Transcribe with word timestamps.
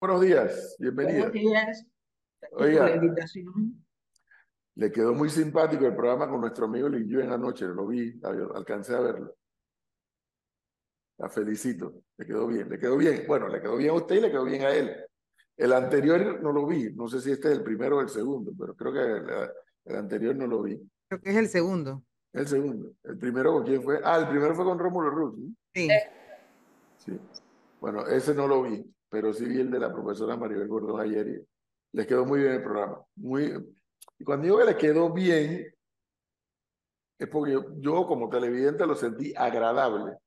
Buenos 0.00 0.20
días, 0.20 0.76
bienvenida. 0.78 1.28
Buenos 1.28 1.32
días. 1.32 1.86
Oiga. 2.52 2.88
la 2.88 2.94
invitación. 2.94 3.84
Le 4.76 4.92
quedó 4.92 5.12
muy 5.12 5.28
simpático 5.28 5.86
el 5.86 5.96
programa 5.96 6.30
con 6.30 6.40
nuestro 6.40 6.66
amigo 6.66 6.88
Lin 6.88 7.20
en 7.20 7.32
anoche, 7.32 7.66
lo 7.66 7.84
vi, 7.84 8.16
alcancé 8.22 8.94
a 8.94 9.00
verlo. 9.00 9.34
La 11.16 11.28
felicito, 11.28 12.04
le 12.16 12.26
quedó 12.26 12.46
bien, 12.46 12.68
le 12.68 12.78
quedó 12.78 12.96
bien. 12.96 13.24
Bueno, 13.26 13.48
le 13.48 13.60
quedó 13.60 13.76
bien 13.76 13.90
a 13.90 13.94
usted 13.94 14.14
y 14.14 14.20
le 14.20 14.30
quedó 14.30 14.44
bien 14.44 14.62
a 14.62 14.70
él. 14.70 15.04
El 15.56 15.72
anterior 15.72 16.40
no 16.40 16.52
lo 16.52 16.64
vi, 16.64 16.92
no 16.92 17.08
sé 17.08 17.20
si 17.20 17.32
este 17.32 17.48
es 17.48 17.58
el 17.58 17.64
primero 17.64 17.96
o 17.96 18.00
el 18.00 18.08
segundo, 18.08 18.52
pero 18.56 18.76
creo 18.76 18.92
que 18.92 19.50
el, 19.90 19.96
anterior 19.96 20.36
no 20.36 20.46
lo 20.46 20.62
vi. 20.62 20.80
Creo 21.08 21.20
que 21.20 21.30
es 21.30 21.36
el 21.36 21.48
segundo. 21.48 22.04
El 22.32 22.46
segundo. 22.46 22.92
¿El 23.02 23.18
primero 23.18 23.52
con 23.52 23.64
quién 23.64 23.82
fue? 23.82 24.00
Ah, 24.04 24.18
el 24.18 24.28
primero 24.28 24.54
fue 24.54 24.64
con 24.64 24.78
Rómulo 24.78 25.10
Ruz. 25.10 25.34
Sí. 25.74 25.88
Sí. 26.98 27.18
Bueno, 27.80 28.06
ese 28.06 28.32
no 28.32 28.46
lo 28.46 28.62
vi 28.62 28.88
pero 29.08 29.32
sí 29.32 29.46
vi 29.46 29.60
el 29.60 29.70
de 29.70 29.78
la 29.78 29.92
profesora 29.92 30.36
Maribel 30.36 30.68
Gordón 30.68 31.00
ayer 31.00 31.28
y 31.28 31.48
les 31.92 32.06
quedó 32.06 32.24
muy 32.24 32.40
bien 32.40 32.52
el 32.52 32.62
programa. 32.62 33.02
Muy, 33.16 33.52
y 34.18 34.24
cuando 34.24 34.44
digo 34.44 34.58
que 34.58 34.64
les 34.64 34.76
quedó 34.76 35.12
bien, 35.12 35.74
es 37.18 37.28
porque 37.28 37.58
yo, 37.78 38.06
como 38.06 38.28
televidente 38.28 38.86
lo 38.86 38.94
sentí 38.94 39.34
agradable. 39.34 40.18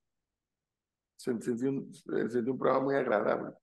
Sentí 1.16 1.50
un, 1.50 1.92
sentí 1.94 2.50
un 2.50 2.58
programa 2.58 2.84
muy 2.84 2.94
agradable. 2.96 3.54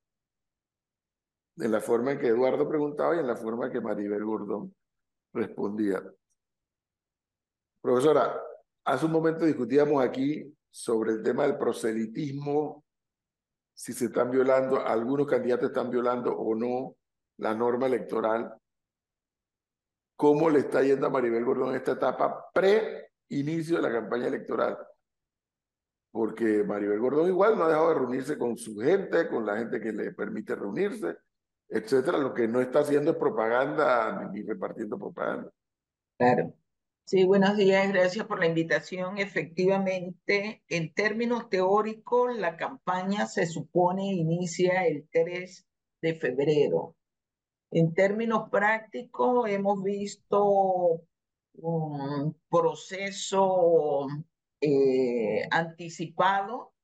En 1.56 1.70
la 1.70 1.80
forma 1.80 2.12
en 2.12 2.18
que 2.18 2.28
Eduardo 2.28 2.68
preguntaba 2.68 3.14
y 3.14 3.18
en 3.18 3.26
la 3.26 3.36
forma 3.36 3.66
en 3.66 3.72
que 3.72 3.80
Maribel 3.80 4.24
Gordón 4.24 4.74
respondía. 5.32 6.02
Profesora, 7.82 8.40
hace 8.84 9.06
un 9.06 9.12
momento 9.12 9.44
discutíamos 9.44 10.02
aquí 10.02 10.52
sobre 10.70 11.12
el 11.12 11.22
tema 11.22 11.44
del 11.44 11.58
proselitismo 11.58 12.84
si 13.80 13.94
se 13.94 14.04
están 14.04 14.30
violando, 14.30 14.86
algunos 14.86 15.26
candidatos 15.26 15.70
están 15.70 15.90
violando 15.90 16.36
o 16.36 16.54
no 16.54 16.96
la 17.38 17.54
norma 17.54 17.86
electoral. 17.86 18.54
¿Cómo 20.16 20.50
le 20.50 20.58
está 20.58 20.82
yendo 20.82 21.06
a 21.06 21.10
Maribel 21.10 21.46
Gordón 21.46 21.74
esta 21.74 21.92
etapa 21.92 22.50
pre-inicio 22.52 23.76
de 23.76 23.82
la 23.82 23.90
campaña 23.90 24.26
electoral? 24.26 24.76
Porque 26.12 26.62
Maribel 26.62 26.98
Gordón 26.98 27.28
igual 27.28 27.56
no 27.56 27.64
ha 27.64 27.68
dejado 27.68 27.88
de 27.88 27.94
reunirse 27.94 28.36
con 28.36 28.54
su 28.58 28.76
gente, 28.76 29.26
con 29.28 29.46
la 29.46 29.56
gente 29.56 29.80
que 29.80 29.92
le 29.92 30.12
permite 30.12 30.54
reunirse, 30.54 31.16
etcétera. 31.66 32.18
Lo 32.18 32.34
que 32.34 32.46
no 32.46 32.60
está 32.60 32.80
haciendo 32.80 33.12
es 33.12 33.16
propaganda 33.16 34.28
ni 34.30 34.42
repartiendo 34.42 34.98
propaganda. 34.98 35.50
Claro. 36.18 36.52
Sí, 37.10 37.24
buenos 37.24 37.56
días, 37.56 37.88
gracias 37.88 38.24
por 38.24 38.38
la 38.38 38.46
invitación. 38.46 39.18
Efectivamente, 39.18 40.62
en 40.68 40.94
términos 40.94 41.48
teóricos, 41.50 42.38
la 42.38 42.56
campaña 42.56 43.26
se 43.26 43.46
supone 43.46 44.14
inicia 44.14 44.86
el 44.86 45.08
3 45.10 45.66
de 46.02 46.14
febrero. 46.14 46.94
En 47.72 47.94
términos 47.94 48.48
prácticos, 48.48 49.50
hemos 49.50 49.82
visto 49.82 51.02
un 51.54 52.36
proceso 52.48 54.06
eh, 54.60 55.42
anticipado 55.50 56.74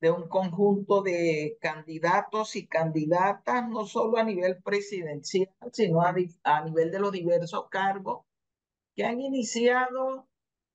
de 0.00 0.10
un 0.10 0.28
conjunto 0.28 1.02
de 1.02 1.56
candidatos 1.60 2.56
y 2.56 2.66
candidatas, 2.66 3.68
no 3.68 3.86
solo 3.86 4.16
a 4.18 4.24
nivel 4.24 4.60
presidencial, 4.60 5.54
sino 5.72 6.02
a, 6.02 6.16
a 6.42 6.64
nivel 6.64 6.90
de 6.90 6.98
los 6.98 7.12
diversos 7.12 7.68
cargos 7.70 8.27
que 8.98 9.04
han 9.04 9.20
iniciado 9.20 10.26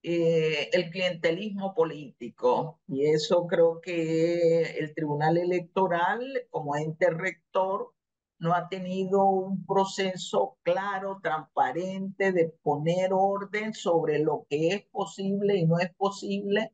eh, 0.02 0.70
el 0.72 0.90
clientelismo 0.92 1.74
político. 1.74 2.80
Y 2.88 3.06
eso 3.08 3.46
creo 3.48 3.82
que 3.82 4.62
el 4.80 4.96
Tribunal 4.96 5.38
Electoral, 5.38 6.24
como 6.50 6.78
ente 6.78 7.10
rector, 7.10 7.94
no 8.40 8.54
ha 8.54 8.70
tenido 8.70 9.26
un 9.26 9.66
proceso 9.66 10.58
claro, 10.64 11.20
transparente 11.22 12.32
de 12.32 12.48
poner 12.64 13.10
orden 13.12 13.74
sobre 13.74 14.20
lo 14.20 14.46
que 14.50 14.70
es 14.70 14.86
posible 14.86 15.58
y 15.58 15.66
no 15.66 15.80
es 15.80 15.94
posible 15.94 16.72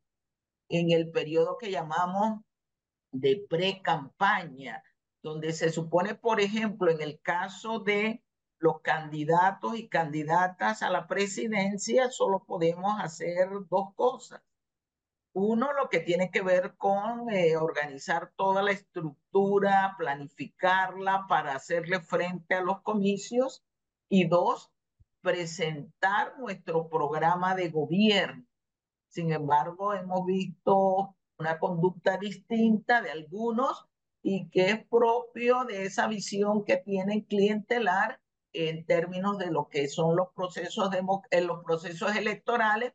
en 0.69 0.91
el 0.91 1.09
periodo 1.09 1.57
que 1.57 1.72
llamamos 1.72 2.41
de 3.12 3.44
pre-campaña, 3.50 4.84
donde 5.23 5.52
se 5.53 5.72
supone, 5.72 6.13
por 6.13 6.41
ejemplo, 6.41 6.91
en 6.91 7.02
el 7.02 7.19
caso 7.22 7.79
de 7.79 8.22
los 8.59 8.81
candidatos 8.81 9.78
y 9.78 9.88
candidatas 9.88 10.84
a 10.84 10.90
la 10.90 11.08
presidencia 11.08 12.12
solo 12.12 12.44
podemos 12.44 13.00
hacer 13.00 13.50
dos 13.70 13.94
cosas. 13.96 14.42
Uno, 15.34 15.72
lo 15.74 15.90
que 15.90 16.00
tiene 16.00 16.31
que 16.31 16.42
ver 16.42 16.75
con 16.75 17.30
eh, 17.30 17.56
organizar 17.56 18.34
toda 18.36 18.62
la 18.62 18.72
estructura, 18.72 19.96
planificarla 19.97 21.25
para 21.30 21.56
hacerle 21.56 22.02
frente 22.02 22.56
a 22.56 22.62
los 22.62 22.81
comicios. 22.81 23.64
Y 24.09 24.28
dos, 24.28 24.72
presentar 25.22 26.38
nuestro 26.40 26.90
programa 26.90 27.56
de 27.56 27.70
gobierno. 27.70 28.46
Sin 29.08 29.31
embargo, 29.31 29.94
hemos 29.94 30.26
visto 30.26 31.16
una 31.38 31.59
conducta 31.59 32.18
distinta 32.18 33.02
de 33.02 33.12
algunos 33.12 33.86
y 34.22 34.50
que 34.50 34.72
es 34.72 34.86
propio 34.88 35.64
de 35.66 35.86
esa 35.86 36.08
visión 36.08 36.66
que 36.66 36.78
tienen 36.78 37.22
clientelar 37.22 38.20
en 38.53 38.85
términos 38.85 39.37
de 39.37 39.51
lo 39.51 39.67
que 39.69 39.87
son 39.87 40.15
los 40.15 40.29
procesos, 40.35 40.89
de, 40.91 41.01
eh, 41.31 41.41
los 41.41 41.63
procesos 41.63 42.15
electorales 42.15 42.93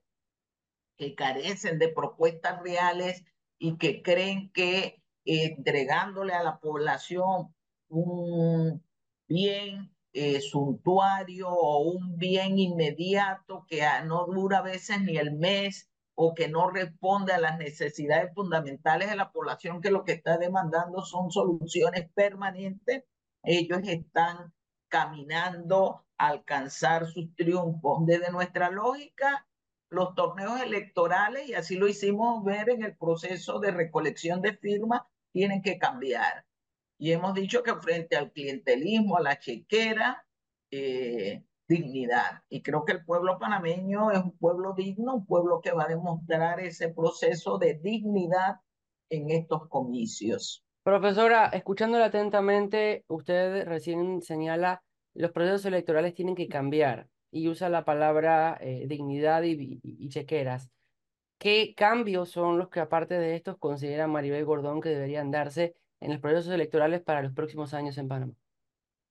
que 0.97 1.15
carecen 1.15 1.79
de 1.79 1.89
propuestas 1.89 2.63
reales 2.63 3.25
y 3.59 3.77
que 3.79 4.03
creen 4.03 4.51
que 4.53 5.03
entregándole 5.25 6.35
a 6.35 6.43
la 6.43 6.59
población 6.61 7.55
un 7.89 8.85
bien 9.29 9.95
eh, 10.13 10.41
suntuario 10.41 11.49
o 11.49 11.79
un 11.91 12.17
bien 12.19 12.59
inmediato 12.59 13.67
que 13.69 13.83
no 14.05 14.27
dura 14.27 14.59
a 14.59 14.63
veces 14.63 15.01
ni 15.03 15.17
el 15.17 15.33
mes 15.33 15.91
o 16.15 16.35
que 16.35 16.49
no 16.49 16.71
responde 16.71 17.33
a 17.33 17.41
las 17.41 17.59
necesidades 17.59 18.33
fundamentales 18.35 19.11
de 19.11 19.17
la 19.17 19.33
población 19.33 19.81
que 19.81 19.91
lo 19.91 20.05
que 20.05 20.13
está 20.13 20.39
demandando 20.39 21.03
son 21.03 21.31
soluciones 21.31 22.09
permanentes, 22.15 23.05
ellos 23.43 23.81
están 23.85 24.53
caminando 24.95 26.05
a 26.19 26.29
alcanzar 26.29 27.09
sus 27.09 27.35
triunfos. 27.35 28.07
Desde 28.07 28.31
nuestra 28.31 28.71
lógica, 28.71 29.45
los 29.91 30.15
torneos 30.15 30.61
electorales, 30.61 31.49
y 31.49 31.55
así 31.55 31.75
lo 31.75 31.89
hicimos 31.89 32.45
ver 32.45 32.71
en 32.71 32.85
el 32.85 32.97
proceso 32.97 33.59
de 33.59 33.73
recolección 33.73 34.41
de 34.41 34.57
firmas, 34.57 35.03
tienen 35.33 35.63
que 35.63 35.79
cambiar. 35.79 36.47
Y 36.97 37.11
hemos 37.11 37.35
dicho 37.35 37.65
que 37.65 37.75
frente 37.75 38.15
al 38.15 38.31
clientelismo, 38.31 39.17
a 39.17 39.23
la 39.23 39.41
chequera, 39.41 40.25
eh, 40.71 41.43
dignidad. 41.67 42.45
Y 42.49 42.63
creo 42.63 42.85
que 42.85 42.93
el 42.93 43.05
pueblo 43.05 43.37
panameño 43.41 44.13
es 44.13 44.19
un 44.19 44.39
pueblo 44.39 44.75
digno, 44.75 45.17
un 45.17 45.27
pueblo 45.27 45.61
que 45.61 45.73
va 45.73 45.87
a 45.87 45.89
demostrar 45.89 46.61
ese 46.61 46.91
proceso 46.91 47.59
de 47.59 47.75
dignidad 47.83 48.61
en 49.11 49.31
estos 49.31 49.69
comicios. 49.69 50.64
Profesora, 50.85 51.47
escuchándola 51.47 52.05
atentamente, 52.05 53.07
usted 53.09 53.65
recién 53.65 54.21
señala 54.21 54.83
los 55.15 55.33
procesos 55.33 55.65
electorales 55.65 56.15
tienen 56.15 56.35
que 56.35 56.47
cambiar 56.47 57.09
y 57.31 57.49
usa 57.49 57.71
la 57.71 57.87
palabra 57.87 58.59
eh, 58.61 58.85
dignidad 58.87 59.45
y, 59.45 60.09
chequeras. 60.11 60.71
¿Qué 61.39 61.73
cambios 61.75 62.29
son 62.31 62.59
los 62.59 62.69
que 62.69 62.81
aparte 62.81 63.15
de 63.15 63.35
estos 63.35 63.57
considera 63.57 64.09
Maribel 64.09 64.45
Gordón 64.45 64.83
que 64.83 64.91
deberían 64.91 65.31
darse 65.31 65.75
en 66.01 66.13
los 66.13 66.21
procesos 66.21 66.53
electorales 66.53 67.01
para 67.01 67.23
los 67.23 67.33
próximos 67.33 67.73
años 67.73 67.97
en 67.97 68.09
Panamá? 68.09 68.35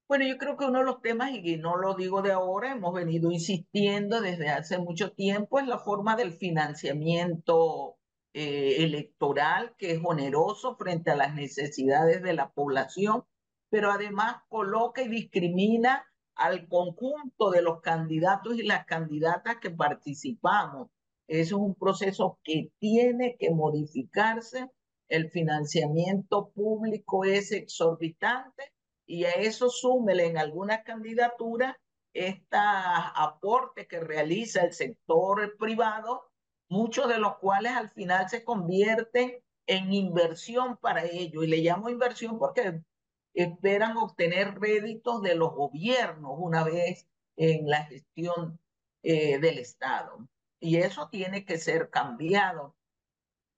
Bueno, 0.07 0.27
yo 0.27 0.37
creo 0.37 0.57
que 0.57 0.65
uno 0.65 0.77
de 0.77 0.85
los 0.85 1.01
temas, 1.01 1.31
y 1.31 1.57
no 1.57 1.75
lo 1.77 1.95
digo 1.95 2.21
de 2.21 2.33
ahora, 2.33 2.73
hemos 2.73 2.93
venido 2.93 3.31
insistiendo 3.31 4.21
desde 4.21 4.49
hace 4.49 4.77
mucho 4.77 5.11
tiempo, 5.11 5.57
es 5.57 5.65
la 5.65 5.79
forma 5.79 6.15
del 6.15 6.33
financiamiento 6.33 7.97
eh, 8.33 8.83
electoral 8.83 9.75
que 9.77 9.91
es 9.91 9.99
oneroso 10.03 10.75
frente 10.75 11.11
a 11.11 11.15
las 11.15 11.35
necesidades 11.35 12.23
de 12.23 12.33
la 12.33 12.51
población, 12.51 13.25
pero 13.69 13.91
además 13.91 14.37
coloca 14.49 15.03
y 15.03 15.07
discrimina 15.07 16.05
al 16.35 16.67
conjunto 16.67 17.51
de 17.51 17.61
los 17.61 17.81
candidatos 17.81 18.57
y 18.57 18.63
las 18.63 18.85
candidatas 18.85 19.57
que 19.57 19.69
participamos. 19.69 20.89
Eso 21.27 21.55
es 21.55 21.61
un 21.61 21.75
proceso 21.75 22.39
que 22.43 22.71
tiene 22.79 23.37
que 23.37 23.51
modificarse. 23.51 24.69
El 25.07 25.29
financiamiento 25.29 26.49
público 26.49 27.25
es 27.25 27.51
exorbitante 27.51 28.73
y 29.05 29.25
a 29.25 29.31
eso 29.31 29.69
súmele 29.69 30.25
en 30.25 30.37
algunas 30.37 30.83
candidaturas 30.83 31.75
este 32.13 32.57
aporte 32.57 33.87
que 33.87 33.99
realiza 33.99 34.61
el 34.63 34.73
sector 34.73 35.55
privado 35.57 36.32
muchos 36.73 37.07
de 37.07 37.19
los 37.19 37.37
cuales 37.37 37.73
al 37.73 37.91
final 37.91 38.27
se 38.29 38.43
convierten 38.43 39.43
en 39.67 39.93
inversión 39.93 40.77
para 40.77 41.05
ellos. 41.05 41.43
Y 41.43 41.47
le 41.47 41.57
llamo 41.57 41.89
inversión 41.89 42.39
porque 42.39 42.81
esperan 43.35 43.95
obtener 43.97 44.59
réditos 44.59 45.21
de 45.21 45.35
los 45.35 45.53
gobiernos 45.53 46.33
una 46.35 46.63
vez 46.63 47.07
en 47.37 47.69
la 47.69 47.83
gestión 47.85 48.59
eh, 49.03 49.37
del 49.37 49.59
Estado. 49.59 50.27
Y 50.59 50.77
eso 50.77 51.09
tiene 51.09 51.45
que 51.45 51.59
ser 51.59 51.91
cambiado. 51.91 52.75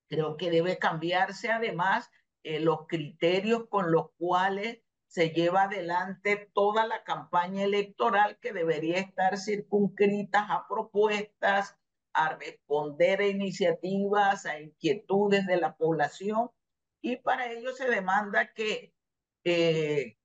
Creo 0.08 0.36
que 0.36 0.50
debe 0.50 0.78
cambiarse 0.78 1.50
además 1.50 2.10
eh, 2.42 2.60
los 2.60 2.86
criterios 2.86 3.66
con 3.68 3.92
los 3.92 4.10
cuales 4.18 4.80
se 5.06 5.30
lleva 5.30 5.62
adelante 5.62 6.50
toda 6.52 6.86
la 6.86 7.02
campaña 7.02 7.64
electoral 7.64 8.38
que 8.40 8.52
debería 8.52 8.98
estar 8.98 9.38
circunscrita 9.38 10.52
a 10.52 10.68
propuestas, 10.68 11.78
a 12.16 12.34
responder 12.36 13.20
a 13.20 13.28
iniciativas, 13.28 14.46
a 14.46 14.58
inquietudes 14.58 15.46
de 15.46 15.58
la 15.58 15.76
población 15.76 16.50
y 17.02 17.16
para 17.16 17.52
ello 17.52 17.72
se 17.72 17.88
demanda 17.88 18.52
que 18.54 18.94
eh, 19.44 20.16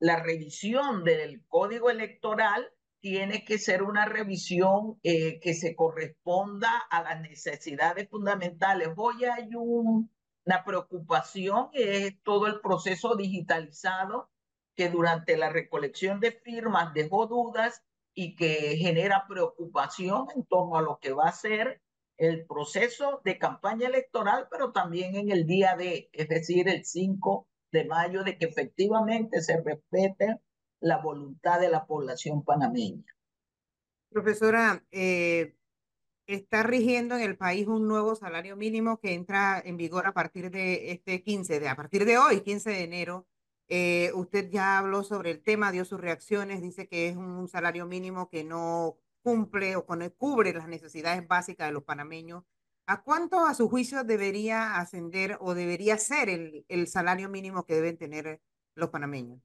la 0.00 0.22
revisión 0.22 1.04
del 1.04 1.44
código 1.46 1.90
electoral 1.90 2.72
tiene 3.00 3.44
que 3.44 3.58
ser 3.58 3.82
una 3.82 4.06
revisión 4.06 4.98
eh, 5.02 5.38
que 5.40 5.52
se 5.52 5.76
corresponda 5.76 6.70
a 6.90 7.02
las 7.02 7.20
necesidades 7.20 8.08
fundamentales. 8.08 8.88
Hoy 8.96 9.24
hay 9.24 9.50
una 9.54 10.64
preocupación, 10.64 11.68
es 11.74 12.18
todo 12.22 12.46
el 12.46 12.60
proceso 12.62 13.14
digitalizado 13.14 14.30
que 14.74 14.88
durante 14.88 15.36
la 15.36 15.50
recolección 15.50 16.18
de 16.18 16.32
firmas 16.32 16.94
dejó 16.94 17.26
dudas 17.26 17.84
y 18.14 18.36
que 18.36 18.76
genera 18.76 19.26
preocupación 19.28 20.26
en 20.34 20.44
torno 20.44 20.76
a 20.76 20.82
lo 20.82 20.98
que 21.00 21.12
va 21.12 21.24
a 21.28 21.32
ser 21.32 21.82
el 22.16 22.46
proceso 22.46 23.20
de 23.24 23.38
campaña 23.38 23.88
electoral, 23.88 24.46
pero 24.50 24.72
también 24.72 25.16
en 25.16 25.30
el 25.30 25.46
día 25.46 25.76
de, 25.76 26.08
es 26.12 26.28
decir, 26.28 26.68
el 26.68 26.84
5 26.84 27.48
de 27.72 27.84
mayo, 27.86 28.22
de 28.22 28.38
que 28.38 28.46
efectivamente 28.46 29.42
se 29.42 29.60
respete 29.60 30.38
la 30.80 30.98
voluntad 30.98 31.60
de 31.60 31.70
la 31.70 31.86
población 31.86 32.44
panameña. 32.44 33.04
Profesora, 34.10 34.84
eh, 34.92 35.56
está 36.26 36.62
rigiendo 36.62 37.16
en 37.16 37.22
el 37.22 37.36
país 37.36 37.66
un 37.66 37.88
nuevo 37.88 38.14
salario 38.14 38.56
mínimo 38.56 39.00
que 39.00 39.12
entra 39.12 39.60
en 39.64 39.76
vigor 39.76 40.06
a 40.06 40.12
partir 40.12 40.50
de 40.50 40.92
este 40.92 41.22
15, 41.22 41.58
de, 41.58 41.68
a 41.68 41.74
partir 41.74 42.04
de 42.04 42.18
hoy, 42.18 42.42
15 42.42 42.70
de 42.70 42.84
enero. 42.84 43.26
Eh, 43.68 44.10
usted 44.14 44.50
ya 44.50 44.78
habló 44.78 45.02
sobre 45.02 45.30
el 45.30 45.42
tema, 45.42 45.72
dio 45.72 45.84
sus 45.84 46.00
reacciones, 46.00 46.60
dice 46.60 46.86
que 46.86 47.08
es 47.08 47.16
un 47.16 47.48
salario 47.48 47.86
mínimo 47.86 48.28
que 48.28 48.44
no 48.44 48.98
cumple 49.22 49.76
o 49.76 49.86
cubre 50.18 50.52
las 50.52 50.68
necesidades 50.68 51.26
básicas 51.26 51.68
de 51.68 51.72
los 51.72 51.84
panameños. 51.84 52.44
¿A 52.86 53.02
cuánto 53.02 53.46
a 53.46 53.54
su 53.54 53.70
juicio 53.70 54.04
debería 54.04 54.76
ascender 54.76 55.38
o 55.40 55.54
debería 55.54 55.96
ser 55.96 56.28
el, 56.28 56.66
el 56.68 56.86
salario 56.86 57.30
mínimo 57.30 57.64
que 57.64 57.74
deben 57.74 57.96
tener 57.96 58.42
los 58.74 58.90
panameños? 58.90 59.40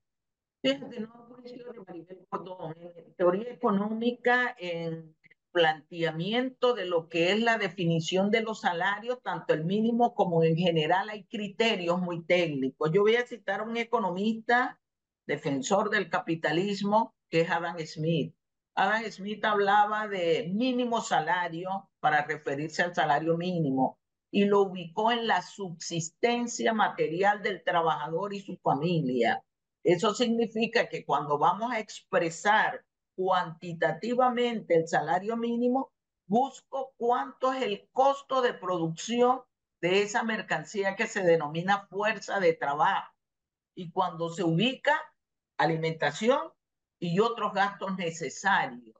Fíjate, 0.62 1.00
no 1.00 1.30
juicio 1.42 1.71
de 1.71 1.80
Maribel 1.80 2.27
Cordón, 2.30 2.75
en 2.77 3.13
teoría 3.16 3.54
económica, 3.54 4.56
en 4.60 5.16
planteamiento 5.51 6.73
de 6.73 6.85
lo 6.85 7.09
que 7.09 7.31
es 7.31 7.39
la 7.39 7.57
definición 7.57 8.31
de 8.31 8.41
los 8.41 8.61
salarios, 8.61 9.21
tanto 9.23 9.53
el 9.53 9.65
mínimo 9.65 10.13
como 10.13 10.43
en 10.43 10.55
general 10.55 11.09
hay 11.09 11.25
criterios 11.25 11.99
muy 11.99 12.23
técnicos. 12.25 12.91
Yo 12.93 13.01
voy 13.01 13.15
a 13.15 13.25
citar 13.25 13.61
a 13.61 13.63
un 13.63 13.77
economista, 13.77 14.79
defensor 15.25 15.89
del 15.89 16.09
capitalismo, 16.09 17.15
que 17.29 17.41
es 17.41 17.51
Adam 17.51 17.77
Smith. 17.85 18.35
Adam 18.75 19.03
Smith 19.11 19.43
hablaba 19.43 20.07
de 20.07 20.49
mínimo 20.53 21.01
salario 21.01 21.89
para 21.99 22.23
referirse 22.23 22.81
al 22.81 22.95
salario 22.95 23.37
mínimo 23.37 23.99
y 24.31 24.45
lo 24.45 24.61
ubicó 24.61 25.11
en 25.11 25.27
la 25.27 25.41
subsistencia 25.41 26.73
material 26.73 27.41
del 27.41 27.63
trabajador 27.63 28.33
y 28.33 28.41
su 28.41 28.57
familia. 28.57 29.43
Eso 29.83 30.13
significa 30.13 30.87
que 30.87 31.05
cuando 31.05 31.37
vamos 31.37 31.71
a 31.71 31.79
expresar 31.79 32.83
cuantitativamente 33.19 34.77
el 34.77 34.88
salario 34.88 35.36
mínimo, 35.36 35.92
busco 36.25 36.94
cuánto 36.95 37.51
es 37.51 37.63
el 37.63 37.89
costo 37.92 38.42
de 38.42 38.54
producción 38.54 39.42
de 39.81 40.04
esa 40.04 40.24
mercancía 40.24 40.95
que 40.95 41.06
se 41.06 41.24
denomina 41.24 41.86
fuerza 41.88 42.39
de 42.39 42.54
trabajo. 42.54 43.13
Y 43.75 43.92
cuando 43.92 44.30
se 44.30 44.45
ubica 44.45 44.98
alimentación 45.57 46.39
y 46.98 47.19
otros 47.19 47.51
gastos 47.54 47.98
necesarios. 47.98 48.95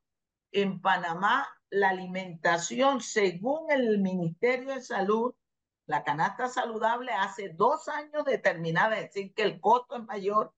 En 0.52 0.82
Panamá, 0.82 1.48
la 1.70 1.92
alimentación, 1.92 3.00
según 3.00 3.72
el 3.72 4.00
Ministerio 4.00 4.74
de 4.74 4.82
Salud, 4.82 5.34
la 5.86 6.04
canasta 6.04 6.50
saludable 6.50 7.14
hace 7.14 7.54
dos 7.56 7.88
años 7.88 8.26
determinada, 8.26 9.00
es 9.00 9.14
decir, 9.14 9.34
que 9.34 9.44
el 9.44 9.62
costo 9.62 9.96
es 9.96 10.04
mayor, 10.04 10.54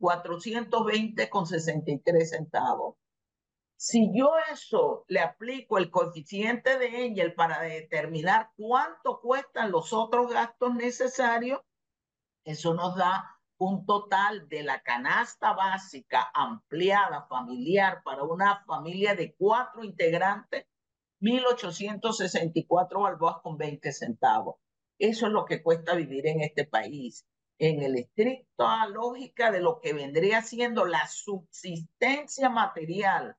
420 0.00 1.30
con 1.30 1.46
63 1.46 2.28
centavos. 2.28 2.96
Si 3.78 4.10
yo 4.14 4.32
eso 4.50 5.04
le 5.06 5.20
aplico 5.20 5.76
el 5.76 5.90
coeficiente 5.90 6.78
de 6.78 7.04
Engel 7.04 7.34
para 7.34 7.60
determinar 7.60 8.50
cuánto 8.56 9.20
cuestan 9.20 9.70
los 9.70 9.92
otros 9.92 10.32
gastos 10.32 10.74
necesarios, 10.74 11.60
eso 12.42 12.72
nos 12.72 12.96
da 12.96 13.38
un 13.58 13.84
total 13.84 14.48
de 14.48 14.62
la 14.62 14.80
canasta 14.82 15.52
básica 15.52 16.30
ampliada 16.32 17.26
familiar 17.26 18.02
para 18.02 18.22
una 18.22 18.64
familia 18.64 19.14
de 19.14 19.34
cuatro 19.34 19.84
integrantes, 19.84 20.64
1.864 21.20 23.02
balboas 23.02 23.36
con 23.42 23.58
20 23.58 23.92
centavos. 23.92 24.56
Eso 24.98 25.26
es 25.26 25.32
lo 25.32 25.44
que 25.44 25.62
cuesta 25.62 25.94
vivir 25.94 26.26
en 26.26 26.40
este 26.40 26.64
país, 26.64 27.26
en 27.58 27.82
el 27.82 27.96
estricto 27.96 28.66
lógica 28.90 29.50
de 29.50 29.60
lo 29.60 29.80
que 29.80 29.92
vendría 29.92 30.40
siendo 30.40 30.86
la 30.86 31.06
subsistencia 31.08 32.48
material 32.48 33.36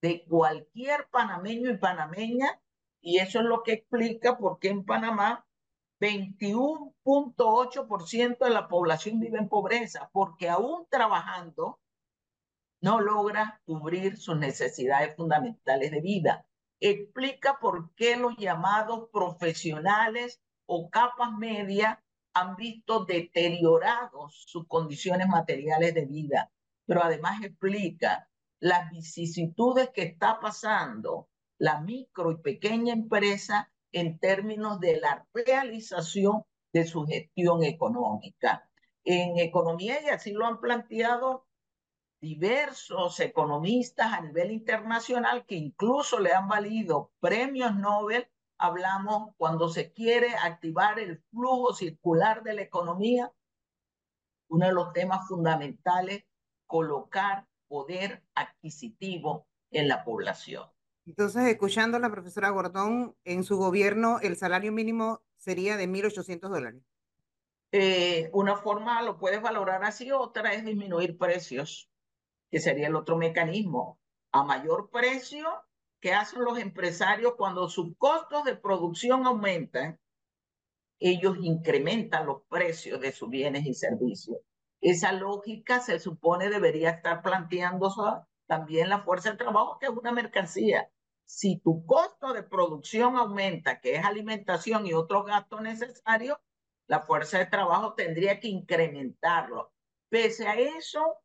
de 0.00 0.24
cualquier 0.24 1.08
panameño 1.10 1.70
y 1.70 1.76
panameña, 1.76 2.58
y 3.00 3.18
eso 3.18 3.40
es 3.40 3.44
lo 3.44 3.62
que 3.62 3.72
explica 3.72 4.38
por 4.38 4.58
qué 4.58 4.68
en 4.68 4.84
Panamá 4.84 5.46
21.8% 6.00 8.38
de 8.38 8.50
la 8.50 8.68
población 8.68 9.20
vive 9.20 9.38
en 9.38 9.48
pobreza, 9.48 10.10
porque 10.12 10.48
aún 10.48 10.86
trabajando 10.90 11.80
no 12.80 13.00
logra 13.00 13.60
cubrir 13.64 14.16
sus 14.16 14.36
necesidades 14.36 15.16
fundamentales 15.16 15.90
de 15.90 16.00
vida. 16.00 16.46
Explica 16.80 17.58
por 17.60 17.92
qué 17.96 18.16
los 18.16 18.36
llamados 18.36 19.08
profesionales 19.12 20.40
o 20.66 20.88
capas 20.90 21.32
medias 21.32 21.98
han 22.34 22.54
visto 22.54 23.04
deteriorados 23.04 24.44
sus 24.46 24.68
condiciones 24.68 25.26
materiales 25.26 25.92
de 25.94 26.06
vida, 26.06 26.52
pero 26.86 27.02
además 27.02 27.42
explica 27.42 28.27
las 28.60 28.90
vicisitudes 28.90 29.90
que 29.90 30.02
está 30.02 30.40
pasando 30.40 31.28
la 31.58 31.80
micro 31.80 32.30
y 32.30 32.36
pequeña 32.36 32.92
empresa 32.92 33.72
en 33.92 34.18
términos 34.18 34.80
de 34.80 35.00
la 35.00 35.26
realización 35.32 36.44
de 36.72 36.84
su 36.84 37.04
gestión 37.06 37.64
económica. 37.64 38.68
En 39.04 39.38
economía, 39.38 40.02
y 40.02 40.08
así 40.08 40.32
lo 40.32 40.46
han 40.46 40.60
planteado 40.60 41.46
diversos 42.20 43.20
economistas 43.20 44.12
a 44.12 44.20
nivel 44.20 44.50
internacional 44.50 45.46
que 45.46 45.54
incluso 45.54 46.18
le 46.18 46.32
han 46.32 46.48
valido 46.48 47.12
premios 47.20 47.74
Nobel, 47.76 48.28
hablamos 48.58 49.34
cuando 49.36 49.68
se 49.68 49.92
quiere 49.92 50.34
activar 50.34 50.98
el 50.98 51.22
flujo 51.30 51.72
circular 51.74 52.42
de 52.42 52.54
la 52.54 52.62
economía, 52.62 53.32
uno 54.48 54.66
de 54.66 54.72
los 54.72 54.92
temas 54.92 55.28
fundamentales, 55.28 56.24
colocar 56.66 57.47
poder 57.68 58.24
adquisitivo 58.34 59.46
en 59.70 59.88
la 59.88 60.04
población. 60.04 60.64
Entonces, 61.06 61.44
escuchando 61.46 61.96
a 61.96 62.00
la 62.00 62.10
profesora 62.10 62.50
Gordón, 62.50 63.16
en 63.24 63.44
su 63.44 63.56
gobierno 63.56 64.18
el 64.20 64.36
salario 64.36 64.72
mínimo 64.72 65.22
sería 65.36 65.76
de 65.76 65.88
1.800 65.88 66.50
dólares. 66.50 66.82
Eh, 67.72 68.30
una 68.32 68.56
forma 68.56 69.02
lo 69.02 69.18
puedes 69.18 69.40
valorar 69.42 69.84
así, 69.84 70.10
otra 70.10 70.52
es 70.54 70.64
disminuir 70.64 71.18
precios, 71.18 71.90
que 72.50 72.60
sería 72.60 72.88
el 72.88 72.96
otro 72.96 73.16
mecanismo. 73.16 73.98
A 74.32 74.42
mayor 74.44 74.90
precio, 74.90 75.48
¿qué 76.00 76.12
hacen 76.12 76.44
los 76.44 76.58
empresarios 76.58 77.34
cuando 77.36 77.68
sus 77.68 77.96
costos 77.96 78.44
de 78.44 78.56
producción 78.56 79.26
aumentan? 79.26 79.98
Ellos 80.98 81.38
incrementan 81.40 82.26
los 82.26 82.42
precios 82.48 83.00
de 83.00 83.12
sus 83.12 83.30
bienes 83.30 83.64
y 83.66 83.74
servicios. 83.74 84.38
Esa 84.80 85.12
lógica 85.12 85.80
se 85.80 85.98
supone 85.98 86.50
debería 86.50 86.90
estar 86.90 87.22
planteándose 87.22 88.00
también 88.46 88.88
la 88.88 89.02
fuerza 89.02 89.32
de 89.32 89.36
trabajo, 89.36 89.78
que 89.78 89.86
es 89.86 89.92
una 89.92 90.12
mercancía. 90.12 90.90
Si 91.24 91.58
tu 91.58 91.84
costo 91.84 92.32
de 92.32 92.42
producción 92.42 93.16
aumenta, 93.16 93.80
que 93.80 93.96
es 93.96 94.04
alimentación 94.04 94.86
y 94.86 94.94
otros 94.94 95.26
gastos 95.26 95.60
necesarios, 95.60 96.38
la 96.86 97.00
fuerza 97.00 97.38
de 97.38 97.46
trabajo 97.46 97.94
tendría 97.94 98.40
que 98.40 98.48
incrementarlo. 98.48 99.72
Pese 100.08 100.48
a 100.48 100.54
eso, 100.54 101.18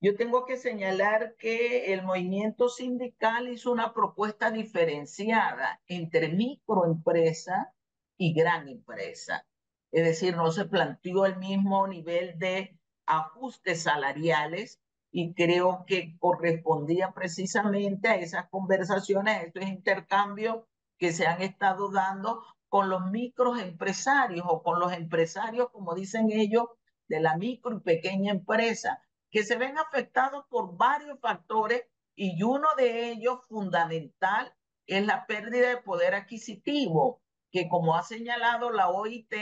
yo 0.00 0.14
tengo 0.16 0.46
que 0.46 0.56
señalar 0.56 1.34
que 1.36 1.92
el 1.92 2.02
movimiento 2.02 2.68
sindical 2.68 3.48
hizo 3.48 3.72
una 3.72 3.92
propuesta 3.92 4.50
diferenciada 4.50 5.82
entre 5.88 6.28
microempresa 6.28 7.74
y 8.16 8.32
gran 8.32 8.68
empresa. 8.68 9.46
Es 9.90 10.04
decir, 10.04 10.36
no 10.36 10.52
se 10.52 10.66
planteó 10.66 11.26
el 11.26 11.36
mismo 11.38 11.88
nivel 11.88 12.38
de 12.38 12.78
ajustes 13.10 13.82
salariales 13.82 14.80
y 15.10 15.34
creo 15.34 15.84
que 15.86 16.16
correspondía 16.18 17.12
precisamente 17.12 18.08
a 18.08 18.14
esas 18.14 18.48
conversaciones, 18.48 19.36
a 19.36 19.42
estos 19.42 19.64
intercambios 19.64 20.64
que 20.98 21.12
se 21.12 21.26
han 21.26 21.42
estado 21.42 21.90
dando 21.90 22.44
con 22.68 22.88
los 22.88 23.10
microempresarios 23.10 24.46
o 24.48 24.62
con 24.62 24.78
los 24.78 24.92
empresarios, 24.92 25.70
como 25.70 25.94
dicen 25.94 26.30
ellos, 26.30 26.66
de 27.08 27.20
la 27.20 27.36
micro 27.36 27.76
y 27.76 27.80
pequeña 27.80 28.30
empresa, 28.30 29.02
que 29.30 29.42
se 29.42 29.56
ven 29.56 29.76
afectados 29.78 30.44
por 30.48 30.76
varios 30.76 31.18
factores 31.18 31.82
y 32.14 32.40
uno 32.44 32.68
de 32.76 33.10
ellos 33.10 33.40
fundamental 33.48 34.54
es 34.86 35.04
la 35.04 35.26
pérdida 35.26 35.70
de 35.70 35.78
poder 35.78 36.14
adquisitivo, 36.14 37.20
que 37.50 37.68
como 37.68 37.96
ha 37.96 38.04
señalado 38.04 38.70
la 38.70 38.90
OIT, 38.90 39.34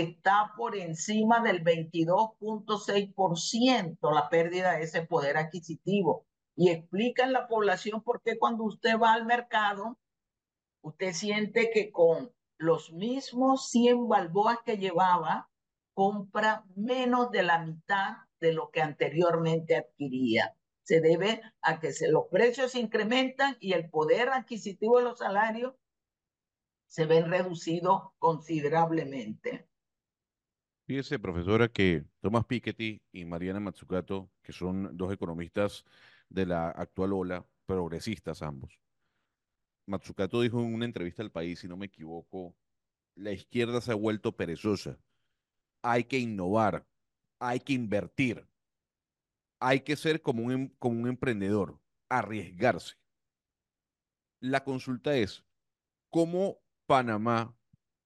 está 0.00 0.52
por 0.56 0.76
encima 0.76 1.40
del 1.40 1.62
22.6% 1.62 4.14
la 4.14 4.28
pérdida 4.28 4.72
de 4.72 4.82
ese 4.84 5.02
poder 5.02 5.36
adquisitivo. 5.36 6.26
Y 6.54 6.70
explica 6.70 7.24
en 7.24 7.32
la 7.32 7.48
población 7.48 8.02
por 8.02 8.22
qué 8.22 8.38
cuando 8.38 8.64
usted 8.64 8.98
va 8.98 9.14
al 9.14 9.26
mercado, 9.26 9.98
usted 10.82 11.12
siente 11.12 11.70
que 11.70 11.90
con 11.90 12.32
los 12.58 12.92
mismos 12.92 13.70
100 13.70 14.08
balboas 14.08 14.58
que 14.64 14.78
llevaba, 14.78 15.50
compra 15.94 16.64
menos 16.76 17.30
de 17.30 17.42
la 17.42 17.58
mitad 17.58 18.16
de 18.40 18.52
lo 18.52 18.70
que 18.70 18.82
anteriormente 18.82 19.76
adquiría. 19.76 20.56
Se 20.82 21.00
debe 21.00 21.42
a 21.60 21.80
que 21.80 21.92
los 22.08 22.26
precios 22.30 22.72
se 22.72 22.80
incrementan 22.80 23.56
y 23.60 23.72
el 23.72 23.90
poder 23.90 24.30
adquisitivo 24.30 24.98
de 24.98 25.04
los 25.04 25.18
salarios 25.18 25.74
se 26.86 27.06
ven 27.06 27.30
reducidos 27.30 28.10
considerablemente. 28.18 29.68
Fíjese, 30.84 31.18
profesora, 31.18 31.68
que 31.68 32.04
Thomas 32.20 32.44
Piketty 32.44 33.00
y 33.12 33.24
Mariana 33.24 33.60
Matsukato, 33.60 34.30
que 34.42 34.52
son 34.52 34.96
dos 34.96 35.12
economistas 35.12 35.84
de 36.28 36.46
la 36.46 36.70
actual 36.70 37.12
ola, 37.12 37.46
progresistas 37.66 38.42
ambos. 38.42 38.80
Matsukato 39.86 40.40
dijo 40.40 40.60
en 40.60 40.74
una 40.74 40.84
entrevista 40.84 41.22
al 41.22 41.30
país, 41.30 41.60
si 41.60 41.68
no 41.68 41.76
me 41.76 41.86
equivoco, 41.86 42.56
la 43.14 43.30
izquierda 43.32 43.80
se 43.80 43.92
ha 43.92 43.94
vuelto 43.94 44.36
perezosa. 44.36 44.98
Hay 45.82 46.04
que 46.04 46.18
innovar, 46.18 46.86
hay 47.38 47.60
que 47.60 47.74
invertir, 47.74 48.46
hay 49.60 49.80
que 49.80 49.96
ser 49.96 50.20
como 50.20 50.44
un, 50.44 50.52
em, 50.52 50.68
como 50.78 51.00
un 51.00 51.08
emprendedor, 51.08 51.80
arriesgarse. 52.08 52.96
La 54.40 54.64
consulta 54.64 55.16
es, 55.16 55.44
¿cómo 56.10 56.58
Panamá, 56.86 57.56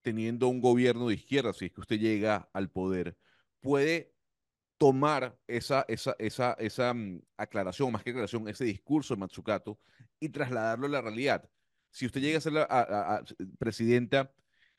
teniendo 0.06 0.46
un 0.46 0.60
gobierno 0.60 1.08
de 1.08 1.14
izquierda, 1.14 1.52
si 1.52 1.64
es 1.64 1.72
que 1.72 1.80
usted 1.80 1.98
llega 1.98 2.48
al 2.52 2.70
poder, 2.70 3.16
puede 3.58 4.14
tomar 4.78 5.36
esa, 5.48 5.84
esa, 5.88 6.14
esa, 6.20 6.52
esa 6.60 6.94
mm, 6.94 7.22
aclaración, 7.36 7.90
más 7.90 8.04
que 8.04 8.10
aclaración, 8.10 8.48
ese 8.48 8.64
discurso 8.64 9.14
de 9.14 9.18
Matsukato 9.18 9.80
y 10.20 10.28
trasladarlo 10.28 10.86
a 10.86 10.90
la 10.90 11.00
realidad? 11.00 11.50
Si 11.90 12.06
usted 12.06 12.20
llega 12.20 12.38
a 12.38 12.40
ser 12.40 12.54
presidenta, 13.58 14.32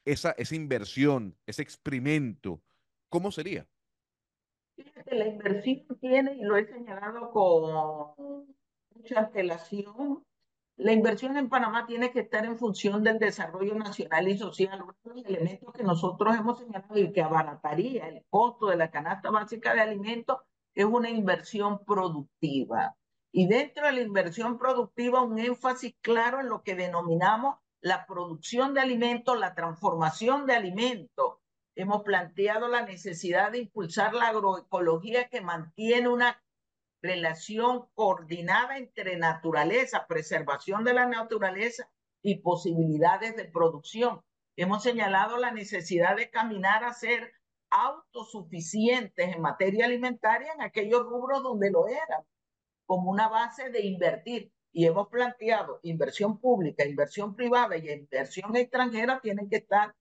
esa, 0.06 0.32
esa 0.38 0.56
inversión, 0.56 1.36
ese 1.46 1.62
experimento, 1.62 2.64
¿cómo 3.10 3.30
sería? 3.30 3.68
Fíjate, 4.78 5.14
la 5.14 5.28
inversión 5.28 5.86
tiene, 6.00 6.36
y 6.36 6.44
lo 6.44 6.56
he 6.56 6.66
señalado 6.68 7.32
con 7.32 8.56
mucha 8.96 9.20
antelación, 9.20 10.24
la 10.78 10.92
inversión 10.92 11.36
en 11.38 11.50
Panamá 11.50 11.88
tiene 11.88 12.12
que 12.12 12.20
estar 12.20 12.46
en 12.46 12.58
función 12.58 13.04
del 13.04 13.18
desarrollo 13.18 13.74
nacional 13.74 14.28
y 14.28 14.38
social. 14.38 14.84
Uno 14.84 14.94
de 15.16 15.22
los 15.22 15.26
elementos 15.26 15.74
que 15.74 15.84
nosotros 15.84 16.36
hemos 16.36 16.60
señalado 16.60 17.00
y 17.00 17.12
que 17.12 17.22
abarataría 17.24 18.08
el 18.08 18.24
costo 18.30 18.68
de 18.68 18.78
la 18.78 18.92
canasta 18.92 19.32
básica 19.32 19.74
de 19.74 19.82
alimentos 19.82 20.38
es 20.76 20.86
una 20.86 21.10
inversión 21.10 21.84
productiva. 21.84 22.96
Y 23.32 23.48
dentro 23.48 23.88
de 23.88 23.94
la 23.94 24.02
inversión 24.02 24.60
productiva, 24.60 25.24
un 25.24 25.40
énfasis 25.40 25.96
claro 26.02 26.40
en 26.42 26.50
lo 26.50 26.62
que 26.62 26.76
denominamos 26.76 27.58
la 27.82 28.06
producción 28.06 28.76
de 28.76 28.82
alimentos, 28.82 29.40
la 29.40 29.56
transformación 29.56 30.46
de 30.46 30.56
alimentos, 30.56 31.38
hemos 31.76 32.04
planteado 32.04 32.68
la 32.68 32.84
necesidad 32.84 33.52
de 33.52 33.60
impulsar 33.60 34.14
la 34.14 34.28
agroecología 34.28 35.28
que 35.30 35.42
mantiene 35.42 36.08
una 36.08 36.40
relación 37.08 37.88
coordinada 37.96 38.78
entre 38.78 39.18
naturaleza, 39.18 40.06
preservación 40.08 40.84
de 40.84 40.94
la 40.94 41.06
naturaleza 41.06 41.90
y 42.22 42.42
posibilidades 42.42 43.36
de 43.36 43.46
producción. 43.46 44.22
Hemos 44.58 44.84
señalado 44.84 45.38
la 45.38 45.52
necesidad 45.52 46.16
de 46.18 46.30
caminar 46.30 46.84
a 46.84 46.94
ser 46.94 47.34
autosuficientes 47.70 49.36
en 49.36 49.42
materia 49.42 49.86
alimentaria 49.86 50.52
en 50.54 50.62
aquellos 50.62 51.04
rubros 51.04 51.44
donde 51.44 51.72
lo 51.72 51.88
eran, 51.88 52.24
como 52.86 53.12
una 53.12 53.28
base 53.30 53.70
de 53.70 53.86
invertir. 53.86 54.52
Y 54.74 54.86
hemos 54.86 55.08
planteado 55.08 55.80
inversión 55.84 56.40
pública, 56.40 56.86
inversión 56.86 57.36
privada 57.36 57.78
y 57.78 57.90
inversión 57.90 58.56
extranjera 58.56 59.20
tienen 59.22 59.50
que 59.50 59.58
estar 59.58 59.96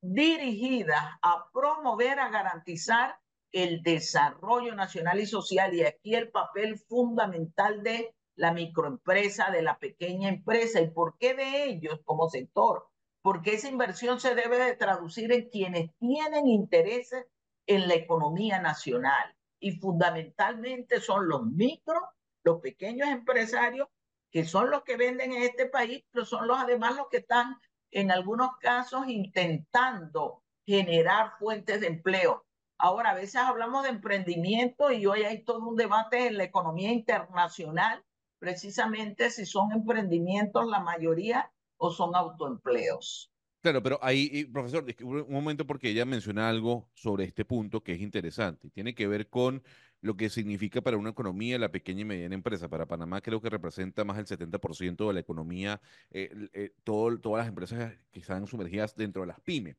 dirigidas 0.00 1.04
a 1.20 1.46
promover, 1.52 2.18
a 2.18 2.30
garantizar 2.30 3.18
el 3.52 3.82
desarrollo 3.82 4.74
nacional 4.74 5.20
y 5.20 5.26
social 5.26 5.74
y 5.74 5.84
aquí 5.84 6.14
el 6.14 6.30
papel 6.30 6.78
fundamental 6.78 7.82
de 7.82 8.14
la 8.34 8.52
microempresa, 8.52 9.50
de 9.50 9.62
la 9.62 9.78
pequeña 9.78 10.28
empresa. 10.28 10.80
¿Y 10.80 10.90
por 10.90 11.16
qué 11.18 11.34
de 11.34 11.64
ellos 11.64 12.00
como 12.04 12.28
sector? 12.28 12.88
Porque 13.20 13.54
esa 13.54 13.68
inversión 13.68 14.20
se 14.20 14.34
debe 14.34 14.58
de 14.58 14.74
traducir 14.74 15.32
en 15.32 15.48
quienes 15.50 15.94
tienen 15.98 16.48
intereses 16.48 17.26
en 17.66 17.86
la 17.88 17.94
economía 17.94 18.60
nacional 18.60 19.36
y 19.60 19.72
fundamentalmente 19.72 21.00
son 21.00 21.28
los 21.28 21.44
micro, 21.46 21.94
los 22.42 22.60
pequeños 22.60 23.08
empresarios 23.08 23.88
que 24.32 24.44
son 24.44 24.70
los 24.70 24.82
que 24.82 24.96
venden 24.96 25.32
en 25.32 25.42
este 25.42 25.66
país, 25.66 26.02
pero 26.10 26.24
son 26.24 26.48
los 26.48 26.58
además 26.58 26.96
los 26.96 27.08
que 27.08 27.18
están 27.18 27.58
en 27.90 28.10
algunos 28.10 28.56
casos 28.60 29.06
intentando 29.06 30.42
generar 30.66 31.34
fuentes 31.38 31.82
de 31.82 31.88
empleo. 31.88 32.44
Ahora, 32.84 33.10
a 33.10 33.14
veces 33.14 33.36
hablamos 33.36 33.84
de 33.84 33.90
emprendimiento 33.90 34.90
y 34.90 35.06
hoy 35.06 35.22
hay 35.22 35.44
todo 35.44 35.68
un 35.68 35.76
debate 35.76 36.26
en 36.26 36.36
la 36.36 36.42
economía 36.42 36.90
internacional, 36.90 38.04
precisamente 38.40 39.30
si 39.30 39.46
son 39.46 39.70
emprendimientos 39.70 40.66
la 40.66 40.80
mayoría 40.80 41.52
o 41.76 41.92
son 41.92 42.16
autoempleos. 42.16 43.32
Claro, 43.60 43.84
pero 43.84 44.00
ahí, 44.02 44.46
profesor, 44.46 44.84
un 45.00 45.30
momento 45.30 45.64
porque 45.64 45.90
ella 45.90 46.04
menciona 46.04 46.48
algo 46.48 46.90
sobre 46.92 47.22
este 47.22 47.44
punto 47.44 47.84
que 47.84 47.92
es 47.92 48.00
interesante. 48.00 48.68
Tiene 48.68 48.96
que 48.96 49.06
ver 49.06 49.28
con 49.28 49.62
lo 50.00 50.16
que 50.16 50.28
significa 50.28 50.80
para 50.80 50.96
una 50.96 51.10
economía 51.10 51.60
la 51.60 51.70
pequeña 51.70 52.00
y 52.00 52.04
mediana 52.04 52.34
empresa. 52.34 52.68
Para 52.68 52.86
Panamá 52.86 53.20
creo 53.20 53.40
que 53.40 53.48
representa 53.48 54.02
más 54.02 54.16
del 54.16 54.26
70% 54.26 55.06
de 55.06 55.14
la 55.14 55.20
economía, 55.20 55.80
eh, 56.10 56.48
eh, 56.52 56.74
todas 56.82 57.20
las 57.38 57.46
empresas 57.46 57.94
que 58.10 58.18
están 58.18 58.48
sumergidas 58.48 58.96
dentro 58.96 59.22
de 59.22 59.28
las 59.28 59.38
pymes. 59.38 59.76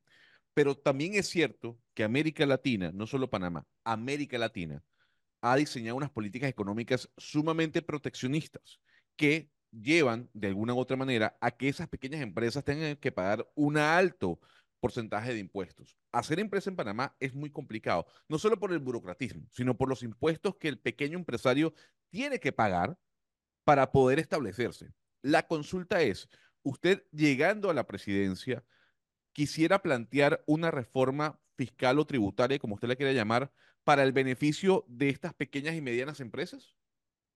Pero 0.53 0.75
también 0.75 1.15
es 1.15 1.27
cierto 1.27 1.79
que 1.93 2.03
América 2.03 2.45
Latina, 2.45 2.91
no 2.93 3.07
solo 3.07 3.29
Panamá, 3.29 3.65
América 3.83 4.37
Latina, 4.37 4.83
ha 5.41 5.55
diseñado 5.55 5.97
unas 5.97 6.11
políticas 6.11 6.49
económicas 6.49 7.09
sumamente 7.17 7.81
proteccionistas 7.81 8.79
que 9.15 9.51
llevan 9.71 10.29
de 10.33 10.47
alguna 10.47 10.73
u 10.73 10.79
otra 10.79 10.95
manera 10.95 11.37
a 11.41 11.51
que 11.51 11.67
esas 11.67 11.89
pequeñas 11.89 12.21
empresas 12.21 12.63
tengan 12.63 12.95
que 12.95 13.11
pagar 13.11 13.47
un 13.55 13.77
alto 13.77 14.39
porcentaje 14.79 15.33
de 15.33 15.39
impuestos. 15.39 15.97
Hacer 16.11 16.39
empresa 16.39 16.69
en 16.69 16.75
Panamá 16.75 17.15
es 17.19 17.33
muy 17.33 17.49
complicado, 17.49 18.05
no 18.27 18.37
solo 18.37 18.59
por 18.59 18.71
el 18.71 18.79
burocratismo, 18.79 19.47
sino 19.51 19.77
por 19.77 19.89
los 19.89 20.03
impuestos 20.03 20.55
que 20.57 20.67
el 20.67 20.79
pequeño 20.79 21.17
empresario 21.17 21.73
tiene 22.09 22.39
que 22.39 22.51
pagar 22.51 22.97
para 23.63 23.91
poder 23.91 24.19
establecerse. 24.19 24.91
La 25.21 25.47
consulta 25.47 26.01
es, 26.01 26.27
usted 26.63 27.05
llegando 27.11 27.69
a 27.69 27.73
la 27.73 27.87
presidencia, 27.87 28.63
quisiera 29.33 29.81
plantear 29.81 30.43
una 30.45 30.71
reforma 30.71 31.39
fiscal 31.55 31.99
o 31.99 32.05
tributaria, 32.05 32.59
como 32.59 32.75
usted 32.75 32.87
la 32.87 32.95
quiera 32.95 33.11
llamar, 33.11 33.51
para 33.83 34.03
el 34.03 34.13
beneficio 34.13 34.85
de 34.87 35.09
estas 35.09 35.33
pequeñas 35.33 35.75
y 35.75 35.81
medianas 35.81 36.19
empresas? 36.19 36.75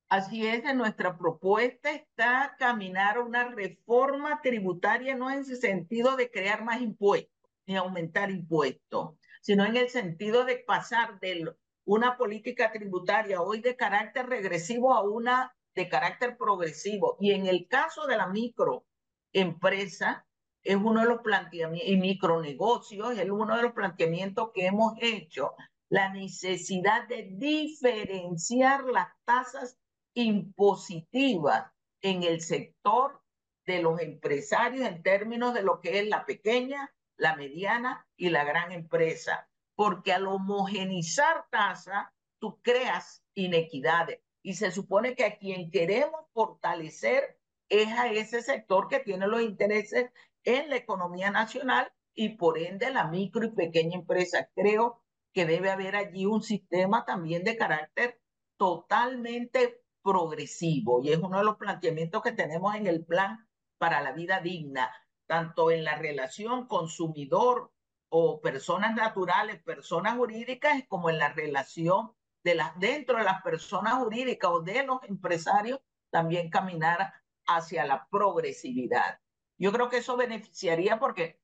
Así 0.10 0.48
es, 0.48 0.64
en 0.64 0.78
nuestra 0.78 1.18
propuesta 1.18 1.92
está 1.92 2.56
caminar 2.58 3.20
una 3.20 3.50
reforma 3.50 4.42
tributaria, 4.42 5.16
no 5.16 5.30
en 5.30 5.40
el 5.40 5.58
sentido 5.58 6.16
de 6.16 6.32
crear 6.32 6.64
más 6.64 6.82
impuestos, 6.82 7.34
ni 7.66 7.76
aumentar 7.76 8.32
impuestos, 8.32 9.16
sino 9.42 9.66
en 9.66 9.76
el 9.76 9.90
sentido 9.90 10.46
de 10.46 10.60
pasar 10.60 11.20
de 11.20 11.54
una 11.84 12.18
política 12.18 12.72
tributaria 12.72 13.42
hoy 13.42 13.60
de 13.60 13.76
carácter 13.76 14.28
regresivo 14.28 14.94
a 14.94 15.02
una 15.02 15.54
de 15.76 15.90
carácter 15.90 16.38
progresivo. 16.38 17.18
Y 17.20 17.32
en 17.32 17.46
el 17.46 17.68
caso 17.68 18.08
de 18.08 18.18
la 18.18 18.28
microempresa, 18.28 20.26
es 20.64 20.76
uno 20.76 21.02
de 21.02 21.08
los 21.08 21.22
planteamientos, 21.22 21.90
y 21.90 21.98
micronegocios, 21.98 23.18
es 23.18 23.30
uno 23.30 23.56
de 23.56 23.64
los 23.64 23.74
planteamientos 23.74 24.52
que 24.54 24.66
hemos 24.66 24.94
hecho, 25.02 25.54
la 25.90 26.14
necesidad 26.14 27.08
de 27.08 27.30
diferenciar 27.32 28.86
las 28.86 29.08
tasas 29.26 29.78
impositivas 30.14 31.72
en 32.02 32.24
el 32.24 32.42
sector 32.42 33.22
de 33.66 33.82
los 33.82 34.00
empresarios 34.02 34.88
en 34.88 35.04
términos 35.04 35.54
de 35.54 35.64
lo 35.64 35.80
que 35.80 36.00
es 36.00 36.08
la 36.08 36.26
pequeña 36.26 36.94
la 37.18 37.36
mediana 37.36 38.08
y 38.16 38.30
la 38.30 38.44
gran 38.44 38.72
empresa, 38.72 39.50
porque 39.76 40.14
al 40.14 40.28
homogenizar 40.28 41.46
tasa, 41.52 42.14
tú 42.40 42.62
creas 42.62 43.24
inequidades. 43.34 44.22
Y 44.44 44.54
se 44.54 44.72
supone 44.72 45.16
que 45.16 45.26
a 45.26 45.38
quien 45.38 45.72
queremos 45.72 46.22
fortalecer 46.32 47.38
es 47.70 47.90
a 47.90 48.10
ese 48.12 48.42
sector 48.42 48.88
que 48.88 49.00
tiene 49.00 49.28
los 49.28 49.42
intereses 49.42 50.10
en 50.48 50.70
la 50.70 50.78
economía 50.78 51.30
nacional 51.30 51.92
y 52.14 52.30
por 52.30 52.58
ende 52.58 52.90
la 52.90 53.06
micro 53.08 53.44
y 53.44 53.52
pequeña 53.52 53.98
empresa. 53.98 54.50
Creo 54.56 55.04
que 55.34 55.46
debe 55.46 55.70
haber 55.70 55.98
allí 55.98 56.26
un 56.26 56.42
sistema 56.42 57.04
también 57.04 57.44
de 57.44 57.58
carácter 57.58 58.22
totalmente 58.56 59.84
progresivo 60.02 61.02
y 61.04 61.12
es 61.12 61.20
uno 61.20 61.40
de 61.40 61.44
los 61.44 61.58
planteamientos 61.58 62.24
que 62.24 62.32
tenemos 62.32 62.76
en 62.76 62.88
el 62.88 63.06
plan 63.06 63.46
para 63.78 64.02
la 64.02 64.14
vida 64.14 64.40
digna, 64.40 64.90
tanto 65.28 65.70
en 65.70 65.84
la 65.84 65.98
relación 65.98 66.66
consumidor 66.66 67.74
o 68.08 68.40
personas 68.40 68.96
naturales, 68.96 69.62
personas 69.64 70.16
jurídicas, 70.16 70.82
como 70.88 71.10
en 71.10 71.20
la 71.20 71.34
relación 71.34 72.14
de 72.46 72.56
las 72.56 72.80
dentro 72.80 73.18
de 73.18 73.26
las 73.26 73.42
personas 73.42 73.96
jurídicas 73.96 74.50
o 74.50 74.62
de 74.62 74.84
los 74.84 75.04
empresarios, 75.04 75.82
también 76.10 76.50
caminar 76.50 77.14
hacia 77.46 77.86
la 77.86 78.08
progresividad. 78.10 79.20
Yo 79.58 79.72
creo 79.72 79.90
que 79.90 79.98
eso 79.98 80.16
beneficiaría 80.18 81.00
porque 81.00 81.40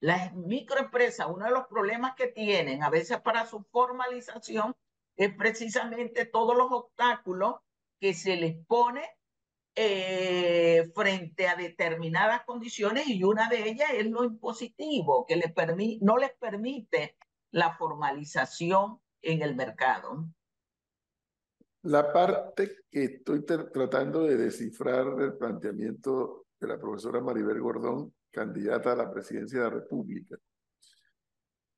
las 0.00 0.34
microempresas, 0.34 1.26
uno 1.28 1.46
de 1.46 1.50
los 1.50 1.66
problemas 1.66 2.14
que 2.16 2.28
tienen 2.28 2.82
a 2.82 2.90
veces 2.90 3.20
para 3.20 3.46
su 3.46 3.62
formalización 3.64 4.74
es 5.16 5.34
precisamente 5.34 6.26
todos 6.26 6.56
los 6.56 6.70
obstáculos 6.70 7.56
que 7.98 8.14
se 8.14 8.36
les 8.36 8.56
pone 8.66 9.08
eh, 9.74 10.90
frente 10.94 11.48
a 11.48 11.56
determinadas 11.56 12.44
condiciones 12.44 13.08
y 13.08 13.22
una 13.24 13.48
de 13.48 13.68
ellas 13.68 13.90
es 13.94 14.06
lo 14.06 14.24
impositivo, 14.24 15.26
que 15.26 15.36
le 15.36 15.52
no 16.00 16.16
les 16.16 16.32
permite 16.32 17.16
la 17.50 17.76
formalización 17.76 19.00
en 19.22 19.42
el 19.42 19.54
mercado. 19.54 20.26
La 21.82 22.12
parte 22.12 22.84
que 22.90 23.04
estoy 23.04 23.44
tratando 23.44 24.22
de 24.24 24.36
descifrar 24.36 25.14
del 25.14 25.36
planteamiento 25.36 26.45
de 26.60 26.66
la 26.66 26.78
profesora 26.78 27.20
Maribel 27.20 27.60
Gordón, 27.60 28.14
candidata 28.30 28.92
a 28.92 28.96
la 28.96 29.10
presidencia 29.10 29.58
de 29.58 29.64
la 29.64 29.70
República. 29.70 30.36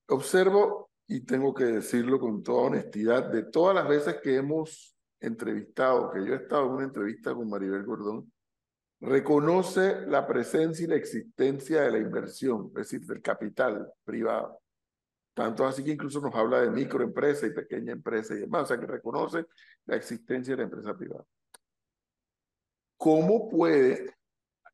Observo 0.08 0.90
y 1.06 1.20
tengo 1.20 1.54
que 1.54 1.64
decirlo 1.64 2.18
con 2.18 2.42
toda 2.42 2.68
honestidad, 2.68 3.30
de 3.30 3.44
todas 3.44 3.74
las 3.74 3.88
veces 3.88 4.16
que 4.22 4.36
hemos 4.36 4.94
entrevistado, 5.20 6.10
que 6.10 6.24
yo 6.24 6.34
he 6.34 6.36
estado 6.36 6.66
en 6.66 6.72
una 6.72 6.84
entrevista 6.84 7.34
con 7.34 7.48
Maribel 7.48 7.84
Gordón, 7.84 8.30
reconoce 9.00 10.06
la 10.06 10.26
presencia 10.26 10.84
y 10.84 10.88
la 10.88 10.96
existencia 10.96 11.82
de 11.82 11.92
la 11.92 11.98
inversión, 11.98 12.66
es 12.68 12.90
decir, 12.90 13.00
del 13.06 13.22
capital 13.22 13.92
privado. 14.04 14.60
Tanto 15.34 15.64
así 15.64 15.84
que 15.84 15.92
incluso 15.92 16.20
nos 16.20 16.34
habla 16.34 16.60
de 16.62 16.70
microempresa 16.70 17.46
y 17.46 17.50
pequeña 17.50 17.92
empresa 17.92 18.34
y 18.34 18.40
demás, 18.40 18.64
o 18.64 18.66
sea 18.66 18.80
que 18.80 18.86
reconoce 18.86 19.46
la 19.86 19.96
existencia 19.96 20.54
de 20.54 20.58
la 20.58 20.64
empresa 20.64 20.96
privada. 20.96 21.24
¿Cómo 22.96 23.48
puede, 23.48 24.17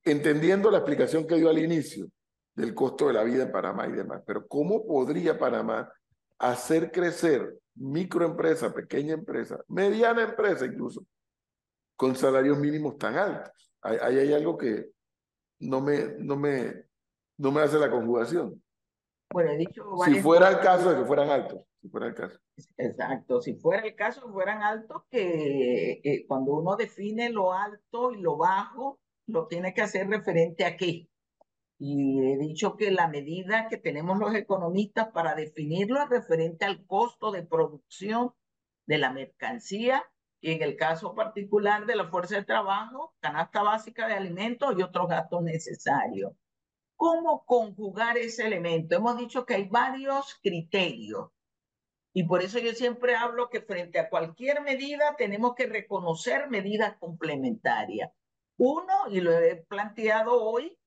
entendiendo 0.05 0.71
la 0.71 0.79
explicación 0.79 1.27
que 1.27 1.37
dio 1.37 1.49
al 1.49 1.59
inicio 1.59 2.07
del 2.55 2.75
costo 2.75 3.09
de 3.09 3.15
la 3.15 3.25
vida 3.25 3.45
en 3.45 3.53
Panamá 3.53 3.87
y 3.89 3.93
demás, 3.93 4.23
pero 4.27 4.47
cómo 4.47 4.87
podría 4.87 5.39
Panamá 5.39 5.93
hacer 6.39 6.93
crecer 6.93 7.59
microempresa, 7.75 8.73
pequeña 8.73 9.15
empresa, 9.15 9.59
mediana 9.69 10.23
empresa 10.23 10.67
incluso, 10.67 11.05
con 11.97 12.15
salarios 12.15 12.59
mínimos 12.59 12.97
tan 12.99 13.17
altos. 13.17 13.73
Ahí 13.83 14.19
hay, 14.19 14.33
algo 14.33 14.57
que 14.57 14.91
no 15.61 15.81
me, 15.81 16.15
no, 16.19 16.37
me, 16.37 16.87
no 17.37 17.53
me 17.53 17.61
hace 17.61 17.79
la 17.79 17.91
conjugación. 17.91 18.63
Bueno, 19.31 19.51
he 19.51 19.57
dicho 19.59 19.85
si 20.05 20.21
fuera 20.21 20.49
el 20.49 20.61
caso 20.61 20.91
de 20.91 21.01
que 21.01 21.05
fueran 21.05 21.29
altos, 21.29 21.61
si 21.81 21.89
fuera 21.89 22.07
el 22.07 22.15
caso. 22.15 22.39
Exacto, 22.77 23.43
si 23.43 23.55
fuera 23.57 23.83
el 23.83 23.95
caso, 23.95 24.33
fueran 24.33 24.63
altos, 24.63 25.03
que 25.11 26.25
cuando 26.29 26.55
uno 26.55 26.77
define 26.77 27.31
lo 27.31 27.53
alto 27.53 28.13
y 28.13 28.21
lo 28.21 28.37
bajo, 28.37 29.01
lo 29.27 29.47
tiene 29.47 29.75
que 29.75 29.83
hacer 29.83 30.09
referente 30.09 30.65
a 30.65 30.77
qué. 30.77 31.09
Y 31.79 32.21
he 32.21 32.39
dicho 32.39 32.77
que 32.77 32.91
la 32.91 33.09
medida 33.09 33.69
que 33.69 33.77
tenemos 33.77 34.19
los 34.19 34.35
economistas 34.35 35.09
para 35.09 35.35
definirlo 35.35 36.03
es 36.03 36.09
referente 36.09 36.65
al 36.65 36.87
costo 36.87 37.33
de 37.33 37.43
producción 37.43 38.33
de 38.87 38.99
la 38.99 39.13
mercancía 39.13 40.05
y 40.41 40.53
en 40.53 40.63
el 40.63 40.77
caso 40.77 41.15
particular 41.15 41.87
de 41.87 41.97
la 41.97 42.09
fuerza 42.09 42.37
de 42.37 42.45
trabajo, 42.45 43.15
canasta 43.21 43.63
básica 43.63 44.07
de 44.07 44.15
alimentos 44.15 44.75
y 44.79 44.83
otros 44.83 45.09
gastos 45.09 45.43
necesarios. 45.43 46.33
¿Cómo 46.97 47.45
conjugar 47.45 48.19
ese 48.19 48.47
elemento? 48.47 48.95
Hemos 48.95 49.17
dicho 49.17 49.45
que 49.45 49.55
hay 49.55 49.69
varios 49.69 50.39
criterios 50.43 51.31
y 52.17 52.23
por 52.23 52.43
eso 52.43 52.61
yo 52.61 52.73
siempre 52.73 53.17
hablo 53.17 53.51
que 53.51 53.61
frente 53.61 53.99
a 53.99 54.09
cualquier 54.09 54.63
medida 54.63 55.17
tenemos 55.19 55.57
que 55.57 55.67
reconocer 55.67 56.49
medidas 56.49 56.97
complementarias. 56.99 58.13
Uno, 58.57 59.09
y 59.11 59.21
lo 59.21 59.33
he 59.33 59.57
planteado 59.57 60.43
hoy, 60.43 60.79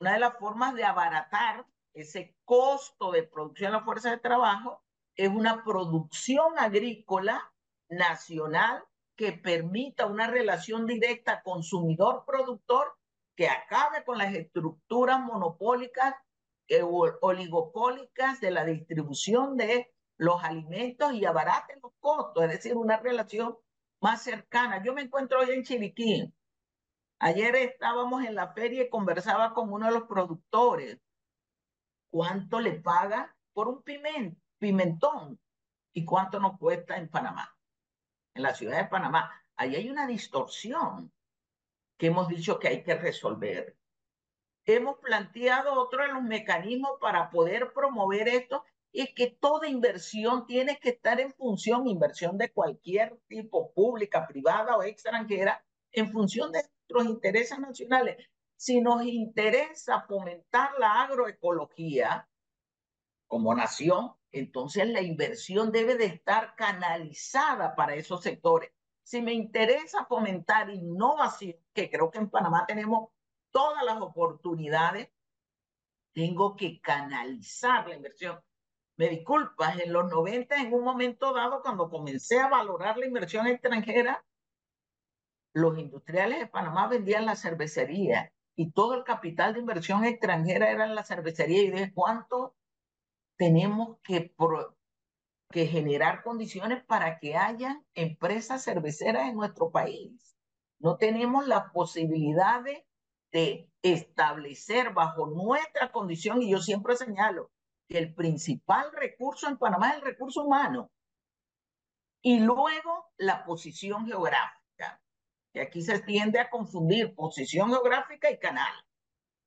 una 0.00 0.14
de 0.14 0.20
las 0.20 0.38
formas 0.38 0.74
de 0.74 0.84
abaratar 0.84 1.66
ese 1.92 2.36
costo 2.44 3.10
de 3.10 3.24
producción 3.24 3.72
de 3.72 3.78
la 3.78 3.84
fuerza 3.84 4.10
de 4.10 4.18
trabajo 4.18 4.82
es 5.16 5.28
una 5.28 5.64
producción 5.64 6.58
agrícola 6.58 7.52
nacional 7.88 8.82
que 9.16 9.32
permita 9.32 10.06
una 10.06 10.28
relación 10.28 10.86
directa 10.86 11.42
consumidor-productor 11.42 12.96
que 13.36 13.48
acabe 13.48 14.04
con 14.04 14.16
las 14.16 14.34
estructuras 14.34 15.20
monopólicas 15.20 16.14
eh, 16.68 16.82
oligopólicas 16.82 18.40
de 18.40 18.50
la 18.50 18.64
distribución 18.64 19.56
de 19.56 19.92
los 20.16 20.42
alimentos 20.44 21.12
y 21.14 21.24
abarate 21.24 21.78
los 21.82 21.92
costos, 22.00 22.44
es 22.44 22.50
decir, 22.50 22.76
una 22.76 22.96
relación 22.98 23.58
más 24.00 24.22
cercana. 24.22 24.82
Yo 24.82 24.94
me 24.94 25.02
encuentro 25.02 25.40
hoy 25.40 25.50
en 25.50 25.64
Chiriquí, 25.64 26.32
Ayer 27.22 27.54
estábamos 27.56 28.24
en 28.24 28.34
la 28.34 28.54
feria 28.54 28.84
y 28.84 28.88
conversaba 28.88 29.52
con 29.52 29.70
uno 29.70 29.86
de 29.86 29.92
los 29.92 30.04
productores. 30.04 30.98
¿Cuánto 32.10 32.60
le 32.60 32.72
paga 32.72 33.36
por 33.52 33.68
un 33.68 33.82
pimentón? 34.58 35.38
¿Y 35.92 36.06
cuánto 36.06 36.40
nos 36.40 36.58
cuesta 36.58 36.96
en 36.96 37.10
Panamá? 37.10 37.54
En 38.34 38.42
la 38.42 38.54
ciudad 38.54 38.78
de 38.78 38.88
Panamá. 38.88 39.30
Ahí 39.56 39.76
hay 39.76 39.90
una 39.90 40.06
distorsión 40.06 41.12
que 41.98 42.06
hemos 42.06 42.26
dicho 42.28 42.58
que 42.58 42.68
hay 42.68 42.82
que 42.82 42.94
resolver. 42.94 43.76
Hemos 44.64 44.96
planteado 44.96 45.74
otro 45.74 46.02
de 46.02 46.12
los 46.14 46.22
mecanismos 46.22 46.92
para 47.02 47.28
poder 47.28 47.74
promover 47.74 48.28
esto 48.28 48.64
es 48.94 49.12
que 49.14 49.30
toda 49.30 49.68
inversión 49.68 50.46
tiene 50.46 50.78
que 50.78 50.88
estar 50.90 51.20
en 51.20 51.34
función, 51.34 51.86
inversión 51.86 52.38
de 52.38 52.50
cualquier 52.50 53.20
tipo, 53.28 53.74
pública, 53.74 54.26
privada 54.26 54.74
o 54.78 54.82
extranjera, 54.82 55.62
en 55.92 56.10
función 56.10 56.50
de 56.50 56.62
nuestros 56.90 57.06
intereses 57.06 57.58
nacionales. 57.58 58.16
Si 58.56 58.80
nos 58.80 59.04
interesa 59.04 60.02
fomentar 60.02 60.72
la 60.78 61.02
agroecología 61.02 62.28
como 63.26 63.54
nación, 63.54 64.12
entonces 64.32 64.88
la 64.88 65.00
inversión 65.00 65.72
debe 65.72 65.96
de 65.96 66.06
estar 66.06 66.54
canalizada 66.56 67.74
para 67.74 67.94
esos 67.94 68.22
sectores. 68.22 68.70
Si 69.02 69.22
me 69.22 69.32
interesa 69.32 70.04
fomentar 70.04 70.70
innovación, 70.70 71.56
que 71.72 71.90
creo 71.90 72.10
que 72.10 72.18
en 72.18 72.30
Panamá 72.30 72.64
tenemos 72.66 73.10
todas 73.50 73.82
las 73.84 74.00
oportunidades, 74.00 75.08
tengo 76.12 76.54
que 76.56 76.80
canalizar 76.80 77.88
la 77.88 77.96
inversión. 77.96 78.40
Me 78.96 79.08
disculpas, 79.08 79.78
en 79.78 79.92
los 79.92 80.10
90, 80.10 80.56
en 80.56 80.74
un 80.74 80.84
momento 80.84 81.32
dado, 81.32 81.62
cuando 81.62 81.88
comencé 81.88 82.38
a 82.38 82.48
valorar 82.48 82.98
la 82.98 83.06
inversión 83.06 83.46
extranjera, 83.46 84.22
los 85.52 85.78
industriales 85.78 86.38
de 86.38 86.46
Panamá 86.46 86.88
vendían 86.88 87.26
la 87.26 87.36
cervecería 87.36 88.32
y 88.56 88.72
todo 88.72 88.94
el 88.94 89.04
capital 89.04 89.54
de 89.54 89.60
inversión 89.60 90.04
extranjera 90.04 90.70
era 90.70 90.84
en 90.84 90.94
la 90.94 91.04
cervecería 91.04 91.62
y 91.62 91.70
de 91.70 91.92
cuánto 91.92 92.54
tenemos 93.36 93.98
que, 94.02 94.34
que 95.50 95.66
generar 95.66 96.22
condiciones 96.22 96.84
para 96.84 97.18
que 97.18 97.36
haya 97.36 97.82
empresas 97.94 98.64
cerveceras 98.64 99.28
en 99.28 99.36
nuestro 99.36 99.70
país. 99.70 100.36
No 100.78 100.96
tenemos 100.96 101.46
la 101.46 101.72
posibilidad 101.72 102.62
de, 102.62 102.86
de 103.32 103.70
establecer 103.82 104.92
bajo 104.92 105.26
nuestra 105.26 105.90
condición, 105.90 106.42
y 106.42 106.50
yo 106.50 106.58
siempre 106.58 106.96
señalo 106.96 107.50
que 107.88 107.98
el 107.98 108.14
principal 108.14 108.92
recurso 108.92 109.48
en 109.48 109.58
Panamá 109.58 109.90
es 109.90 109.96
el 109.96 110.02
recurso 110.02 110.42
humano 110.42 110.90
y 112.22 112.40
luego 112.40 113.06
la 113.16 113.44
posición 113.44 114.06
geográfica 114.06 114.59
que 115.52 115.60
aquí 115.60 115.82
se 115.82 115.98
tiende 116.00 116.38
a 116.38 116.50
confundir 116.50 117.14
posición 117.14 117.70
geográfica 117.70 118.30
y 118.30 118.38
canal. 118.38 118.72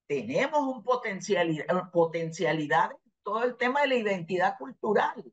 Tenemos 0.07 0.59
un 0.61 0.83
potencialidad, 0.83 1.91
potencialidad 1.91 2.91
en 2.91 3.11
todo 3.23 3.43
el 3.43 3.55
tema 3.55 3.81
de 3.81 3.87
la 3.87 3.95
identidad 3.95 4.57
cultural, 4.57 5.23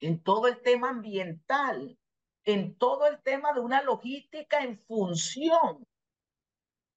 en 0.00 0.22
todo 0.22 0.48
el 0.48 0.60
tema 0.62 0.90
ambiental, 0.90 1.98
en 2.44 2.76
todo 2.76 3.06
el 3.06 3.20
tema 3.22 3.52
de 3.52 3.60
una 3.60 3.82
logística 3.82 4.64
en 4.64 4.78
función 4.78 5.86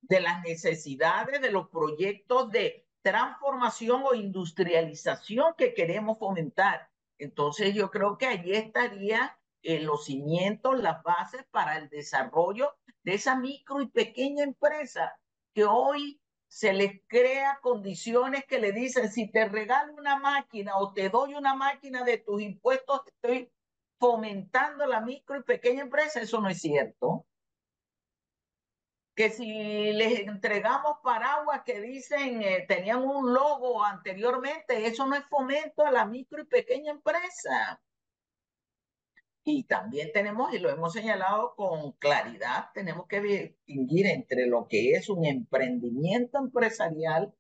de 0.02 0.22
las 0.22 0.42
necesidades 0.44 1.42
de 1.42 1.52
los 1.52 1.70
proyectos 1.70 2.52
de 2.52 2.88
transformación 3.02 4.04
o 4.04 4.16
industrialización 4.16 5.54
que 5.58 5.74
queremos 5.74 6.18
fomentar. 6.18 6.90
Entonces 7.18 7.76
yo 7.76 7.92
creo 7.92 8.18
que 8.18 8.26
allí 8.26 8.54
estaría 8.54 9.38
eh, 9.66 9.80
los 9.80 10.06
cimientos, 10.06 10.80
las 10.80 11.02
bases 11.02 11.44
para 11.52 11.78
el 11.78 11.90
desarrollo 11.90 12.76
de 13.04 13.16
esa 13.16 13.36
micro 13.36 13.82
y 13.82 13.88
pequeña 13.88 14.44
empresa 14.44 15.20
que 15.54 15.66
hoy 15.66 16.22
se 16.48 16.72
les 16.72 17.02
crea 17.08 17.60
condiciones 17.62 18.46
que 18.46 18.60
le 18.60 18.72
dicen, 18.72 19.12
si 19.12 19.30
te 19.32 19.48
regalo 19.50 19.94
una 19.96 20.18
máquina 20.20 20.78
o 20.78 20.94
te 20.94 21.10
doy 21.10 21.34
una 21.34 21.56
máquina 21.56 22.04
de 22.04 22.20
tus 22.20 22.42
impuestos, 22.42 23.02
estoy 23.08 23.52
fomentando 24.00 24.86
la 24.86 25.02
micro 25.02 25.40
y 25.40 25.44
pequeña 25.44 25.82
empresa. 25.82 26.22
Eso 26.22 26.40
no 26.40 26.50
es 26.50 26.62
cierto. 26.62 27.26
Que 29.16 29.32
si 29.32 29.94
les 29.94 30.20
entregamos 30.20 30.98
paraguas 31.04 31.64
que 31.66 31.82
dicen, 31.82 32.42
eh, 32.42 32.66
tenían 32.68 33.02
un 33.02 33.34
logo 33.34 33.84
anteriormente, 33.84 34.86
eso 34.86 35.08
no 35.08 35.16
es 35.16 35.26
fomento 35.26 35.86
a 35.86 35.92
la 35.92 36.06
micro 36.06 36.42
y 36.42 36.46
pequeña 36.46 36.92
empresa. 36.92 37.82
Y 39.48 39.66
también 39.66 40.12
tenemos, 40.12 40.52
y 40.56 40.58
lo 40.58 40.72
hemos 40.72 40.92
señalado 40.92 41.54
con 41.56 41.92
claridad, 41.94 42.72
tenemos 42.74 43.06
que 43.08 43.22
distinguir 43.22 44.08
entre 44.08 44.48
lo 44.48 44.68
que 44.68 44.94
es 44.94 45.08
un 45.08 45.24
emprendimiento 45.24 46.40
empresarial, 46.40 47.32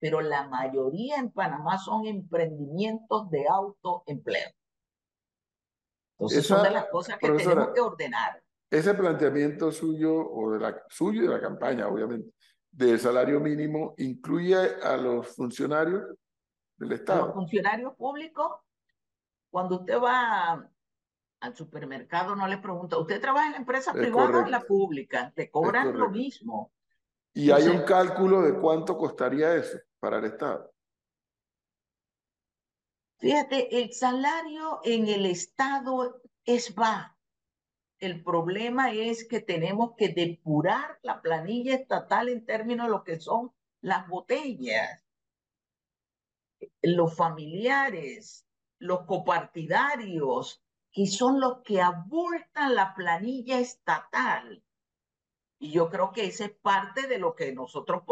pero 0.00 0.20
la 0.20 0.48
mayoría 0.48 1.18
en 1.18 1.30
Panamá 1.30 1.78
son 1.78 2.04
emprendimientos 2.06 3.30
de 3.30 3.46
autoempleo. 3.46 4.50
Entonces 6.18 6.44
son 6.44 6.64
de 6.64 6.70
las 6.72 6.86
cosas 6.86 7.16
que 7.16 7.30
tenemos 7.30 7.68
que 7.72 7.80
ordenar. 7.80 8.42
Ese 8.68 8.94
planteamiento 8.94 9.70
suyo, 9.70 10.16
o 10.16 10.50
de 10.50 10.58
la, 10.58 10.82
suyo 10.88 11.22
y 11.22 11.26
de 11.28 11.32
la 11.32 11.40
campaña, 11.40 11.86
obviamente, 11.86 12.34
del 12.72 12.98
salario 12.98 13.38
mínimo, 13.38 13.94
incluye 13.98 14.56
a 14.56 14.96
los 14.96 15.28
funcionarios 15.28 16.02
del 16.76 16.90
Estado. 16.90 17.22
A 17.22 17.26
los 17.26 17.34
funcionarios 17.34 17.94
públicos, 17.94 18.50
cuando 19.48 19.80
usted 19.80 20.00
va 20.00 20.68
al 21.42 21.56
supermercado 21.56 22.36
no 22.36 22.46
le 22.46 22.58
pregunta, 22.58 22.96
¿usted 22.98 23.20
trabaja 23.20 23.46
en 23.46 23.52
la 23.52 23.58
empresa 23.58 23.92
privada 23.92 24.38
o 24.38 24.44
en 24.44 24.50
la 24.52 24.60
pública? 24.60 25.32
Te 25.34 25.50
cobran 25.50 25.98
lo 25.98 26.08
mismo. 26.08 26.72
¿Y 27.34 27.50
hay 27.50 27.64
un 27.64 27.82
cálculo 27.82 28.42
de 28.42 28.54
cuánto 28.60 28.96
costaría 28.96 29.56
eso 29.56 29.78
para 29.98 30.18
el 30.18 30.26
Estado? 30.26 30.72
Fíjate, 33.18 33.82
el 33.82 33.92
salario 33.92 34.80
en 34.84 35.08
el 35.08 35.26
Estado 35.26 36.22
es 36.44 36.74
bajo. 36.76 37.12
El 37.98 38.22
problema 38.22 38.92
es 38.92 39.26
que 39.26 39.40
tenemos 39.40 39.94
que 39.96 40.10
depurar 40.10 41.00
la 41.02 41.20
planilla 41.20 41.74
estatal 41.74 42.28
en 42.28 42.44
términos 42.44 42.86
de 42.86 42.92
lo 42.92 43.02
que 43.02 43.18
son 43.18 43.52
las 43.80 44.06
botellas, 44.06 45.04
los 46.82 47.16
familiares, 47.16 48.46
los 48.78 49.06
copartidarios, 49.06 50.62
que 50.92 51.06
son 51.06 51.40
los 51.40 51.62
que 51.62 51.80
abultan 51.80 52.74
la 52.74 52.94
planilla 52.94 53.58
estatal. 53.58 54.62
Y 55.58 55.72
yo 55.72 55.88
creo 55.88 56.12
que 56.12 56.26
esa 56.26 56.44
es 56.46 56.50
parte 56.50 57.06
de 57.06 57.18
lo 57.18 57.34
que 57.34 57.52
nosotros 57.52 58.02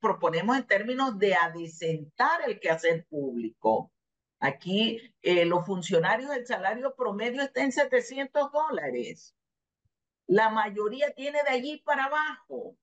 proponemos 0.00 0.56
en 0.56 0.66
términos 0.66 1.18
de 1.18 1.34
adecentar 1.34 2.42
el 2.46 2.60
quehacer 2.60 3.06
público. 3.06 3.92
Aquí 4.38 5.14
eh, 5.20 5.44
los 5.44 5.66
funcionarios, 5.66 6.34
el 6.34 6.46
salario 6.46 6.94
promedio 6.94 7.42
está 7.42 7.62
en 7.62 7.72
700 7.72 8.50
dólares. 8.52 9.34
La 10.26 10.48
mayoría 10.48 11.12
tiene 11.12 11.42
de 11.42 11.50
allí 11.50 11.82
para 11.84 12.04
abajo. 12.04 12.76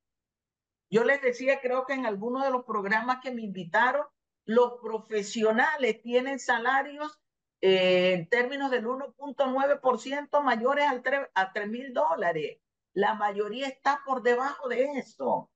Yo 0.90 1.04
les 1.04 1.22
decía, 1.22 1.60
creo 1.62 1.86
que 1.86 1.94
en 1.94 2.06
alguno 2.06 2.44
de 2.44 2.52
los 2.52 2.64
programas 2.66 3.20
que 3.24 3.32
me 3.32 3.42
invitaron, 3.42 4.06
los 4.46 4.74
profesionales 4.82 6.02
tienen 6.02 6.40
salarios 6.40 7.20
eh, 7.62 8.14
en 8.14 8.30
términos 8.30 8.70
del 8.72 8.86
1.9% 8.86 10.44
mayores 10.44 10.86
al 10.88 11.04
a 11.34 11.54
3 11.54 11.68
mil 11.70 11.94
dólares. 11.94 12.60
La 12.94 13.16
mayoría 13.16 13.68
está 13.68 14.02
por 14.06 14.24
debajo 14.24 14.70
de 14.70 14.84
eso. 15.00 15.50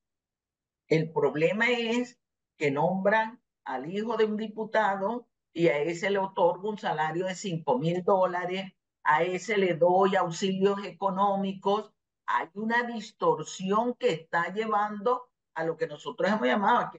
El 0.87 1.11
problema 1.11 1.69
es 1.69 2.19
que 2.57 2.71
nombran 2.71 3.41
al 3.63 3.91
hijo 3.91 4.17
de 4.17 4.25
un 4.25 4.37
diputado 4.37 5.27
y 5.53 5.67
a 5.67 5.77
ese 5.79 6.09
le 6.09 6.19
otorgo 6.19 6.69
un 6.69 6.77
salario 6.77 7.25
de 7.25 7.35
5 7.35 7.77
mil 7.77 8.03
dólares, 8.03 8.73
a 9.03 9.23
ese 9.23 9.57
le 9.57 9.75
doy 9.75 10.15
auxilios 10.15 10.83
económicos. 10.85 11.91
Hay 12.25 12.49
una 12.53 12.83
distorsión 12.83 13.95
que 13.95 14.09
está 14.11 14.53
llevando 14.53 15.29
a 15.53 15.63
lo 15.63 15.77
que 15.77 15.87
nosotros 15.87 16.29
hemos 16.29 16.47
llamado 16.47 16.91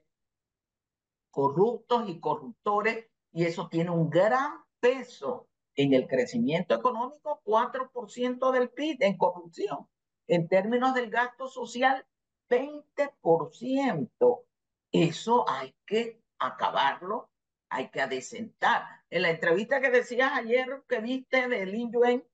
corruptos 1.30 2.08
y 2.08 2.20
corruptores, 2.20 3.08
y 3.32 3.44
eso 3.44 3.68
tiene 3.68 3.90
un 3.90 4.10
gran 4.10 4.62
peso 4.82 5.48
en 5.76 5.94
el 5.94 6.08
crecimiento 6.08 6.74
económico, 6.74 7.40
4% 7.44 8.50
del 8.50 8.68
PIB 8.70 8.96
en 9.00 9.16
corrupción. 9.16 9.88
En 10.26 10.48
términos 10.48 10.92
del 10.94 11.08
gasto 11.08 11.46
social, 11.48 12.04
20%. 12.50 14.44
Eso 14.90 15.48
hay 15.48 15.74
que 15.86 16.20
acabarlo, 16.38 17.30
hay 17.70 17.90
que 17.90 18.00
adecentar. 18.00 18.82
En 19.08 19.22
la 19.22 19.30
entrevista 19.30 19.80
que 19.80 19.90
decías 19.90 20.32
ayer 20.34 20.82
que 20.88 21.00
viste 21.00 21.48
de 21.48 21.64
Lin 21.64 21.92
Yuen, 21.92 22.24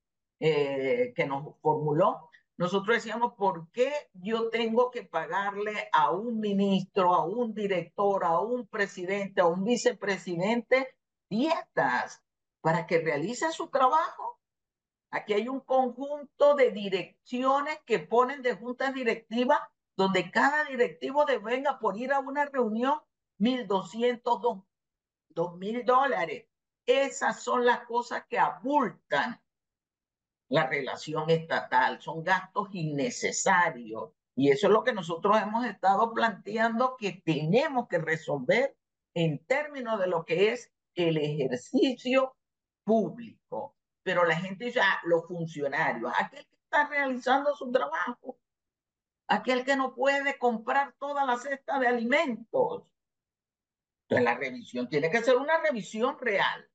eh, 0.41 1.13
que 1.15 1.25
nos 1.25 1.55
formuló, 1.61 2.29
nosotros 2.57 2.97
decíamos, 2.97 3.35
¿por 3.35 3.71
qué 3.71 3.93
yo 4.13 4.49
tengo 4.49 4.91
que 4.91 5.03
pagarle 5.03 5.87
a 5.93 6.11
un 6.11 6.39
ministro, 6.39 7.13
a 7.13 7.25
un 7.25 7.53
director, 7.53 8.25
a 8.25 8.39
un 8.41 8.67
presidente, 8.67 9.39
a 9.39 9.45
un 9.45 9.63
vicepresidente 9.63 10.89
dietas? 11.29 12.21
Para 12.61 12.87
que 12.87 12.99
realice 12.99 13.51
su 13.51 13.69
trabajo. 13.69 14.39
Aquí 15.11 15.33
hay 15.33 15.47
un 15.47 15.61
conjunto 15.61 16.55
de 16.55 16.71
direcciones 16.71 17.79
que 17.85 17.99
ponen 17.99 18.41
de 18.41 18.55
juntas 18.55 18.93
directivas 18.93 19.59
donde 19.95 20.31
cada 20.31 20.63
directivo 20.65 21.25
devenga 21.25 21.79
por 21.79 21.97
ir 21.97 22.13
a 22.13 22.19
una 22.19 22.45
reunión 22.45 22.99
1.200, 23.39 24.63
2.000 25.29 25.85
dólares. 25.85 26.47
Esas 26.85 27.43
son 27.43 27.65
las 27.65 27.85
cosas 27.85 28.23
que 28.29 28.39
abultan 28.39 29.41
la 30.49 30.67
relación 30.67 31.29
estatal, 31.29 32.01
son 32.01 32.23
gastos 32.23 32.69
innecesarios. 32.71 34.11
Y 34.35 34.51
eso 34.51 34.67
es 34.67 34.73
lo 34.73 34.83
que 34.83 34.93
nosotros 34.93 35.37
hemos 35.41 35.65
estado 35.65 36.13
planteando 36.13 36.95
que 36.97 37.21
tenemos 37.25 37.87
que 37.87 37.97
resolver 37.97 38.77
en 39.13 39.45
términos 39.45 39.99
de 39.99 40.07
lo 40.07 40.23
que 40.23 40.53
es 40.53 40.71
el 40.95 41.17
ejercicio 41.17 42.35
público, 42.89 43.75
pero 44.01 44.25
la 44.25 44.35
gente 44.35 44.65
dice, 44.65 44.79
ah, 44.81 44.99
los 45.03 45.27
funcionarios, 45.27 46.11
aquel 46.17 46.43
que 46.47 46.55
está 46.55 46.87
realizando 46.87 47.55
su 47.55 47.71
trabajo, 47.71 48.39
aquel 49.27 49.63
que 49.63 49.75
no 49.75 49.93
puede 49.93 50.39
comprar 50.39 50.95
toda 50.97 51.23
la 51.23 51.37
cesta 51.37 51.77
de 51.77 51.87
alimentos. 51.87 52.91
Entonces 54.07 54.25
la 54.25 54.33
revisión 54.33 54.89
tiene 54.89 55.11
que 55.11 55.21
ser 55.21 55.37
una 55.37 55.59
revisión 55.59 56.17
real. 56.19 56.67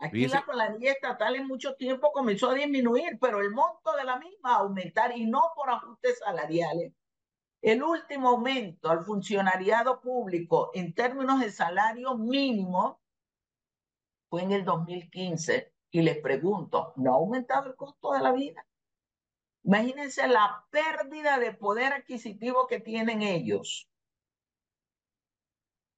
Aquí 0.00 0.26
la 0.26 0.44
planilla 0.44 0.90
estatal 0.90 1.36
en 1.36 1.46
mucho 1.46 1.76
tiempo 1.76 2.10
comenzó 2.10 2.50
a 2.50 2.54
disminuir, 2.54 3.16
pero 3.20 3.40
el 3.40 3.50
monto 3.50 3.94
de 3.96 4.02
la 4.02 4.18
misma 4.18 4.54
a 4.54 4.58
aumentar 4.60 5.16
y 5.16 5.26
no 5.26 5.42
por 5.54 5.70
ajustes 5.70 6.18
salariales. 6.18 6.92
El 7.62 7.84
último 7.84 8.30
aumento 8.30 8.90
al 8.90 9.04
funcionariado 9.04 10.00
público 10.00 10.72
en 10.74 10.92
términos 10.92 11.38
de 11.38 11.52
salario 11.52 12.16
mínimo 12.16 12.99
fue 14.30 14.42
en 14.42 14.52
el 14.52 14.64
2015 14.64 15.72
y 15.90 16.02
les 16.02 16.18
pregunto, 16.18 16.94
¿no 16.96 17.12
ha 17.12 17.16
aumentado 17.16 17.68
el 17.68 17.74
costo 17.74 18.12
de 18.12 18.20
la 18.20 18.32
vida? 18.32 18.64
Imagínense 19.64 20.26
la 20.28 20.64
pérdida 20.70 21.38
de 21.38 21.52
poder 21.52 21.92
adquisitivo 21.92 22.66
que 22.66 22.80
tienen 22.80 23.22
ellos. 23.22 23.90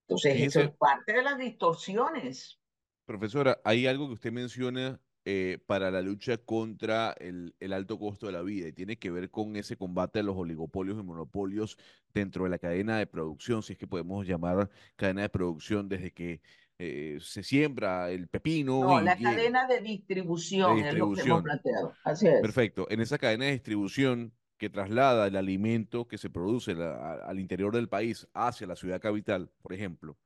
Entonces, 0.08 0.40
eso 0.40 0.60
es 0.60 0.70
parte 0.70 1.12
de 1.12 1.22
las 1.22 1.38
distorsiones. 1.38 2.58
Profesora, 3.04 3.60
hay 3.64 3.86
algo 3.86 4.08
que 4.08 4.14
usted 4.14 4.32
menciona 4.32 5.00
eh, 5.24 5.58
para 5.66 5.90
la 5.90 6.00
lucha 6.00 6.36
contra 6.38 7.12
el, 7.12 7.54
el, 7.60 7.72
alto 7.72 7.98
costo 7.98 8.26
de 8.26 8.32
la 8.32 8.42
vida 8.42 8.68
y 8.68 8.72
tiene 8.72 8.98
que 8.98 9.10
ver 9.10 9.30
con 9.30 9.54
ese 9.54 9.76
combate 9.76 10.18
a 10.18 10.22
los 10.24 10.36
oligopolios 10.36 10.98
y 10.98 11.02
monopolios 11.02 11.78
dentro 12.12 12.44
de 12.44 12.50
la 12.50 12.58
cadena 12.58 12.98
de 12.98 13.06
producción, 13.06 13.62
si 13.62 13.74
es 13.74 13.78
que 13.78 13.86
podemos 13.86 14.26
llamar 14.26 14.68
cadena 14.96 15.22
de 15.22 15.28
producción 15.28 15.88
desde 15.88 16.10
que 16.12 16.42
eh, 16.84 17.18
se 17.20 17.44
siembra 17.44 18.10
el 18.10 18.26
pepino. 18.26 18.80
No, 18.80 19.00
la 19.00 19.16
cadena 19.16 19.68
de 19.68 19.80
distribución, 19.80 20.78
es 20.78 20.94
lo 20.94 21.12
que 21.12 21.20
hemos 21.20 21.42
planteado. 21.44 21.94
Así 22.02 22.26
es. 22.26 22.40
Perfecto. 22.40 22.88
En 22.90 23.00
esa 23.00 23.18
cadena 23.18 23.44
de 23.44 23.52
distribución 23.52 24.32
que 24.58 24.68
traslada 24.68 25.28
el 25.28 25.36
alimento 25.36 26.08
que 26.08 26.18
se 26.18 26.28
produce 26.28 26.72
al 26.72 27.38
interior 27.38 27.72
del 27.72 27.88
país 27.88 28.26
hacia 28.34 28.66
la 28.66 28.74
ciudad 28.74 29.00
capital, 29.00 29.48
por 29.62 29.72
ejemplo, 29.72 30.18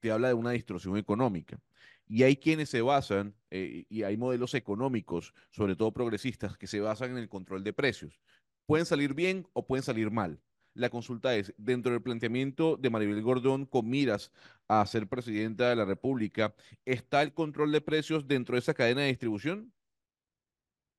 te 0.00 0.10
habla 0.10 0.28
de 0.28 0.34
una 0.34 0.50
distorsión 0.50 0.96
económica. 0.96 1.60
Y 2.08 2.24
hay 2.24 2.36
quienes 2.36 2.70
se 2.70 2.82
basan, 2.82 3.36
eh, 3.50 3.84
y 3.88 4.02
hay 4.02 4.16
modelos 4.16 4.54
económicos, 4.54 5.32
sobre 5.50 5.76
todo 5.76 5.92
progresistas, 5.92 6.58
que 6.58 6.66
se 6.66 6.80
basan 6.80 7.12
en 7.12 7.18
el 7.18 7.28
control 7.28 7.62
de 7.62 7.72
precios. 7.72 8.20
Pueden 8.66 8.84
salir 8.84 9.14
bien 9.14 9.46
o 9.52 9.64
pueden 9.64 9.84
salir 9.84 10.10
mal. 10.10 10.40
La 10.74 10.88
consulta 10.88 11.34
es, 11.34 11.52
dentro 11.56 11.92
del 11.92 12.02
planteamiento 12.02 12.76
de 12.76 12.90
Maribel 12.90 13.22
Gordón 13.22 13.66
con 13.66 13.88
miras 13.88 14.32
a 14.68 14.86
ser 14.86 15.08
presidenta 15.08 15.68
de 15.68 15.76
la 15.76 15.84
República, 15.84 16.54
¿está 16.84 17.22
el 17.22 17.34
control 17.34 17.72
de 17.72 17.80
precios 17.80 18.28
dentro 18.28 18.54
de 18.54 18.60
esa 18.60 18.74
cadena 18.74 19.02
de 19.02 19.08
distribución? 19.08 19.72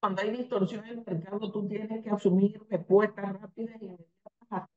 Cuando 0.02 0.24
hay 0.24 0.32
distorsión 0.32 0.84
en 0.86 1.00
el 1.00 1.06
mercado, 1.06 1.52
tú 1.52 1.68
tienes 1.68 2.04
que 2.04 2.10
asumir 2.10 2.62
respuestas 2.70 3.40
rápidas 3.40 3.82
y 3.82 3.86
inmediatas. 3.86 4.70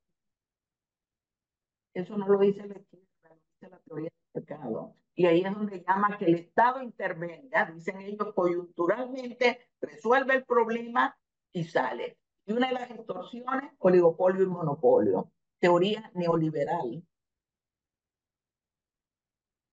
Eso 1.94 2.16
no 2.18 2.28
lo 2.28 2.38
dice 2.38 2.66
la 2.66 2.78
izquierda, 2.78 3.30
lo 3.30 3.36
dice 3.36 3.68
la 3.70 3.78
teoría 3.78 4.10
del 4.32 4.42
pecado. 4.42 4.96
Y 5.16 5.26
ahí 5.26 5.40
es 5.40 5.54
donde 5.54 5.82
llama 5.86 6.18
que 6.18 6.26
el 6.26 6.34
Estado 6.34 6.82
intervenga, 6.82 7.70
dicen 7.72 8.00
ellos 8.00 8.32
coyunturalmente, 8.34 9.70
resuelve 9.80 10.34
el 10.34 10.44
problema 10.44 11.16
y 11.52 11.64
sale. 11.64 12.18
Y 12.46 12.52
una 12.52 12.68
de 12.68 12.74
las 12.74 12.90
extorsiones, 12.90 13.72
oligopolio 13.78 14.42
y 14.42 14.46
monopolio. 14.46 15.30
Teoría 15.58 16.10
neoliberal. 16.14 17.02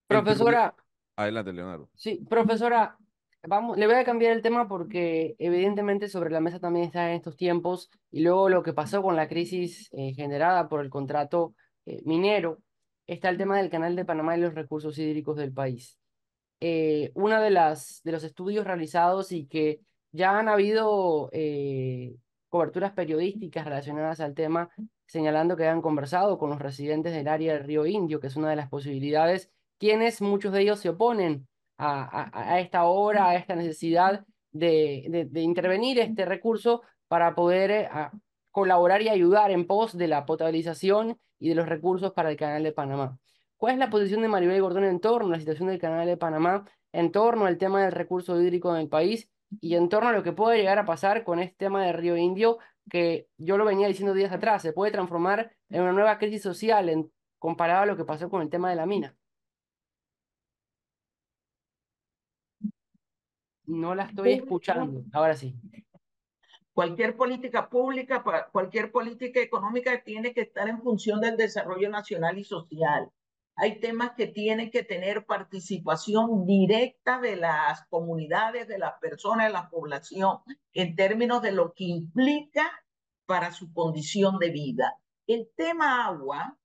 Profesora, 0.07 0.75
Adelante, 1.15 1.53
Leonardo. 1.53 1.89
sí, 1.95 2.25
profesora, 2.29 2.97
vamos, 3.43 3.77
le 3.77 3.87
voy 3.87 3.95
a 3.95 4.03
cambiar 4.03 4.33
el 4.33 4.41
tema 4.41 4.67
porque 4.67 5.35
evidentemente 5.39 6.09
sobre 6.09 6.31
la 6.31 6.41
mesa 6.41 6.59
también 6.59 6.85
está 6.85 7.09
en 7.09 7.15
estos 7.15 7.37
tiempos 7.37 7.89
y 8.11 8.21
luego 8.21 8.49
lo 8.49 8.63
que 8.63 8.73
pasó 8.73 9.01
con 9.01 9.15
la 9.15 9.27
crisis 9.27 9.89
eh, 9.93 10.13
generada 10.13 10.67
por 10.67 10.81
el 10.81 10.89
contrato 10.89 11.55
eh, 11.85 12.01
minero, 12.05 12.59
está 13.07 13.29
el 13.29 13.37
tema 13.37 13.57
del 13.57 13.69
Canal 13.69 13.95
de 13.95 14.05
Panamá 14.05 14.37
y 14.37 14.41
los 14.41 14.53
recursos 14.53 14.97
hídricos 14.97 15.37
del 15.37 15.53
país. 15.53 15.97
Eh, 16.59 17.11
uno 17.15 17.41
de, 17.41 17.49
las, 17.49 18.01
de 18.03 18.11
los 18.11 18.23
estudios 18.23 18.65
realizados 18.65 19.31
y 19.31 19.47
que 19.47 19.81
ya 20.11 20.37
han 20.37 20.47
habido 20.47 21.29
eh, 21.33 22.15
coberturas 22.51 22.91
periodísticas 22.91 23.63
relacionadas 23.63 24.19
al 24.19 24.35
tema, 24.35 24.69
señalando 25.07 25.55
que 25.55 25.67
han 25.67 25.81
conversado 25.81 26.37
con 26.37 26.49
los 26.49 26.59
residentes 26.59 27.13
del 27.13 27.29
área 27.29 27.53
del 27.53 27.63
río 27.63 27.85
Indio, 27.85 28.19
que 28.19 28.27
es 28.27 28.35
una 28.35 28.49
de 28.49 28.57
las 28.57 28.69
posibilidades, 28.69 29.49
quienes 29.79 30.21
muchos 30.21 30.51
de 30.51 30.61
ellos 30.61 30.79
se 30.79 30.89
oponen 30.89 31.47
a, 31.77 32.59
esta 32.59 32.83
hora, 32.83 33.29
a 33.29 33.35
esta 33.35 33.55
necesidad 33.55 34.25
de, 34.51 35.29
intervenir 35.33 35.97
este 35.99 36.25
recurso 36.25 36.83
para 37.07 37.33
poder 37.33 37.71
eh, 37.71 37.89
colaborar 38.51 39.01
y 39.01 39.09
ayudar 39.09 39.49
en 39.49 39.65
pos 39.65 39.97
de 39.97 40.07
la 40.07 40.25
potabilización 40.25 41.17
y 41.39 41.49
de 41.49 41.55
los 41.55 41.67
recursos 41.67 42.11
para 42.11 42.29
el 42.29 42.37
Canal 42.37 42.63
de 42.63 42.73
Panamá. 42.73 43.17
¿Cuál 43.55 43.73
es 43.73 43.79
la 43.79 43.89
posición 43.89 44.21
de 44.21 44.27
Maribel 44.27 44.61
Gordón 44.61 44.83
en 44.83 44.99
torno 44.99 45.29
a 45.29 45.31
la 45.31 45.39
situación 45.39 45.69
del 45.69 45.79
Canal 45.79 46.05
de 46.05 46.17
Panamá, 46.17 46.65
en 46.91 47.11
torno 47.11 47.45
al 47.45 47.57
tema 47.57 47.81
del 47.81 47.93
recurso 47.93 48.39
hídrico 48.39 48.75
en 48.75 48.81
el 48.81 48.89
país 48.89 49.31
y 49.59 49.75
en 49.75 49.89
torno 49.89 50.09
a 50.09 50.13
lo 50.13 50.23
que 50.23 50.31
puede 50.31 50.57
llegar 50.57 50.79
a 50.79 50.85
pasar 50.85 51.23
con 51.23 51.39
este 51.39 51.55
tema 51.57 51.85
del 51.85 51.95
río 51.95 52.15
Indio, 52.15 52.59
que 52.89 53.27
yo 53.37 53.57
lo 53.57 53.65
venía 53.65 53.87
diciendo 53.87 54.13
días 54.13 54.31
atrás, 54.31 54.61
se 54.61 54.73
puede 54.73 54.91
transformar 54.91 55.55
en 55.69 55.81
una 55.81 55.91
nueva 55.91 56.17
crisis 56.17 56.41
social 56.41 56.89
en, 56.89 57.11
comparado 57.39 57.81
a 57.81 57.85
lo 57.85 57.97
que 57.97 58.05
pasó 58.05 58.29
con 58.29 58.41
el 58.41 58.49
tema 58.49 58.69
de 58.69 58.75
la 58.75 58.85
mina? 58.85 59.15
No 63.65 63.95
la 63.95 64.03
estoy 64.03 64.33
escuchando, 64.33 65.03
ahora 65.13 65.35
sí. 65.35 65.55
Cualquier 66.73 67.15
política 67.15 67.69
pública, 67.69 68.23
cualquier 68.51 68.91
política 68.91 69.39
económica 69.41 70.03
tiene 70.03 70.33
que 70.33 70.41
estar 70.41 70.67
en 70.67 70.81
función 70.81 71.19
del 71.19 71.37
desarrollo 71.37 71.89
nacional 71.89 72.37
y 72.37 72.43
social. 72.43 73.11
Hay 73.63 73.79
temas 73.79 74.13
que 74.17 74.25
tienen 74.25 74.71
que 74.71 74.81
tener 74.81 75.23
participación 75.27 76.47
directa 76.47 77.19
de 77.19 77.35
las 77.35 77.85
comunidades, 77.89 78.67
de 78.67 78.79
las 78.79 78.93
personas, 78.99 79.45
de 79.45 79.53
la 79.53 79.69
población, 79.69 80.39
en 80.73 80.95
términos 80.95 81.43
de 81.43 81.51
lo 81.51 81.71
que 81.75 81.83
implica 81.83 82.83
para 83.27 83.51
su 83.51 83.71
condición 83.71 84.39
de 84.39 84.49
vida. 84.49 84.97
El 85.27 85.47
tema 85.55 86.07
agua, 86.07 86.57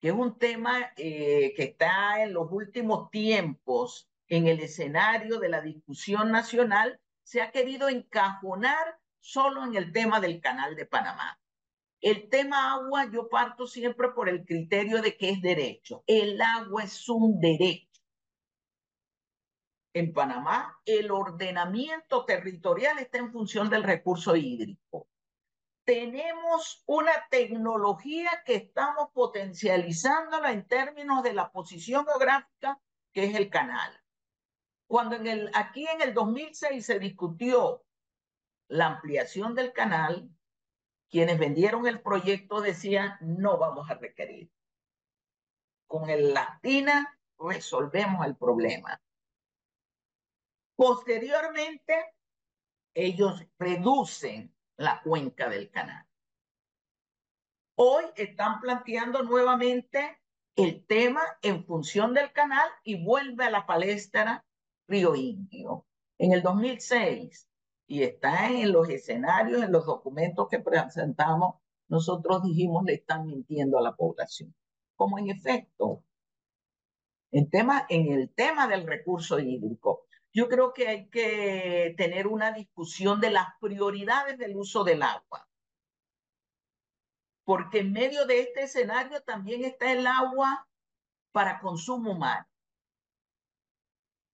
que 0.00 0.10
es 0.10 0.14
un 0.14 0.38
tema 0.38 0.92
eh, 0.96 1.52
que 1.56 1.64
está 1.64 2.22
en 2.22 2.32
los 2.32 2.46
últimos 2.52 3.10
tiempos 3.10 4.08
en 4.28 4.46
el 4.46 4.60
escenario 4.60 5.40
de 5.40 5.48
la 5.48 5.60
discusión 5.60 6.30
nacional, 6.30 7.00
se 7.24 7.42
ha 7.42 7.50
querido 7.50 7.88
encajonar 7.88 9.00
solo 9.18 9.64
en 9.64 9.74
el 9.74 9.90
tema 9.90 10.20
del 10.20 10.40
canal 10.40 10.76
de 10.76 10.86
Panamá. 10.86 11.39
El 12.00 12.30
tema 12.30 12.72
agua, 12.72 13.10
yo 13.12 13.28
parto 13.28 13.66
siempre 13.66 14.08
por 14.10 14.28
el 14.28 14.44
criterio 14.46 15.02
de 15.02 15.16
que 15.16 15.30
es 15.30 15.42
derecho. 15.42 16.02
El 16.06 16.40
agua 16.40 16.84
es 16.84 17.08
un 17.08 17.38
derecho. 17.40 18.00
En 19.92 20.12
Panamá, 20.12 20.80
el 20.86 21.10
ordenamiento 21.10 22.24
territorial 22.24 22.98
está 22.98 23.18
en 23.18 23.32
función 23.32 23.68
del 23.68 23.82
recurso 23.82 24.34
hídrico. 24.34 25.08
Tenemos 25.84 26.84
una 26.86 27.12
tecnología 27.28 28.30
que 28.46 28.54
estamos 28.54 29.08
potencializándola 29.12 30.52
en 30.52 30.66
términos 30.66 31.22
de 31.22 31.34
la 31.34 31.50
posición 31.50 32.06
geográfica, 32.06 32.80
que 33.12 33.24
es 33.24 33.34
el 33.34 33.50
canal. 33.50 34.00
Cuando 34.86 35.16
en 35.16 35.26
el, 35.26 35.50
aquí 35.54 35.86
en 35.86 36.00
el 36.00 36.14
2006 36.14 36.86
se 36.86 36.98
discutió 36.98 37.84
la 38.68 38.86
ampliación 38.86 39.54
del 39.54 39.72
canal, 39.72 40.30
quienes 41.10 41.38
vendieron 41.38 41.86
el 41.86 42.00
proyecto 42.00 42.60
decían, 42.60 43.16
no 43.20 43.58
vamos 43.58 43.90
a 43.90 43.94
requerir. 43.94 44.50
Con 45.86 46.08
el 46.08 46.32
Latina 46.32 47.18
resolvemos 47.38 48.24
el 48.24 48.36
problema. 48.36 49.00
Posteriormente, 50.76 52.14
ellos 52.94 53.44
reducen 53.58 54.54
la 54.76 55.02
cuenca 55.02 55.48
del 55.48 55.70
canal. 55.70 56.06
Hoy 57.76 58.04
están 58.16 58.60
planteando 58.60 59.22
nuevamente 59.22 60.20
el 60.54 60.86
tema 60.86 61.22
en 61.42 61.64
función 61.64 62.14
del 62.14 62.32
canal 62.32 62.68
y 62.84 63.02
vuelve 63.02 63.46
a 63.46 63.50
la 63.50 63.66
palestra 63.66 64.44
Río 64.86 65.14
Indio. 65.14 65.86
En 66.18 66.32
el 66.32 66.42
2006, 66.42 67.49
y 67.90 68.04
está 68.04 68.48
en 68.48 68.70
los 68.70 68.88
escenarios, 68.88 69.64
en 69.64 69.72
los 69.72 69.84
documentos 69.84 70.46
que 70.48 70.60
presentamos, 70.60 71.56
nosotros 71.88 72.40
dijimos 72.44 72.84
le 72.84 72.94
están 72.94 73.26
mintiendo 73.26 73.78
a 73.78 73.82
la 73.82 73.96
población. 73.96 74.54
Como 74.94 75.18
en 75.18 75.28
efecto, 75.28 76.04
en, 77.32 77.50
tema, 77.50 77.86
en 77.88 78.12
el 78.12 78.32
tema 78.32 78.68
del 78.68 78.86
recurso 78.86 79.40
hídrico, 79.40 80.06
yo 80.32 80.48
creo 80.48 80.72
que 80.72 80.86
hay 80.86 81.08
que 81.08 81.92
tener 81.96 82.28
una 82.28 82.52
discusión 82.52 83.20
de 83.20 83.32
las 83.32 83.48
prioridades 83.60 84.38
del 84.38 84.56
uso 84.56 84.84
del 84.84 85.02
agua. 85.02 85.48
Porque 87.42 87.80
en 87.80 87.90
medio 87.90 88.24
de 88.24 88.38
este 88.38 88.62
escenario 88.62 89.20
también 89.24 89.64
está 89.64 89.90
el 89.90 90.06
agua 90.06 90.68
para 91.32 91.58
consumo 91.58 92.12
humano 92.12 92.46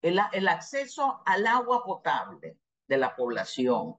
el, 0.02 0.20
el 0.32 0.48
acceso 0.48 1.22
al 1.24 1.46
agua 1.46 1.82
potable 1.84 2.58
de 2.86 2.96
la 2.96 3.16
población. 3.16 3.96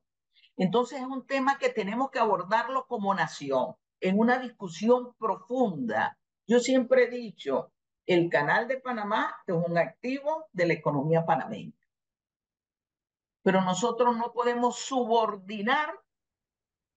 Entonces 0.55 0.99
es 0.99 1.05
un 1.05 1.25
tema 1.25 1.57
que 1.59 1.69
tenemos 1.69 2.09
que 2.09 2.19
abordarlo 2.19 2.87
como 2.87 3.13
nación, 3.13 3.75
en 3.99 4.19
una 4.19 4.39
discusión 4.39 5.15
profunda. 5.17 6.17
Yo 6.47 6.59
siempre 6.59 7.03
he 7.03 7.09
dicho, 7.09 7.71
el 8.05 8.29
canal 8.29 8.67
de 8.67 8.79
Panamá 8.79 9.35
es 9.45 9.53
un 9.53 9.77
activo 9.77 10.45
de 10.53 10.67
la 10.67 10.73
economía 10.73 11.25
panameña. 11.25 11.73
Pero 13.43 13.61
nosotros 13.61 14.17
no 14.17 14.33
podemos 14.33 14.79
subordinar 14.79 15.99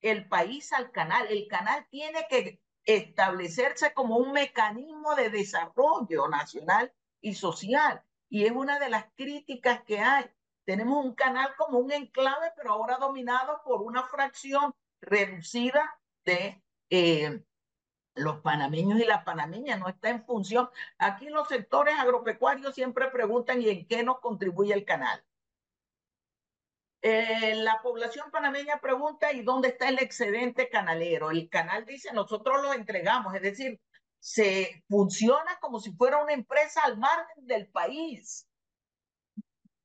el 0.01 0.27
país 0.27 0.73
al 0.73 0.91
canal. 0.91 1.27
El 1.27 1.47
canal 1.47 1.87
tiene 1.89 2.25
que 2.29 2.61
establecerse 2.85 3.93
como 3.93 4.17
un 4.17 4.31
mecanismo 4.31 5.15
de 5.15 5.29
desarrollo 5.29 6.27
nacional 6.27 6.91
y 7.21 7.35
social 7.35 8.03
y 8.29 8.45
es 8.45 8.51
una 8.51 8.79
de 8.79 8.89
las 8.89 9.05
críticas 9.15 9.83
que 9.83 9.99
hay. 9.99 10.25
Tenemos 10.65 11.03
un 11.03 11.15
canal 11.15 11.55
como 11.57 11.79
un 11.79 11.91
enclave, 11.91 12.51
pero 12.55 12.73
ahora 12.73 12.97
dominado 12.97 13.61
por 13.63 13.81
una 13.81 14.03
fracción 14.07 14.73
reducida 15.01 15.99
de 16.23 16.63
eh, 16.89 17.43
los 18.15 18.41
panameños 18.41 18.99
y 18.99 19.05
las 19.05 19.23
panameñas, 19.23 19.79
no 19.79 19.87
está 19.87 20.09
en 20.09 20.25
función. 20.25 20.69
Aquí 20.97 21.29
los 21.29 21.47
sectores 21.47 21.95
agropecuarios 21.97 22.75
siempre 22.75 23.09
preguntan, 23.09 23.61
¿y 23.61 23.69
en 23.69 23.87
qué 23.87 24.03
nos 24.03 24.19
contribuye 24.19 24.73
el 24.73 24.85
canal? 24.85 25.23
Eh, 27.03 27.55
la 27.55 27.81
población 27.81 28.29
panameña 28.29 28.79
pregunta, 28.79 29.33
¿y 29.33 29.41
dónde 29.41 29.69
está 29.69 29.89
el 29.89 29.97
excedente 29.99 30.69
canalero? 30.69 31.31
El 31.31 31.49
canal 31.49 31.85
dice, 31.85 32.13
nosotros 32.13 32.61
lo 32.61 32.73
entregamos, 32.73 33.33
es 33.33 33.41
decir, 33.41 33.81
se 34.19 34.83
funciona 34.87 35.57
como 35.59 35.79
si 35.79 35.91
fuera 35.93 36.21
una 36.21 36.33
empresa 36.33 36.81
al 36.83 36.97
margen 36.99 37.47
del 37.47 37.67
país. 37.69 38.47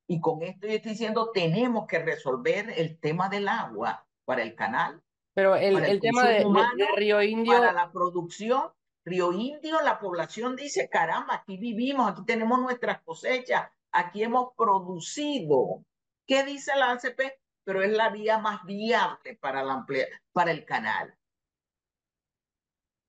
Y 0.08 0.20
con 0.20 0.42
esto 0.42 0.66
yo 0.66 0.74
estoy 0.74 0.92
diciendo, 0.92 1.30
tenemos 1.32 1.86
que 1.86 1.98
resolver 1.98 2.72
el 2.76 2.98
tema 2.98 3.28
del 3.28 3.48
agua 3.48 4.06
para 4.24 4.42
el 4.42 4.54
canal. 4.54 5.02
Pero 5.34 5.56
el, 5.56 5.76
el, 5.76 5.84
el 5.84 6.00
tema 6.00 6.28
de, 6.28 6.44
humano, 6.44 6.70
de, 6.76 6.86
Río 6.96 7.22
Indio... 7.22 7.52
Para 7.52 7.72
la 7.72 7.90
producción, 7.90 8.70
Río 9.04 9.32
Indio, 9.32 9.80
la 9.82 9.98
población 9.98 10.56
dice, 10.56 10.88
caramba, 10.88 11.34
aquí 11.34 11.58
vivimos, 11.58 12.10
aquí 12.10 12.24
tenemos 12.24 12.60
nuestras 12.60 13.02
cosechas, 13.02 13.68
aquí 13.92 14.22
hemos 14.22 14.54
producido. 14.56 15.84
¿Qué 16.26 16.44
dice 16.44 16.72
la 16.76 16.92
ACP? 16.92 17.20
Pero 17.64 17.82
es 17.82 17.90
la 17.90 18.10
vía 18.10 18.38
más 18.38 18.64
viable 18.64 19.36
para, 19.40 19.64
la 19.64 19.84
para 20.32 20.50
el 20.52 20.64
canal. 20.64 21.14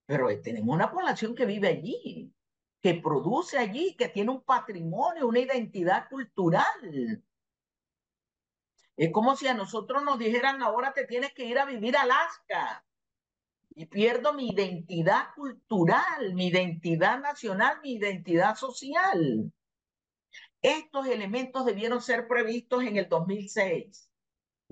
Pero 0.07 0.27
tenemos 0.41 0.73
una 0.73 0.91
población 0.91 1.35
que 1.35 1.45
vive 1.45 1.67
allí, 1.67 2.33
que 2.81 2.95
produce 2.95 3.57
allí, 3.57 3.95
que 3.95 4.09
tiene 4.09 4.31
un 4.31 4.41
patrimonio, 4.43 5.27
una 5.27 5.39
identidad 5.39 6.07
cultural. 6.09 7.23
Es 8.95 9.11
como 9.11 9.35
si 9.35 9.47
a 9.47 9.53
nosotros 9.53 10.03
nos 10.03 10.17
dijeran 10.19 10.61
ahora 10.61 10.93
te 10.93 11.05
tienes 11.05 11.33
que 11.33 11.45
ir 11.45 11.59
a 11.59 11.65
vivir 11.65 11.95
a 11.97 12.01
Alaska. 12.01 12.83
y 13.75 13.85
pierdo 13.85 14.33
mi 14.33 14.49
identidad 14.49 15.35
cultural, 15.35 16.33
mi 16.33 16.47
identidad 16.47 17.19
nacional, 17.19 17.79
mi 17.83 17.93
identidad 17.93 18.55
social. 18.55 19.53
Estos 20.61 21.07
elementos 21.07 21.65
debieron 21.65 22.01
ser 22.01 22.27
previstos 22.27 22.83
en 22.83 22.97
el 22.97 23.07
2006. 23.07 24.09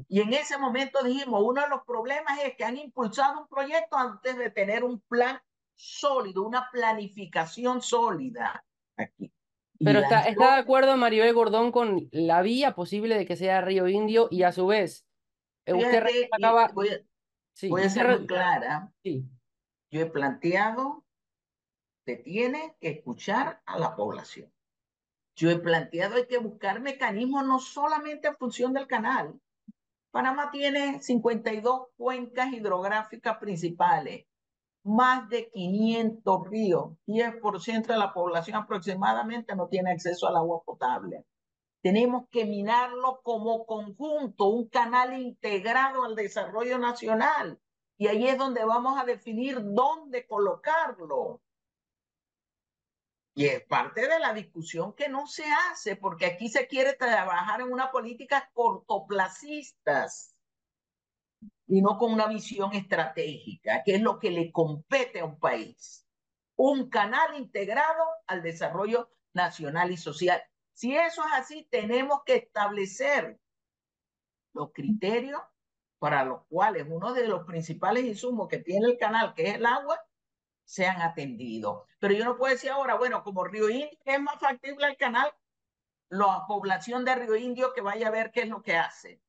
Y 0.07 0.21
en 0.21 0.33
ese 0.33 0.57
momento 0.57 1.03
dijimos, 1.03 1.41
uno 1.45 1.61
de 1.61 1.69
los 1.69 1.83
problemas 1.85 2.39
es 2.43 2.55
que 2.55 2.65
han 2.65 2.77
impulsado 2.77 3.41
un 3.41 3.47
proyecto 3.47 3.95
antes 3.95 4.37
de 4.37 4.49
tener 4.49 4.83
un 4.83 4.99
plan 5.01 5.39
sólido, 5.75 6.43
una 6.43 6.69
planificación 6.71 7.81
sólida 7.81 8.63
aquí. 8.97 9.31
Pero 9.79 9.99
está, 9.99 10.21
está 10.21 10.55
de 10.55 10.61
acuerdo 10.61 10.95
Maribel 10.95 11.33
Gordón 11.33 11.71
con 11.71 12.07
la 12.11 12.41
vía 12.41 12.75
posible 12.75 13.17
de 13.17 13.25
que 13.25 13.35
sea 13.35 13.61
Río 13.61 13.87
Indio 13.87 14.27
y 14.31 14.43
a 14.43 14.51
su 14.51 14.67
vez, 14.67 15.05
eh, 15.65 15.73
usted 15.73 16.05
acaba... 16.31 16.69
Voy 16.73 16.89
a, 16.89 16.99
sí, 17.53 17.67
voy 17.67 17.83
a 17.83 17.89
ser 17.89 18.07
muy 18.07 18.27
clara. 18.27 18.91
Sí. 19.03 19.25
Yo 19.91 20.01
he 20.01 20.05
planteado 20.05 21.05
que 22.05 22.15
tiene 22.17 22.75
que 22.79 22.89
escuchar 22.89 23.61
a 23.65 23.77
la 23.77 23.95
población. 23.95 24.51
Yo 25.35 25.49
he 25.49 25.57
planteado 25.57 26.15
hay 26.15 26.27
que 26.27 26.37
buscar 26.37 26.79
mecanismos 26.79 27.45
no 27.45 27.59
solamente 27.59 28.29
en 28.29 28.37
función 28.37 28.73
del 28.73 28.87
canal. 28.87 29.39
Panamá 30.11 30.49
tiene 30.51 31.01
52 31.01 31.87
cuencas 31.97 32.53
hidrográficas 32.53 33.37
principales, 33.37 34.25
más 34.85 35.27
de 35.29 35.49
500 35.49 36.47
ríos, 36.47 36.91
10% 37.07 37.87
de 37.87 37.97
la 37.97 38.13
población 38.13 38.55
aproximadamente 38.57 39.55
no 39.55 39.67
tiene 39.67 39.91
acceso 39.91 40.27
al 40.27 40.35
agua 40.35 40.61
potable. 40.63 41.25
Tenemos 41.81 42.27
que 42.29 42.45
minarlo 42.45 43.19
como 43.23 43.65
conjunto, 43.65 44.45
un 44.45 44.69
canal 44.69 45.19
integrado 45.19 46.03
al 46.03 46.15
desarrollo 46.15 46.77
nacional. 46.77 47.59
Y 47.97 48.07
ahí 48.07 48.27
es 48.27 48.37
donde 48.37 48.63
vamos 48.63 48.99
a 48.99 49.05
definir 49.05 49.57
dónde 49.59 50.27
colocarlo. 50.27 51.41
Y 53.33 53.47
es 53.47 53.63
parte 53.63 54.07
de 54.07 54.19
la 54.19 54.33
discusión 54.33 54.93
que 54.93 55.09
no 55.09 55.25
se 55.25 55.45
hace, 55.71 55.95
porque 55.95 56.27
aquí 56.27 56.47
se 56.47 56.67
quiere 56.67 56.93
trabajar 56.93 57.61
en 57.61 57.73
una 57.73 57.91
política 57.91 58.51
cortoplacistas 58.53 60.34
y 61.67 61.81
no 61.81 61.97
con 61.97 62.13
una 62.13 62.27
visión 62.27 62.73
estratégica, 62.73 63.81
que 63.83 63.95
es 63.95 64.01
lo 64.01 64.19
que 64.19 64.31
le 64.31 64.51
compete 64.51 65.19
a 65.19 65.25
un 65.25 65.39
país. 65.39 66.07
Un 66.55 66.89
canal 66.89 67.37
integrado 67.37 68.03
al 68.27 68.41
desarrollo 68.41 69.09
nacional 69.33 69.91
y 69.91 69.97
social. 69.97 70.41
Si 70.73 70.95
eso 70.95 71.23
es 71.25 71.33
así, 71.33 71.67
tenemos 71.69 72.21
que 72.25 72.35
establecer 72.35 73.39
los 74.53 74.71
criterios 74.71 75.41
para 75.99 76.23
los 76.23 76.45
cuales 76.47 76.85
uno 76.89 77.13
de 77.13 77.27
los 77.27 77.45
principales 77.45 78.03
insumos 78.03 78.47
que 78.47 78.59
tiene 78.59 78.87
el 78.87 78.97
canal, 78.97 79.33
que 79.33 79.49
es 79.49 79.55
el 79.55 79.65
agua, 79.65 79.99
sean 80.63 81.01
atendidos. 81.01 81.83
Pero 81.99 82.13
yo 82.13 82.25
no 82.25 82.37
puedo 82.37 82.53
decir 82.53 82.71
ahora, 82.71 82.95
bueno, 82.95 83.23
como 83.23 83.43
Río 83.43 83.69
Indio 83.69 83.97
es 84.03 84.21
más 84.21 84.39
factible 84.39 84.87
el 84.87 84.97
canal, 84.97 85.33
la 86.09 86.43
población 86.47 87.05
de 87.05 87.15
Río 87.15 87.35
Indio 87.35 87.73
que 87.73 87.81
vaya 87.81 88.07
a 88.07 88.11
ver 88.11 88.31
qué 88.31 88.41
es 88.41 88.49
lo 88.49 88.61
que 88.61 88.75
hace. 88.75 89.21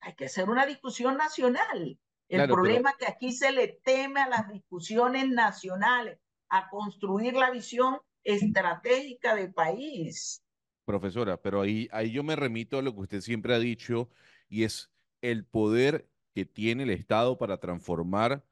Hay 0.00 0.14
que 0.14 0.26
hacer 0.26 0.48
una 0.48 0.66
discusión 0.66 1.16
nacional. 1.16 1.98
El 2.28 2.46
problema 2.46 2.90
es 2.90 2.96
que 2.96 3.06
aquí 3.06 3.32
se 3.32 3.52
le 3.52 3.68
teme 3.82 4.20
a 4.20 4.28
las 4.28 4.48
discusiones 4.52 5.28
nacionales, 5.28 6.18
a 6.50 6.68
construir 6.68 7.34
la 7.34 7.50
visión 7.50 7.98
estratégica 8.22 9.34
del 9.34 9.52
país. 9.52 10.42
Profesora, 10.84 11.40
pero 11.40 11.62
ahí, 11.62 11.88
ahí 11.90 12.10
yo 12.10 12.22
me 12.22 12.36
remito 12.36 12.78
a 12.78 12.82
lo 12.82 12.94
que 12.94 13.00
usted 13.00 13.20
siempre 13.20 13.54
ha 13.54 13.58
dicho 13.58 14.10
y 14.48 14.64
es 14.64 14.90
el 15.22 15.46
poder 15.46 16.08
que 16.34 16.44
tiene 16.44 16.82
el 16.82 16.90
Estado 16.90 17.38
para 17.38 17.58
transformar 17.58 18.44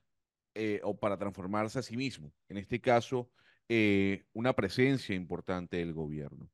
eh, 0.54 0.80
o 0.82 0.98
para 0.98 1.18
transformarse 1.18 1.78
a 1.78 1.82
sí 1.82 1.96
mismo. 1.96 2.32
En 2.48 2.56
este 2.56 2.80
caso, 2.80 3.30
eh, 3.68 4.24
una 4.32 4.54
presencia 4.54 5.14
importante 5.14 5.76
del 5.76 5.92
gobierno 5.92 6.50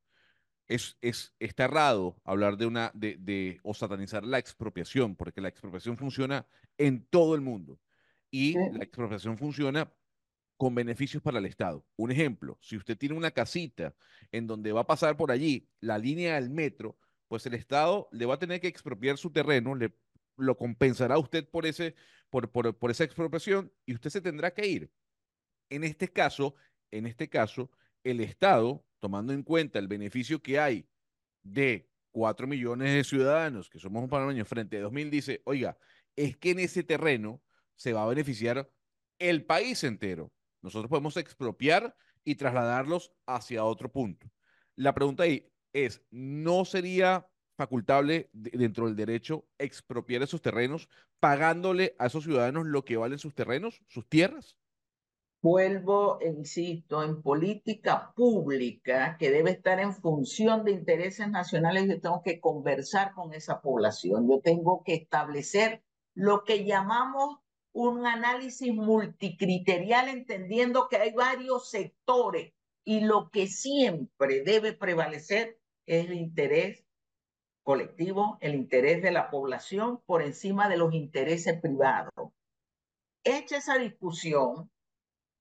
es, 0.75 0.97
es, 1.01 1.35
está 1.39 1.65
errado 1.65 2.17
hablar 2.25 2.57
de 2.57 2.67
una, 2.67 2.91
de, 2.95 3.17
de, 3.19 3.61
o 3.63 3.75
satanizar 3.75 4.25
la 4.25 4.39
expropiación, 4.39 5.17
porque 5.17 5.41
la 5.41 5.49
expropiación 5.49 5.97
funciona 5.97 6.47
en 6.79 7.05
todo 7.07 7.35
el 7.35 7.41
mundo 7.41 7.79
y 8.31 8.55
la 8.55 8.83
expropiación 8.83 9.37
funciona 9.37 9.93
con 10.57 10.75
beneficios 10.75 11.23
para 11.23 11.39
el 11.39 11.47
Estado. 11.47 11.85
Un 11.97 12.11
ejemplo, 12.11 12.57
si 12.61 12.77
usted 12.77 12.97
tiene 12.97 13.17
una 13.17 13.31
casita 13.31 13.95
en 14.31 14.47
donde 14.47 14.73
va 14.73 14.83
a 14.83 14.87
pasar 14.87 15.17
por 15.17 15.31
allí 15.31 15.69
la 15.81 15.99
línea 15.99 16.37
del 16.37 16.51
metro, 16.51 16.97
pues 17.29 17.45
el 17.47 17.55
Estado 17.55 18.09
le 18.13 18.27
va 18.27 18.35
a 18.35 18.39
tener 18.39 18.61
que 18.61 18.69
expropiar 18.69 19.19
su 19.19 19.31
terreno, 19.31 19.75
le 19.75 19.93
lo 20.37 20.57
compensará 20.57 21.19
usted 21.19 21.47
por, 21.47 21.67
ese, 21.67 21.95
por, 22.31 22.51
por, 22.51 22.75
por 22.77 22.91
esa 22.91 23.05
expropiación 23.05 23.71
y 23.85 23.95
usted 23.95 24.11
se 24.11 24.23
tendrá 24.23 24.53
que 24.53 24.67
ir. 24.67 24.91
En 25.69 25.85
este 25.85 26.09
caso, 26.09 26.55
en 26.91 27.07
este 27.07 27.29
caso, 27.29 27.71
el 28.03 28.21
Estado 28.21 28.85
tomando 29.03 29.33
en 29.33 29.43
cuenta 29.43 29.81
el 29.81 29.89
beneficio 29.89 30.41
que 30.41 30.61
hay 30.61 30.87
de 31.43 31.91
4 32.13 32.47
millones 32.47 32.95
de 32.95 33.03
ciudadanos, 33.03 33.69
que 33.69 33.81
somos 33.81 34.01
un 34.01 34.09
panameño, 34.09 34.45
frente 34.45 34.77
a 34.77 34.83
2000, 34.83 35.11
dice, 35.11 35.43
oiga, 35.45 35.77
es 36.15 36.37
que 36.37 36.53
en 36.53 36.61
ese 36.61 36.85
terreno 36.85 37.43
se 37.75 37.93
va 37.93 38.05
a 38.05 38.07
beneficiar 38.07 38.71
el 39.19 39.45
país 39.45 39.83
entero. 39.83 40.33
Nosotros 40.61 40.89
podemos 40.89 41.17
expropiar 41.17 41.97
y 42.23 42.37
trasladarlos 42.37 43.13
hacia 43.27 43.65
otro 43.65 43.91
punto. 43.91 44.31
La 44.77 44.95
pregunta 44.95 45.25
ahí 45.25 45.51
es, 45.73 46.01
¿no 46.13 46.65
sería 46.65 47.27
facultable 47.57 48.31
dentro 48.33 48.87
del 48.87 48.95
derecho 48.95 49.49
expropiar 49.59 50.23
esos 50.23 50.41
terrenos 50.43 50.89
pagándole 51.19 51.97
a 51.99 52.07
esos 52.07 52.23
ciudadanos 52.23 52.67
lo 52.67 52.85
que 52.85 52.97
valen 52.97 53.19
sus 53.19 53.35
terrenos, 53.35 53.83
sus 53.89 54.09
tierras? 54.09 54.57
Vuelvo, 55.43 56.21
insisto, 56.23 57.03
en 57.03 57.21
política 57.21 58.13
pública 58.15 59.17
que 59.19 59.33
debe 59.33 59.51
estar 59.51 59.81
en 59.81 59.93
función 59.93 60.65
de 60.65 60.71
intereses 60.71 61.29
nacionales, 61.29 61.89
yo 61.89 62.01
tengo 62.01 62.23
que 62.23 62.41
conversar 62.41 63.13
con 63.13 63.35
esa 63.35 63.61
población, 63.61 64.29
yo 64.31 64.41
tengo 64.41 64.85
que 64.85 64.95
establecer 64.95 65.83
lo 66.15 66.45
que 66.45 66.65
llamamos 66.65 67.41
un 67.73 68.07
análisis 68.07 68.73
multicriterial, 68.73 70.09
entendiendo 70.09 70.89
que 70.89 70.99
hay 70.99 71.13
varios 71.13 71.71
sectores 71.71 72.53
y 72.85 73.01
lo 73.01 73.29
que 73.31 73.49
siempre 73.49 74.43
debe 74.45 74.75
prevalecer 74.75 75.59
es 75.87 76.07
el 76.07 76.15
interés 76.15 76.85
colectivo, 77.65 78.39
el 78.41 78.55
interés 78.55 79.03
de 79.03 79.11
la 79.11 79.29
población 79.29 80.01
por 80.07 80.23
encima 80.23 80.69
de 80.69 80.77
los 80.77 80.95
intereses 80.95 81.61
privados. 81.61 82.31
Hecha 83.25 83.57
esa 83.57 83.79
discusión, 83.79 84.71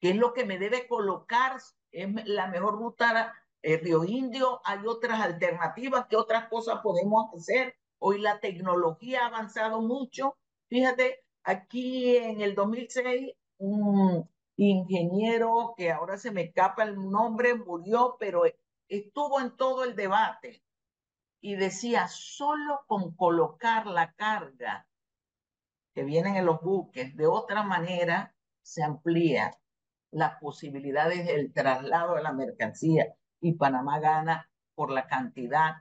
¿Qué 0.01 0.09
es 0.09 0.15
lo 0.15 0.33
que 0.33 0.45
me 0.45 0.57
debe 0.57 0.87
colocar? 0.87 1.57
¿Es 1.91 2.09
la 2.25 2.47
mejor 2.47 2.73
ruta 2.73 3.35
eh, 3.61 3.77
Río 3.77 4.03
Indio? 4.03 4.59
¿Hay 4.65 4.79
otras 4.87 5.21
alternativas? 5.21 6.07
¿Qué 6.09 6.15
otras 6.15 6.49
cosas 6.49 6.79
podemos 6.81 7.31
hacer? 7.35 7.75
Hoy 7.99 8.19
la 8.19 8.39
tecnología 8.39 9.21
ha 9.21 9.27
avanzado 9.27 9.79
mucho. 9.79 10.37
Fíjate, 10.69 11.23
aquí 11.43 12.17
en 12.17 12.41
el 12.41 12.55
2006, 12.55 13.33
un 13.59 14.27
ingeniero 14.55 15.75
que 15.77 15.91
ahora 15.91 16.17
se 16.17 16.31
me 16.31 16.41
escapa 16.41 16.81
el 16.81 16.95
nombre, 16.95 17.53
murió, 17.53 18.17
pero 18.19 18.41
estuvo 18.87 19.39
en 19.39 19.55
todo 19.55 19.83
el 19.83 19.95
debate 19.95 20.63
y 21.41 21.55
decía, 21.57 22.07
solo 22.07 22.81
con 22.87 23.15
colocar 23.15 23.85
la 23.85 24.13
carga 24.13 24.87
que 25.93 26.03
vienen 26.03 26.37
en 26.37 26.45
los 26.47 26.59
buques, 26.61 27.15
de 27.15 27.27
otra 27.27 27.61
manera 27.61 28.33
se 28.63 28.81
amplía 28.83 29.51
las 30.11 30.39
posibilidades 30.39 31.25
del 31.25 31.53
traslado 31.53 32.15
de 32.15 32.23
la 32.23 32.33
mercancía 32.33 33.15
y 33.39 33.53
Panamá 33.53 33.99
gana 33.99 34.49
por 34.75 34.91
la 34.91 35.07
cantidad 35.07 35.75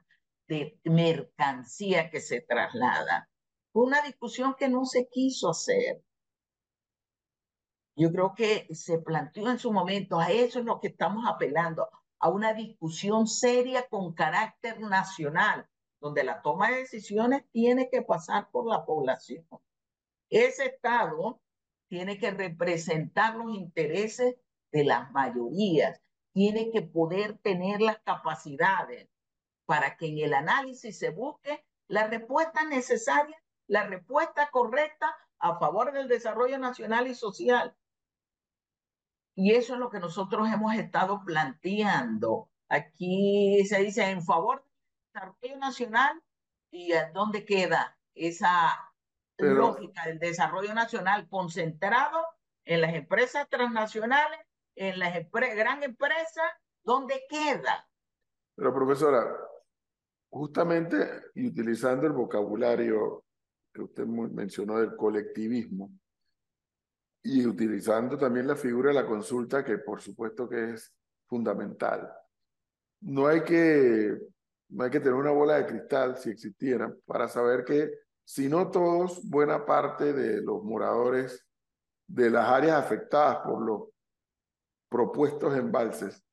de 0.48 0.78
mercancía 0.84 2.10
que 2.10 2.20
se 2.20 2.40
traslada. 2.40 3.28
Fue 3.72 3.84
una 3.84 4.02
discusión 4.02 4.54
que 4.58 4.68
no 4.68 4.84
se 4.84 5.08
quiso 5.08 5.50
hacer. 5.50 6.02
Yo 7.96 8.10
creo 8.10 8.34
que 8.34 8.66
se 8.74 8.98
planteó 8.98 9.50
en 9.50 9.58
su 9.58 9.72
momento, 9.72 10.18
a 10.18 10.30
eso 10.30 10.60
es 10.60 10.64
lo 10.64 10.80
que 10.80 10.88
estamos 10.88 11.24
apelando, 11.28 11.88
a 12.18 12.28
una 12.30 12.54
discusión 12.54 13.26
seria 13.26 13.86
con 13.88 14.14
carácter 14.14 14.80
nacional, 14.80 15.68
donde 16.00 16.24
la 16.24 16.40
toma 16.40 16.70
de 16.70 16.78
decisiones 16.78 17.44
tiene 17.52 17.88
que 17.90 18.02
pasar 18.02 18.48
por 18.50 18.66
la 18.66 18.84
población. 18.84 19.46
Ese 20.30 20.66
Estado 20.66 21.40
tiene 21.90 22.18
que 22.18 22.30
representar 22.30 23.34
los 23.34 23.52
intereses 23.52 24.36
de 24.70 24.84
las 24.84 25.10
mayorías, 25.10 26.00
tiene 26.32 26.70
que 26.70 26.82
poder 26.82 27.36
tener 27.38 27.82
las 27.82 27.98
capacidades 27.98 29.08
para 29.66 29.96
que 29.96 30.06
en 30.06 30.18
el 30.18 30.34
análisis 30.34 30.96
se 30.96 31.10
busque 31.10 31.66
la 31.88 32.06
respuesta 32.06 32.64
necesaria, 32.64 33.36
la 33.66 33.88
respuesta 33.88 34.50
correcta 34.52 35.12
a 35.40 35.58
favor 35.58 35.92
del 35.92 36.06
desarrollo 36.06 36.58
nacional 36.58 37.08
y 37.08 37.16
social. 37.16 37.76
Y 39.34 39.54
eso 39.54 39.74
es 39.74 39.80
lo 39.80 39.90
que 39.90 39.98
nosotros 39.98 40.48
hemos 40.48 40.74
estado 40.74 41.24
planteando. 41.24 42.48
Aquí 42.68 43.64
se 43.68 43.80
dice 43.80 44.08
en 44.10 44.22
favor 44.22 44.62
del 44.62 45.12
desarrollo 45.12 45.56
nacional 45.58 46.22
y 46.70 46.92
dónde 47.12 47.44
queda 47.44 47.98
esa 48.14 48.89
lógica 49.42 50.06
del 50.06 50.18
desarrollo 50.18 50.74
nacional 50.74 51.28
concentrado 51.28 52.24
en 52.64 52.80
las 52.80 52.94
empresas 52.94 53.48
transnacionales, 53.48 54.40
en 54.76 54.98
las 54.98 55.14
gran 55.32 55.82
empresas, 55.82 56.50
¿dónde 56.82 57.22
queda? 57.28 57.88
Pero 58.54 58.74
profesora, 58.74 59.36
justamente 60.30 61.24
y 61.34 61.48
utilizando 61.48 62.06
el 62.06 62.12
vocabulario 62.12 63.24
que 63.72 63.82
usted 63.82 64.06
mencionó 64.06 64.78
del 64.78 64.96
colectivismo 64.96 65.90
y 67.22 67.46
utilizando 67.46 68.16
también 68.16 68.46
la 68.46 68.56
figura 68.56 68.88
de 68.88 68.94
la 68.94 69.06
consulta, 69.06 69.64
que 69.64 69.78
por 69.78 70.00
supuesto 70.00 70.48
que 70.48 70.72
es 70.72 70.92
fundamental. 71.26 72.10
No 73.02 73.26
hay 73.26 73.42
que, 73.44 74.18
no 74.68 74.84
hay 74.84 74.90
que 74.90 75.00
tener 75.00 75.14
una 75.14 75.30
bola 75.30 75.56
de 75.56 75.66
cristal, 75.66 76.16
si 76.16 76.30
existiera, 76.30 76.92
para 77.06 77.28
saber 77.28 77.64
que 77.64 77.90
si 78.30 78.48
no 78.48 78.70
todos, 78.70 79.28
buena 79.28 79.66
parte 79.66 80.12
de 80.12 80.40
los 80.40 80.62
moradores 80.62 81.44
de 82.06 82.30
las 82.30 82.48
áreas 82.48 82.78
afectadas 82.78 83.38
por 83.38 83.60
los 83.60 83.88
propuestos 84.88 85.56
embalses 85.56 86.24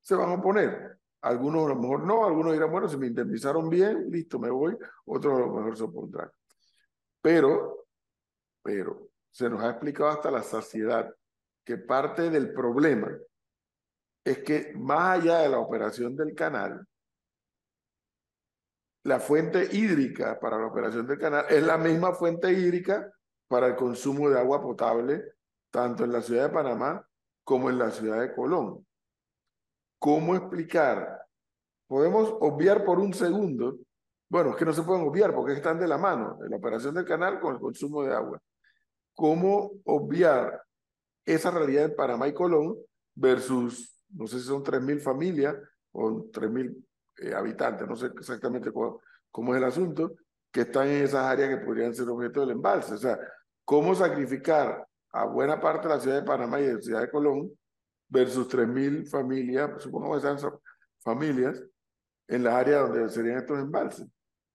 se 0.00 0.16
van 0.16 0.30
a 0.30 0.34
oponer. 0.34 0.98
Algunos 1.20 1.66
a 1.66 1.68
lo 1.68 1.76
mejor 1.76 2.02
no, 2.02 2.26
algunos 2.26 2.52
dirán, 2.52 2.72
bueno, 2.72 2.88
si 2.88 2.96
me 2.96 3.06
indemnizaron 3.06 3.70
bien, 3.70 4.10
listo, 4.10 4.40
me 4.40 4.50
voy, 4.50 4.76
otros 5.04 5.34
a 5.34 5.38
lo 5.38 5.52
mejor 5.52 5.76
se 5.76 5.84
opondrán. 5.84 6.28
Pero, 7.22 7.86
pero, 8.60 9.10
se 9.30 9.48
nos 9.48 9.62
ha 9.62 9.70
explicado 9.70 10.10
hasta 10.10 10.32
la 10.32 10.42
saciedad 10.42 11.14
que 11.64 11.78
parte 11.78 12.28
del 12.28 12.52
problema 12.52 13.16
es 14.24 14.38
que 14.38 14.72
más 14.74 15.20
allá 15.20 15.38
de 15.42 15.50
la 15.50 15.60
operación 15.60 16.16
del 16.16 16.34
canal, 16.34 16.84
la 19.06 19.20
fuente 19.20 19.68
hídrica 19.70 20.38
para 20.40 20.58
la 20.58 20.66
operación 20.66 21.06
del 21.06 21.18
canal 21.18 21.46
es 21.48 21.62
la 21.62 21.78
misma 21.78 22.12
fuente 22.12 22.52
hídrica 22.52 23.08
para 23.46 23.68
el 23.68 23.76
consumo 23.76 24.28
de 24.28 24.36
agua 24.36 24.60
potable, 24.60 25.22
tanto 25.70 26.02
en 26.02 26.12
la 26.12 26.20
ciudad 26.20 26.48
de 26.48 26.54
Panamá 26.54 27.06
como 27.44 27.70
en 27.70 27.78
la 27.78 27.92
ciudad 27.92 28.20
de 28.20 28.34
Colón. 28.34 28.84
¿Cómo 30.00 30.34
explicar? 30.34 31.20
Podemos 31.86 32.36
obviar 32.40 32.84
por 32.84 32.98
un 32.98 33.14
segundo, 33.14 33.78
bueno, 34.28 34.50
es 34.50 34.56
que 34.56 34.64
no 34.64 34.72
se 34.72 34.82
pueden 34.82 35.06
obviar 35.06 35.32
porque 35.32 35.52
están 35.52 35.78
de 35.78 35.86
la 35.86 35.98
mano, 35.98 36.40
la 36.40 36.56
operación 36.56 36.92
del 36.92 37.04
canal 37.04 37.38
con 37.38 37.54
el 37.54 37.60
consumo 37.60 38.02
de 38.02 38.12
agua. 38.12 38.42
¿Cómo 39.14 39.70
obviar 39.84 40.60
esa 41.24 41.52
realidad 41.52 41.84
en 41.84 41.94
Panamá 41.94 42.26
y 42.26 42.34
Colón 42.34 42.76
versus, 43.14 44.02
no 44.08 44.26
sé 44.26 44.40
si 44.40 44.46
son 44.46 44.64
3.000 44.64 45.00
familias 45.00 45.56
o 45.92 46.24
3.000 46.32 46.85
eh, 47.18 47.34
habitantes, 47.34 47.86
no 47.86 47.96
sé 47.96 48.06
exactamente 48.06 48.70
cómo, 48.72 49.54
es 49.54 49.58
el 49.58 49.64
asunto, 49.64 50.16
que 50.50 50.62
están 50.62 50.88
en 50.88 51.04
esas 51.04 51.24
áreas 51.24 51.50
que 51.50 51.64
podrían 51.64 51.94
ser 51.94 52.08
objeto 52.08 52.40
del 52.40 52.50
embalse. 52.50 52.94
O 52.94 52.98
sea, 52.98 53.18
cómo 53.64 53.94
sacrificar 53.94 54.86
a 55.10 55.24
buena 55.24 55.60
parte 55.60 55.88
de 55.88 55.94
la 55.94 56.00
ciudad 56.00 56.20
de 56.20 56.26
Panamá 56.26 56.60
y 56.60 56.66
de 56.66 56.74
la 56.74 56.80
ciudad 56.80 57.00
de 57.00 57.10
Colón 57.10 57.50
versus 58.08 58.48
3.000 58.48 59.08
familias, 59.08 59.82
supongo 59.82 60.14
que 60.14 60.20
sean 60.20 60.38
familias, 61.00 61.62
en 62.28 62.44
la 62.44 62.58
área 62.58 62.80
donde 62.80 63.08
serían 63.08 63.38
estos 63.38 63.58
embalses. 63.58 64.06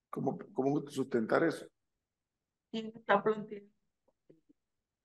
¿Cómo, 0.09 0.37
cómo 0.53 0.81
sustentar 0.87 1.43
eso? 1.43 1.65
¿Quién 2.69 2.91
está 2.95 3.21
planteando 3.23 3.71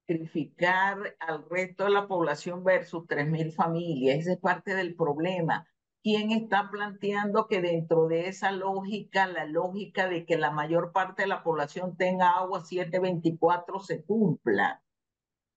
sacrificar 0.06 1.16
al 1.18 1.48
resto 1.48 1.84
de 1.84 1.90
la 1.90 2.06
población 2.06 2.62
versus 2.64 3.04
3.000 3.04 3.52
familias? 3.52 4.20
Ese 4.20 4.32
es 4.34 4.38
parte 4.38 4.74
del 4.74 4.94
problema. 4.94 5.66
¿Quién 6.06 6.30
está 6.30 6.70
planteando 6.70 7.48
que 7.48 7.60
dentro 7.60 8.06
de 8.06 8.28
esa 8.28 8.52
lógica, 8.52 9.26
la 9.26 9.44
lógica 9.44 10.08
de 10.08 10.24
que 10.24 10.38
la 10.38 10.52
mayor 10.52 10.92
parte 10.92 11.22
de 11.22 11.26
la 11.26 11.42
población 11.42 11.96
tenga 11.96 12.30
agua 12.30 12.64
724 12.64 13.80
se 13.80 14.04
cumpla? 14.04 14.84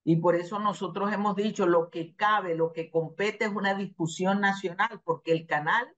Y 0.03 0.15
por 0.15 0.35
eso 0.35 0.57
nosotros 0.57 1.13
hemos 1.13 1.35
dicho 1.35 1.67
lo 1.67 1.91
que 1.91 2.15
cabe, 2.15 2.55
lo 2.55 2.73
que 2.73 2.89
compete 2.89 3.45
es 3.45 3.51
una 3.51 3.75
discusión 3.75 4.41
nacional, 4.41 4.99
porque 5.05 5.33
el 5.33 5.45
canal 5.45 5.95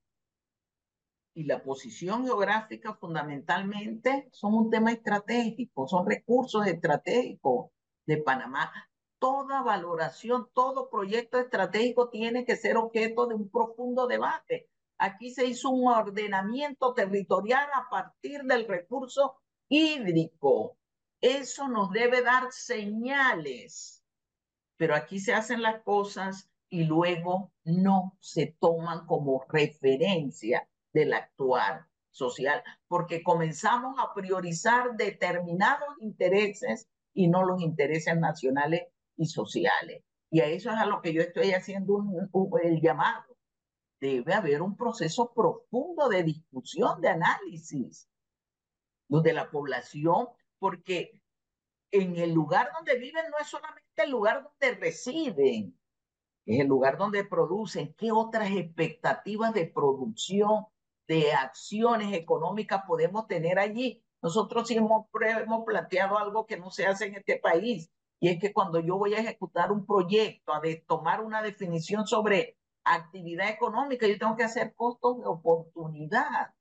y 1.33 1.45
la 1.45 1.63
posición 1.63 2.25
geográfica 2.25 2.93
fundamentalmente 2.95 4.27
son 4.33 4.53
un 4.53 4.69
tema 4.69 4.91
estratégico, 4.91 5.87
son 5.87 6.05
recursos 6.05 6.67
estratégicos 6.67 7.69
de 8.05 8.17
Panamá 8.17 8.69
toda 9.21 9.61
valoración, 9.61 10.49
todo 10.51 10.89
proyecto 10.89 11.37
estratégico 11.37 12.09
tiene 12.09 12.43
que 12.43 12.55
ser 12.55 12.75
objeto 12.75 13.27
de 13.27 13.35
un 13.35 13.49
profundo 13.49 14.07
debate. 14.07 14.67
Aquí 14.97 15.29
se 15.29 15.45
hizo 15.45 15.69
un 15.69 15.87
ordenamiento 15.87 16.95
territorial 16.95 17.69
a 17.75 17.87
partir 17.87 18.41
del 18.41 18.67
recurso 18.67 19.37
hídrico. 19.69 20.75
Eso 21.21 21.67
nos 21.67 21.91
debe 21.91 22.23
dar 22.23 22.51
señales, 22.51 24.03
pero 24.75 24.95
aquí 24.95 25.19
se 25.19 25.35
hacen 25.35 25.61
las 25.61 25.83
cosas 25.83 26.49
y 26.67 26.85
luego 26.85 27.51
no 27.63 28.17
se 28.19 28.57
toman 28.59 29.05
como 29.05 29.45
referencia 29.47 30.67
del 30.93 31.13
actuar 31.13 31.85
social, 32.09 32.63
porque 32.87 33.21
comenzamos 33.21 33.99
a 33.99 34.15
priorizar 34.15 34.95
determinados 34.97 35.89
intereses 35.99 36.89
y 37.13 37.27
no 37.27 37.45
los 37.45 37.61
intereses 37.61 38.17
nacionales 38.17 38.87
y 39.21 39.27
sociales. 39.27 40.03
Y 40.31 40.39
a 40.39 40.47
eso 40.47 40.71
es 40.71 40.77
a 40.77 40.85
lo 40.85 41.01
que 41.01 41.13
yo 41.13 41.21
estoy 41.21 41.51
haciendo 41.51 41.93
un, 41.95 42.29
el 42.63 42.81
llamado. 42.81 43.37
Debe 43.99 44.33
haber 44.33 44.61
un 44.61 44.75
proceso 44.75 45.31
profundo 45.33 46.09
de 46.09 46.23
discusión, 46.23 46.99
de 47.01 47.09
análisis, 47.09 48.09
donde 49.07 49.33
la 49.33 49.51
población, 49.51 50.29
porque 50.57 51.21
en 51.91 52.15
el 52.15 52.33
lugar 52.33 52.69
donde 52.73 52.97
viven 52.97 53.25
no 53.29 53.37
es 53.39 53.47
solamente 53.47 54.03
el 54.03 54.09
lugar 54.09 54.41
donde 54.41 54.79
residen, 54.79 55.77
es 56.45 56.59
el 56.59 56.67
lugar 56.67 56.97
donde 56.97 57.23
producen. 57.23 57.93
¿Qué 57.93 58.11
otras 58.11 58.49
expectativas 58.51 59.53
de 59.53 59.67
producción, 59.67 60.65
de 61.07 61.33
acciones 61.33 62.13
económicas 62.13 62.83
podemos 62.87 63.27
tener 63.27 63.59
allí? 63.59 64.03
Nosotros 64.23 64.67
sí 64.67 64.77
hemos, 64.77 65.05
hemos 65.37 65.63
planteado 65.63 66.17
algo 66.17 66.47
que 66.47 66.57
no 66.57 66.71
se 66.71 66.87
hace 66.87 67.05
en 67.07 67.15
este 67.15 67.37
país, 67.37 67.91
y 68.21 68.29
es 68.29 68.39
que 68.39 68.53
cuando 68.53 68.79
yo 68.79 68.97
voy 68.97 69.15
a 69.15 69.19
ejecutar 69.19 69.71
un 69.71 69.87
proyecto, 69.87 70.53
a 70.53 70.61
de 70.61 70.75
tomar 70.87 71.21
una 71.21 71.41
definición 71.41 72.05
sobre 72.05 72.55
actividad 72.83 73.49
económica, 73.49 74.05
yo 74.05 74.19
tengo 74.19 74.35
que 74.35 74.43
hacer 74.43 74.75
costos 74.75 75.17
de 75.17 75.25
oportunidad. 75.25 76.53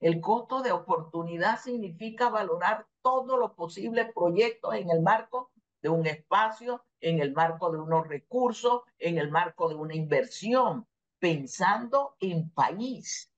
El 0.00 0.22
costo 0.22 0.62
de 0.62 0.72
oportunidad 0.72 1.60
significa 1.60 2.30
valorar 2.30 2.86
todos 3.02 3.38
los 3.38 3.52
posibles 3.52 4.10
proyectos 4.14 4.74
en 4.74 4.88
el 4.88 5.02
marco 5.02 5.50
de 5.82 5.90
un 5.90 6.06
espacio, 6.06 6.82
en 7.00 7.20
el 7.20 7.34
marco 7.34 7.70
de 7.70 7.78
unos 7.78 8.08
recursos, 8.08 8.80
en 8.98 9.18
el 9.18 9.30
marco 9.30 9.68
de 9.68 9.74
una 9.74 9.94
inversión, 9.94 10.86
pensando 11.18 12.16
en 12.20 12.48
país. 12.52 13.30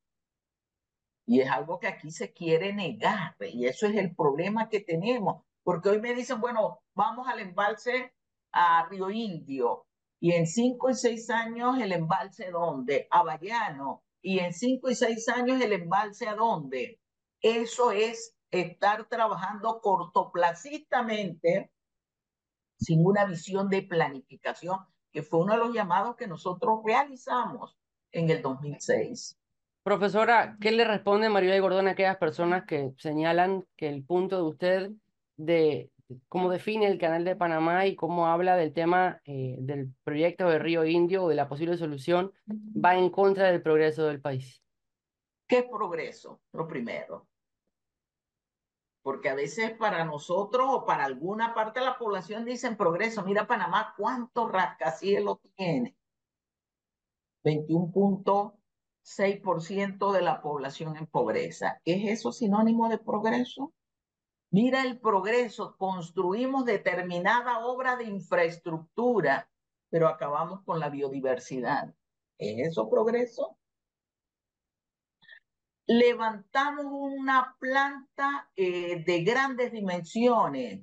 Y 1.26 1.40
es 1.40 1.51
algo 1.51 1.80
que 1.80 1.88
aquí 1.88 2.12
se 2.12 2.32
quiere 2.32 2.72
negar, 2.72 3.34
y 3.40 3.66
eso 3.66 3.86
es 3.86 3.97
el 3.97 4.14
problema 4.14 4.68
que 4.68 4.78
tenemos. 4.78 5.43
Porque 5.63 5.91
hoy 5.91 6.01
me 6.01 6.15
dicen, 6.15 6.41
bueno, 6.41 6.81
vamos 6.95 7.29
al 7.29 7.41
embalse 7.41 8.13
a 8.53 8.87
Río 8.89 9.11
Indio. 9.11 9.87
Y 10.21 10.33
en 10.33 10.47
cinco 10.47 10.91
y 10.91 10.95
seis 10.95 11.31
años 11.31 11.79
el 11.81 11.93
embalse 11.93 12.51
dónde? 12.51 13.09
A 13.11 13.23
Bayano. 13.23 14.03
Y 14.23 14.39
en 14.39 14.53
cinco 14.53 14.91
y 14.91 14.95
seis 14.95 15.29
años 15.29 15.61
el 15.61 15.73
embalse 15.73 16.29
a 16.29 16.35
dónde? 16.35 17.01
Eso 17.41 17.91
es 17.91 18.37
estar 18.51 19.09
trabajando 19.09 19.81
cortoplacistamente 19.81 21.73
sin 22.79 23.05
una 23.07 23.25
visión 23.25 23.69
de 23.69 23.83
planificación, 23.83 24.79
que 25.13 25.23
fue 25.23 25.41
uno 25.41 25.55
de 25.55 25.59
los 25.59 25.75
llamados 25.75 26.17
que 26.17 26.27
nosotros 26.27 26.81
realizamos 26.85 27.77
en 28.13 28.31
el 28.31 28.43
2006. 28.43 29.39
Profesora, 29.83 30.57
¿qué 30.61 30.71
le 30.71 30.85
responde 30.85 31.29
María 31.29 31.59
Gordón 31.61 31.89
a 31.89 31.93
aquellas 31.93 32.19
personas 32.19 32.65
que 32.67 32.93
señalan 32.99 33.65
que 33.77 33.89
el 33.89 34.05
punto 34.05 34.37
de 34.37 34.43
usted 34.43 34.91
de 35.45 35.93
cómo 36.28 36.51
define 36.51 36.86
el 36.86 36.99
Canal 36.99 37.24
de 37.24 37.36
Panamá 37.36 37.86
y 37.86 37.97
cómo 37.97 38.26
habla 38.26 38.57
del 38.57 38.72
tema 38.72 39.20
eh, 39.24 39.57
del 39.61 39.93
proyecto 40.05 40.49
de 40.49 40.59
Río 40.59 40.84
Indio 40.84 41.24
o 41.24 41.28
de 41.28 41.34
la 41.34 41.49
posible 41.49 41.76
solución, 41.76 42.32
va 42.49 42.97
en 42.97 43.11
contra 43.11 43.51
del 43.51 43.62
progreso 43.62 44.07
del 44.07 44.20
país. 44.20 44.62
¿Qué 45.47 45.59
es 45.59 45.64
progreso? 45.64 46.40
Lo 46.53 46.66
primero. 46.66 47.28
Porque 49.03 49.28
a 49.28 49.34
veces 49.34 49.72
para 49.72 50.05
nosotros 50.05 50.66
o 50.70 50.84
para 50.84 51.05
alguna 51.05 51.55
parte 51.55 51.80
de 51.80 51.86
la 51.86 51.99
población 51.99 52.45
dicen 52.45 52.76
progreso. 52.76 53.24
Mira 53.24 53.47
Panamá, 53.47 53.95
¿cuánto 53.97 54.49
rascacielos 54.49 55.38
tiene? 55.57 55.97
21.6% 57.45 60.12
de 60.12 60.22
la 60.22 60.40
población 60.40 60.97
en 60.97 61.07
pobreza. 61.07 61.80
¿Es 61.84 62.09
eso 62.09 62.30
sinónimo 62.30 62.88
de 62.88 62.99
progreso? 62.99 63.72
Mira 64.53 64.83
el 64.83 65.01
progreso, 65.01 65.77
construimos 65.77 66.65
determinada 66.65 67.67
obra 67.67 67.97
de 67.97 68.05
infraestructura, 68.05 69.51
pero 69.91 70.07
acabamos 70.07 70.63
con 70.65 70.79
la 70.79 70.89
biodiversidad. 70.89 71.93
¿Es 72.39 72.69
eso 72.69 72.89
progreso? 72.89 73.59
levantamos 75.87 76.87
una 76.87 77.57
planta 77.59 78.51
eh, 78.57 79.03
de 79.05 79.25
grandes 79.25 79.73
dimensiones, 79.73 80.81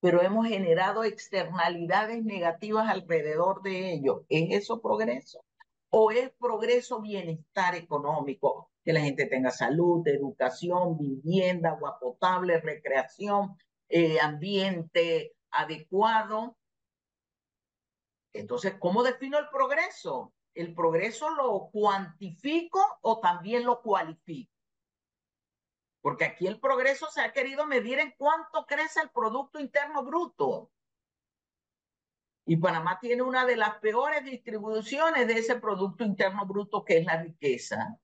pero 0.00 0.22
hemos 0.22 0.46
generado 0.46 1.04
externalidades 1.04 2.24
negativas 2.24 2.88
alrededor 2.88 3.62
de 3.62 3.92
ello. 3.92 4.24
¿Es 4.28 4.62
eso 4.62 4.80
progreso? 4.80 5.44
¿O 5.90 6.10
es 6.10 6.30
progreso 6.38 7.00
bienestar 7.00 7.74
económico? 7.74 8.70
Que 8.84 8.92
la 8.92 9.00
gente 9.00 9.26
tenga 9.26 9.50
salud, 9.50 10.06
educación, 10.06 10.96
vivienda, 10.96 11.70
agua 11.70 11.98
potable, 11.98 12.60
recreación, 12.60 13.58
eh, 13.88 14.20
ambiente 14.20 15.34
adecuado. 15.50 16.56
Entonces, 18.32 18.74
¿cómo 18.78 19.02
defino 19.02 19.38
el 19.38 19.48
progreso? 19.48 20.32
¿El 20.54 20.74
progreso 20.74 21.30
lo 21.30 21.70
cuantifico 21.72 22.80
o 23.02 23.20
también 23.20 23.64
lo 23.64 23.82
cualifico? 23.82 24.52
Porque 26.00 26.24
aquí 26.24 26.46
el 26.46 26.60
progreso 26.60 27.08
se 27.10 27.20
ha 27.20 27.32
querido 27.32 27.66
medir 27.66 27.98
en 27.98 28.14
cuánto 28.16 28.64
crece 28.66 29.00
el 29.02 29.10
Producto 29.10 29.58
Interno 29.58 30.04
Bruto. 30.04 30.70
Y 32.46 32.56
Panamá 32.56 32.98
tiene 33.00 33.22
una 33.22 33.44
de 33.44 33.56
las 33.56 33.76
peores 33.78 34.24
distribuciones 34.24 35.26
de 35.26 35.34
ese 35.34 35.56
Producto 35.56 36.04
Interno 36.04 36.46
Bruto 36.46 36.84
que 36.84 36.98
es 36.98 37.06
la 37.06 37.22
riqueza. 37.22 37.98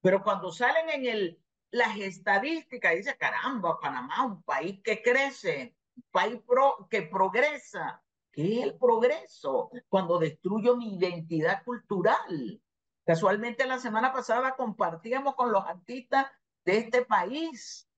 Pero 0.00 0.22
cuando 0.22 0.50
salen 0.50 0.90
en 0.90 1.06
el, 1.06 1.42
las 1.70 1.96
estadísticas, 1.98 2.94
dice, 2.94 3.16
caramba, 3.16 3.78
Panamá, 3.80 4.24
un 4.24 4.42
país 4.42 4.80
que 4.82 5.02
crece, 5.02 5.76
un 5.96 6.04
país 6.10 6.40
pro, 6.46 6.88
que 6.90 7.02
progresa. 7.02 8.02
¿Qué 8.30 8.58
es 8.58 8.64
el 8.64 8.78
progreso? 8.78 9.70
Cuando 9.88 10.18
destruyo 10.18 10.76
mi 10.76 10.96
identidad 10.96 11.62
cultural. 11.64 12.60
Casualmente 13.06 13.66
la 13.66 13.78
semana 13.78 14.12
pasada 14.12 14.56
compartíamos 14.56 15.34
con 15.36 15.52
los 15.52 15.64
artistas 15.64 16.26
de 16.64 16.78
este 16.78 17.04
país 17.04 17.88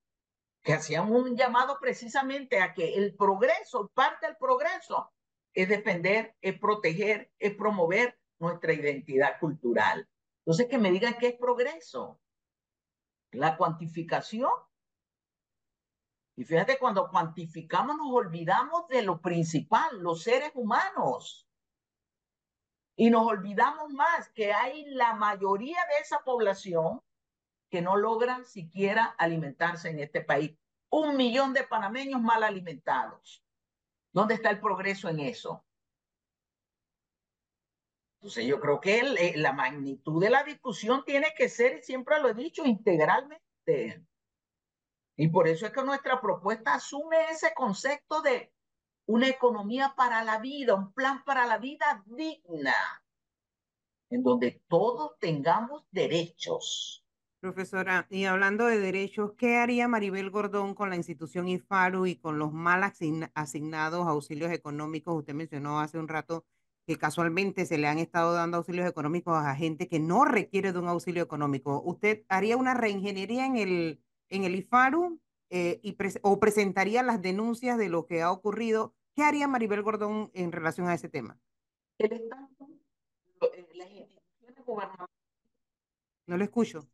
que 0.66 0.74
hacían 0.74 1.12
un 1.12 1.36
llamado 1.36 1.78
precisamente 1.78 2.60
a 2.60 2.74
que 2.74 2.96
el 2.96 3.14
progreso, 3.14 3.88
parte 3.94 4.26
del 4.26 4.36
progreso, 4.36 5.12
es 5.54 5.68
defender, 5.68 6.34
es 6.40 6.58
proteger, 6.58 7.30
es 7.38 7.54
promover 7.54 8.18
nuestra 8.40 8.72
identidad 8.72 9.38
cultural. 9.38 10.08
Entonces, 10.40 10.66
que 10.66 10.78
me 10.78 10.90
digan 10.90 11.18
qué 11.20 11.28
es 11.28 11.38
progreso. 11.38 12.20
La 13.30 13.56
cuantificación. 13.56 14.50
Y 16.34 16.42
fíjate, 16.42 16.80
cuando 16.80 17.10
cuantificamos 17.10 17.96
nos 17.96 18.12
olvidamos 18.12 18.88
de 18.88 19.02
lo 19.02 19.20
principal, 19.20 20.00
los 20.00 20.24
seres 20.24 20.50
humanos. 20.54 21.46
Y 22.96 23.08
nos 23.10 23.24
olvidamos 23.24 23.92
más 23.92 24.30
que 24.30 24.52
hay 24.52 24.84
la 24.86 25.14
mayoría 25.14 25.78
de 25.90 26.02
esa 26.02 26.24
población 26.24 27.00
que 27.76 27.82
no 27.82 27.98
logran 27.98 28.46
siquiera 28.46 29.04
alimentarse 29.18 29.90
en 29.90 29.98
este 29.98 30.22
país. 30.22 30.56
Un 30.88 31.14
millón 31.14 31.52
de 31.52 31.64
panameños 31.64 32.22
mal 32.22 32.42
alimentados. 32.42 33.44
¿Dónde 34.12 34.32
está 34.32 34.48
el 34.48 34.60
progreso 34.60 35.10
en 35.10 35.20
eso? 35.20 35.62
Entonces 38.14 38.46
yo 38.46 38.60
creo 38.60 38.80
que 38.80 39.00
eh, 39.00 39.34
la 39.36 39.52
magnitud 39.52 40.22
de 40.22 40.30
la 40.30 40.42
discusión 40.42 41.04
tiene 41.04 41.34
que 41.36 41.50
ser, 41.50 41.76
y 41.76 41.82
siempre 41.82 42.18
lo 42.18 42.30
he 42.30 42.34
dicho, 42.34 42.64
integralmente. 42.64 44.06
Y 45.18 45.28
por 45.28 45.46
eso 45.46 45.66
es 45.66 45.72
que 45.72 45.82
nuestra 45.82 46.18
propuesta 46.18 46.72
asume 46.72 47.28
ese 47.28 47.52
concepto 47.52 48.22
de 48.22 48.54
una 49.04 49.28
economía 49.28 49.92
para 49.94 50.24
la 50.24 50.38
vida, 50.38 50.74
un 50.74 50.94
plan 50.94 51.22
para 51.24 51.44
la 51.44 51.58
vida 51.58 52.02
digna, 52.06 52.74
en 54.08 54.22
donde 54.22 54.62
todos 54.66 55.18
tengamos 55.18 55.84
derechos. 55.90 57.05
Profesora, 57.46 58.08
y 58.10 58.24
hablando 58.24 58.66
de 58.66 58.80
derechos, 58.80 59.34
¿qué 59.38 59.58
haría 59.58 59.86
Maribel 59.86 60.30
Gordón 60.30 60.74
con 60.74 60.90
la 60.90 60.96
institución 60.96 61.46
IFARU 61.46 62.06
y 62.06 62.16
con 62.16 62.40
los 62.40 62.52
mal 62.52 62.82
asignados 63.34 64.08
auxilios 64.08 64.50
económicos? 64.50 65.16
Usted 65.16 65.32
mencionó 65.32 65.78
hace 65.78 65.96
un 65.96 66.08
rato 66.08 66.44
que 66.88 66.98
casualmente 66.98 67.64
se 67.64 67.78
le 67.78 67.86
han 67.86 68.00
estado 68.00 68.32
dando 68.32 68.56
auxilios 68.56 68.88
económicos 68.88 69.36
a 69.36 69.54
gente 69.54 69.86
que 69.86 70.00
no 70.00 70.24
requiere 70.24 70.72
de 70.72 70.80
un 70.80 70.88
auxilio 70.88 71.22
económico. 71.22 71.80
¿Usted 71.84 72.24
haría 72.28 72.56
una 72.56 72.74
reingeniería 72.74 73.46
en 73.46 73.58
el, 73.58 74.02
en 74.28 74.42
el 74.42 74.56
IFARU 74.56 75.20
eh, 75.50 75.78
y 75.84 75.96
o 76.22 76.40
presentaría 76.40 77.04
las 77.04 77.22
denuncias 77.22 77.78
de 77.78 77.88
lo 77.88 78.06
que 78.06 78.22
ha 78.22 78.32
ocurrido? 78.32 78.92
¿Qué 79.14 79.22
haría 79.22 79.46
Maribel 79.46 79.84
Gordón 79.84 80.32
en 80.34 80.50
relación 80.50 80.88
a 80.88 80.94
ese 80.94 81.08
tema? 81.08 81.38
El 81.98 82.12
Estado, 82.12 82.48
las 83.72 83.90
instituciones 83.92 84.64
gubernamentales. 84.66 85.16
No 86.26 86.36
lo 86.36 86.42
escucho 86.42 86.88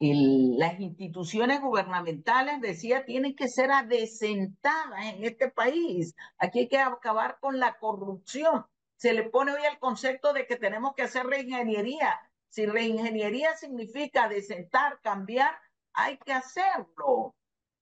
las 0.00 0.78
instituciones 0.78 1.60
gubernamentales, 1.60 2.60
decía, 2.60 3.04
tienen 3.04 3.34
que 3.34 3.48
ser 3.48 3.72
adesentadas 3.72 5.06
en 5.06 5.24
este 5.24 5.50
país. 5.50 6.14
Aquí 6.38 6.60
hay 6.60 6.68
que 6.68 6.78
acabar 6.78 7.38
con 7.40 7.58
la 7.58 7.78
corrupción. 7.78 8.64
Se 8.96 9.12
le 9.12 9.24
pone 9.24 9.52
hoy 9.52 9.62
el 9.70 9.78
concepto 9.78 10.32
de 10.32 10.46
que 10.46 10.56
tenemos 10.56 10.94
que 10.94 11.02
hacer 11.02 11.26
reingeniería. 11.26 12.14
Si 12.48 12.66
reingeniería 12.66 13.56
significa 13.56 14.24
adecentar, 14.24 15.00
cambiar, 15.02 15.56
hay 15.92 16.16
que 16.18 16.32
hacerlo. 16.32 17.34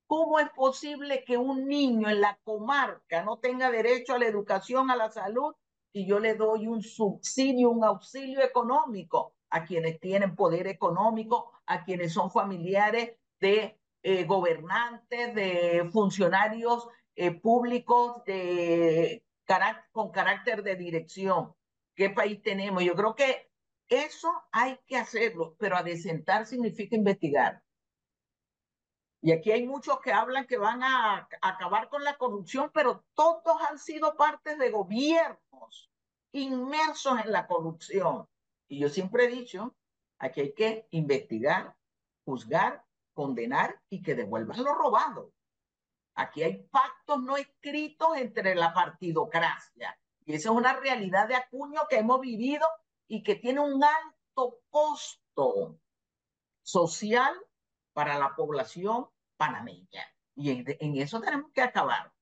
¿Cómo 0.06 0.38
es 0.38 0.48
posible 0.50 1.24
que 1.24 1.36
un 1.36 1.66
niño 1.68 2.08
en 2.08 2.20
la 2.20 2.38
comarca 2.44 3.24
no 3.24 3.38
tenga 3.38 3.70
derecho 3.70 4.14
a 4.14 4.18
la 4.18 4.26
educación, 4.26 4.90
a 4.90 4.96
la 4.96 5.10
salud, 5.10 5.54
y 5.92 6.06
yo 6.06 6.18
le 6.18 6.34
doy 6.34 6.66
un 6.66 6.82
subsidio, 6.82 7.70
un 7.70 7.84
auxilio 7.84 8.42
económico? 8.42 9.35
A 9.50 9.64
quienes 9.64 10.00
tienen 10.00 10.36
poder 10.36 10.66
económico, 10.66 11.52
a 11.66 11.84
quienes 11.84 12.12
son 12.12 12.30
familiares 12.30 13.16
de 13.40 13.78
eh, 14.02 14.24
gobernantes, 14.24 15.34
de 15.34 15.88
funcionarios 15.92 16.88
eh, 17.14 17.32
públicos 17.32 18.24
de 18.24 19.22
con 19.92 20.10
carácter 20.10 20.62
de 20.62 20.76
dirección. 20.76 21.54
¿Qué 21.94 22.10
país 22.10 22.42
tenemos? 22.42 22.82
Yo 22.82 22.94
creo 22.94 23.14
que 23.14 23.50
eso 23.88 24.28
hay 24.52 24.78
que 24.86 24.96
hacerlo, 24.96 25.56
pero 25.58 25.76
adecentar 25.76 26.46
significa 26.46 26.96
investigar. 26.96 27.62
Y 29.22 29.32
aquí 29.32 29.50
hay 29.50 29.66
muchos 29.66 30.00
que 30.00 30.12
hablan 30.12 30.46
que 30.46 30.58
van 30.58 30.82
a 30.82 31.28
acabar 31.40 31.88
con 31.88 32.04
la 32.04 32.16
corrupción, 32.16 32.70
pero 32.74 33.04
todos 33.14 33.60
han 33.70 33.78
sido 33.78 34.16
partes 34.16 34.58
de 34.58 34.70
gobiernos 34.70 35.90
inmersos 36.32 37.18
en 37.24 37.32
la 37.32 37.46
corrupción. 37.46 38.28
Y 38.68 38.78
yo 38.80 38.88
siempre 38.88 39.24
he 39.24 39.28
dicho, 39.28 39.76
aquí 40.18 40.40
hay 40.40 40.54
que 40.54 40.86
investigar, 40.90 41.76
juzgar, 42.24 42.84
condenar 43.12 43.80
y 43.88 44.02
que 44.02 44.14
devuelvan 44.14 44.62
lo 44.62 44.74
robado. 44.74 45.32
Aquí 46.14 46.42
hay 46.42 46.62
pactos 46.70 47.22
no 47.22 47.36
escritos 47.36 48.16
entre 48.16 48.54
la 48.54 48.72
partidocracia. 48.72 49.98
Y 50.24 50.34
esa 50.34 50.50
es 50.50 50.56
una 50.56 50.74
realidad 50.74 51.28
de 51.28 51.36
acuño 51.36 51.82
que 51.88 51.98
hemos 51.98 52.20
vivido 52.20 52.66
y 53.06 53.22
que 53.22 53.36
tiene 53.36 53.60
un 53.60 53.84
alto 53.84 54.60
costo 54.70 55.78
social 56.62 57.34
para 57.92 58.18
la 58.18 58.34
población 58.34 59.08
panameña. 59.36 60.04
Y 60.34 60.50
en, 60.50 60.64
en 60.66 60.96
eso 60.96 61.20
tenemos 61.20 61.52
que 61.52 61.62
acabar. 61.62 62.12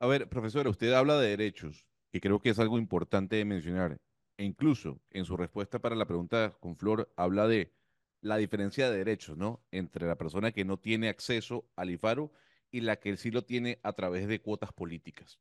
A 0.00 0.06
ver, 0.06 0.28
profesora, 0.28 0.68
usted 0.68 0.92
habla 0.92 1.18
de 1.18 1.30
derechos, 1.30 1.88
y 2.12 2.20
creo 2.20 2.40
que 2.40 2.50
es 2.50 2.58
algo 2.58 2.78
importante 2.78 3.36
de 3.36 3.44
mencionar. 3.44 3.98
E 4.36 4.44
incluso 4.44 5.00
en 5.10 5.24
su 5.24 5.36
respuesta 5.36 5.80
para 5.80 5.94
la 5.96 6.06
pregunta 6.06 6.56
con 6.60 6.76
Flor 6.76 7.12
habla 7.16 7.46
de 7.46 7.72
la 8.20 8.36
diferencia 8.36 8.90
de 8.90 8.98
derechos, 8.98 9.36
¿no? 9.36 9.64
Entre 9.70 10.06
la 10.06 10.16
persona 10.16 10.50
que 10.52 10.64
no 10.64 10.78
tiene 10.78 11.08
acceso 11.08 11.70
al 11.76 11.90
IFARU 11.90 12.32
y 12.70 12.80
la 12.80 12.96
que 12.96 13.16
sí 13.16 13.30
lo 13.30 13.44
tiene 13.44 13.78
a 13.82 13.92
través 13.92 14.26
de 14.26 14.40
cuotas 14.40 14.72
políticas. 14.72 15.38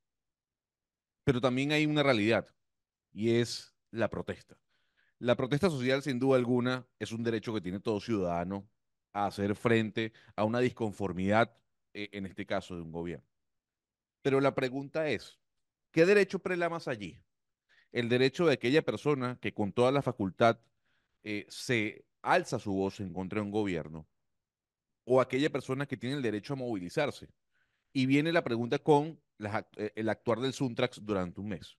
Pero 1.23 1.41
también 1.41 1.71
hay 1.71 1.85
una 1.85 2.03
realidad 2.03 2.55
y 3.11 3.35
es 3.35 3.75
la 3.91 4.09
protesta. 4.09 4.57
La 5.19 5.35
protesta 5.35 5.69
social, 5.69 6.03
sin 6.03 6.19
duda 6.19 6.37
alguna, 6.37 6.85
es 6.99 7.11
un 7.11 7.23
derecho 7.23 7.53
que 7.53 7.61
tiene 7.61 7.79
todo 7.79 8.01
ciudadano 8.01 8.69
a 9.13 9.27
hacer 9.27 9.55
frente 9.55 10.11
a 10.35 10.43
una 10.43 10.59
disconformidad, 10.59 11.57
eh, 11.93 12.09
en 12.11 12.25
este 12.25 12.45
caso, 12.45 12.75
de 12.75 12.81
un 12.81 12.91
gobierno. 12.91 13.25
Pero 14.21 14.41
la 14.41 14.53
pregunta 14.55 15.07
es, 15.09 15.39
¿qué 15.91 16.05
derecho 16.05 16.39
prela 16.39 16.69
más 16.69 16.87
allí? 16.87 17.23
El 17.93 18.09
derecho 18.09 18.47
de 18.47 18.53
aquella 18.53 18.81
persona 18.81 19.37
que 19.39 19.53
con 19.53 19.71
toda 19.71 19.91
la 19.91 20.01
facultad 20.01 20.59
eh, 21.23 21.45
se 21.47 22.05
alza 22.23 22.59
su 22.59 22.73
voz 22.73 22.99
en 22.99 23.13
contra 23.13 23.39
de 23.39 23.45
un 23.45 23.51
gobierno, 23.51 24.07
o 25.05 25.21
aquella 25.21 25.51
persona 25.51 25.85
que 25.85 25.95
tiene 25.95 26.15
el 26.15 26.21
derecho 26.21 26.53
a 26.53 26.57
movilizarse. 26.57 27.29
Y 27.93 28.07
viene 28.07 28.31
la 28.31 28.43
pregunta 28.43 28.79
con 28.79 29.21
eh, 29.77 29.91
el 29.95 30.09
actuar 30.09 30.39
del 30.39 30.53
Suntrax 30.53 31.05
durante 31.05 31.39
un 31.39 31.49
mes. 31.49 31.77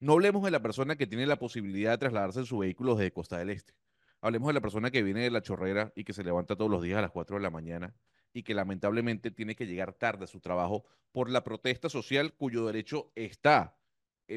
No 0.00 0.14
hablemos 0.14 0.42
de 0.42 0.50
la 0.50 0.62
persona 0.62 0.96
que 0.96 1.06
tiene 1.06 1.26
la 1.26 1.38
posibilidad 1.38 1.92
de 1.92 1.98
trasladarse 1.98 2.40
en 2.40 2.46
su 2.46 2.58
vehículo 2.58 2.96
desde 2.96 3.12
Costa 3.12 3.38
del 3.38 3.50
Este. 3.50 3.74
Hablemos 4.22 4.48
de 4.48 4.54
la 4.54 4.60
persona 4.60 4.90
que 4.90 5.02
viene 5.02 5.20
de 5.20 5.30
la 5.30 5.42
chorrera 5.42 5.92
y 5.94 6.04
que 6.04 6.12
se 6.12 6.24
levanta 6.24 6.56
todos 6.56 6.70
los 6.70 6.82
días 6.82 6.98
a 6.98 7.02
las 7.02 7.10
4 7.10 7.36
de 7.36 7.42
la 7.42 7.50
mañana 7.50 7.94
y 8.32 8.42
que 8.42 8.54
lamentablemente 8.54 9.30
tiene 9.30 9.54
que 9.54 9.66
llegar 9.66 9.92
tarde 9.92 10.24
a 10.24 10.28
su 10.28 10.40
trabajo 10.40 10.84
por 11.10 11.28
la 11.28 11.44
protesta 11.44 11.90
social 11.90 12.32
cuyo 12.32 12.66
derecho 12.66 13.12
está 13.14 13.76
es 13.76 13.81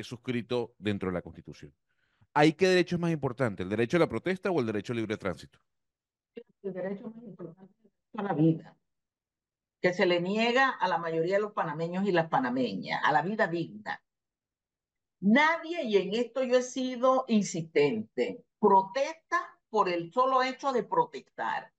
suscrito 0.04 0.76
dentro 0.78 1.10
de 1.10 1.14
la 1.14 1.22
Constitución. 1.22 1.74
¿Ahí 2.34 2.54
qué 2.54 2.68
derecho 2.68 3.00
más 3.00 3.12
importante? 3.12 3.64
¿El 3.64 3.70
derecho 3.70 3.98
a 3.98 4.02
la 4.02 4.10
protesta 4.10 4.52
o 4.52 4.60
el 4.60 4.66
derecho 4.66 4.94
al 4.94 4.98
libre 4.98 5.18
tránsito? 5.18 5.60
El 6.64 6.74
derecho 6.74 7.10
más 7.10 7.24
importante 7.24 7.74
a 8.18 8.24
la 8.24 8.34
vida, 8.34 8.78
que 9.82 9.94
se 9.94 10.06
le 10.06 10.22
niega 10.22 10.70
a 10.70 10.88
la 10.88 10.98
mayoría 10.98 11.36
de 11.36 11.42
los 11.42 11.54
panameños 11.54 12.06
y 12.06 12.12
las 12.12 12.30
panameñas, 12.30 13.02
a 13.04 13.12
la 13.12 13.22
vida 13.22 13.48
digna. 13.48 14.02
Nadie, 15.22 15.84
y 15.84 15.98
en 15.98 16.14
esto 16.14 16.44
yo 16.44 16.58
he 16.58 16.62
sido 16.62 17.26
insistente, 17.28 18.44
protesta 18.60 19.58
por 19.70 19.90
el 19.90 20.12
solo 20.12 20.44
hecho 20.44 20.72
de 20.72 20.84
protestar. 20.84 21.72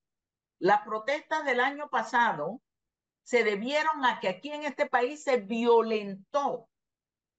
Las 0.59 0.83
protestas 0.83 1.45
del 1.45 1.61
año 1.61 1.89
pasado 1.91 2.62
se 3.23 3.45
debieron 3.45 4.05
a 4.05 4.21
que 4.21 4.29
aquí 4.29 4.51
en 4.53 4.64
este 4.64 4.87
país 4.87 5.23
se 5.23 5.39
violentó 5.39 6.69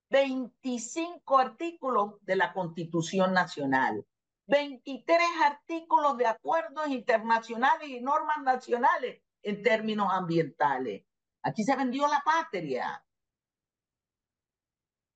25 0.09 1.37
artículos 1.37 2.15
de 2.21 2.35
la 2.35 2.53
Constitución 2.53 3.33
Nacional, 3.33 4.05
23 4.47 5.19
artículos 5.43 6.17
de 6.17 6.27
acuerdos 6.27 6.87
internacionales 6.87 7.89
y 7.89 7.99
normas 7.99 8.41
nacionales 8.43 9.21
en 9.41 9.61
términos 9.61 10.07
ambientales. 10.11 11.05
Aquí 11.41 11.63
se 11.63 11.75
vendió 11.75 12.07
la 12.07 12.21
patria. 12.23 13.03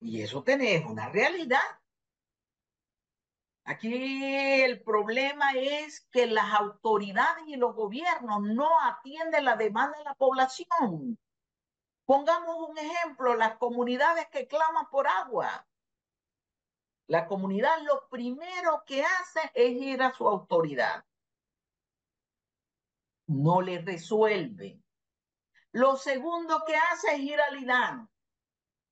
Y 0.01 0.21
eso 0.21 0.43
tenés 0.43 0.85
una 0.85 1.09
realidad. 1.09 1.59
Aquí 3.63 4.63
el 4.63 4.81
problema 4.81 5.51
es 5.53 6.07
que 6.11 6.25
las 6.25 6.53
autoridades 6.53 7.43
y 7.47 7.55
los 7.55 7.75
gobiernos 7.75 8.41
no 8.41 8.67
atienden 8.81 9.45
la 9.45 9.55
demanda 9.55 9.97
de 9.97 10.03
la 10.03 10.15
población. 10.15 11.17
Pongamos 12.11 12.67
un 12.67 12.77
ejemplo, 12.77 13.37
las 13.37 13.55
comunidades 13.55 14.27
que 14.27 14.45
claman 14.45 14.89
por 14.89 15.07
agua. 15.07 15.65
La 17.07 17.25
comunidad 17.25 17.81
lo 17.83 18.09
primero 18.09 18.83
que 18.85 19.01
hace 19.01 19.49
es 19.53 19.81
ir 19.81 20.03
a 20.03 20.11
su 20.11 20.27
autoridad. 20.27 21.05
No 23.27 23.61
le 23.61 23.79
resuelve. 23.79 24.83
Lo 25.71 25.95
segundo 25.95 26.65
que 26.67 26.75
hace 26.75 27.15
es 27.15 27.19
ir 27.21 27.39
al 27.39 27.63
IDAN, 27.63 28.09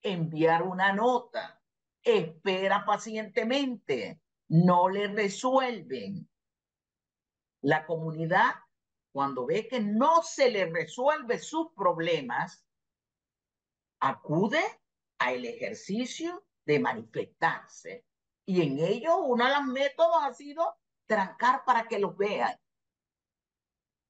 enviar 0.01 0.63
una 0.63 0.93
nota, 0.93 1.61
espera 2.01 2.85
pacientemente, 2.85 4.21
no 4.47 4.87
le 4.87 5.09
resuelven. 5.09 6.25
La 7.63 7.85
comunidad, 7.85 8.55
cuando 9.11 9.45
ve 9.45 9.67
que 9.67 9.81
no 9.81 10.21
se 10.21 10.49
le 10.49 10.67
resuelve 10.67 11.37
sus 11.37 11.73
problemas, 11.73 12.65
acude 13.99 14.61
al 15.19 15.45
ejercicio 15.45 16.45
de 16.65 16.79
manifestarse. 16.79 18.05
Y 18.45 18.61
en 18.61 18.79
ello 18.79 19.17
uno 19.17 19.45
de 19.45 19.51
los 19.51 19.65
métodos 19.65 20.23
ha 20.23 20.33
sido 20.33 20.77
trancar 21.07 21.63
para 21.65 21.87
que 21.87 21.99
los 21.99 22.15
vean. 22.17 22.55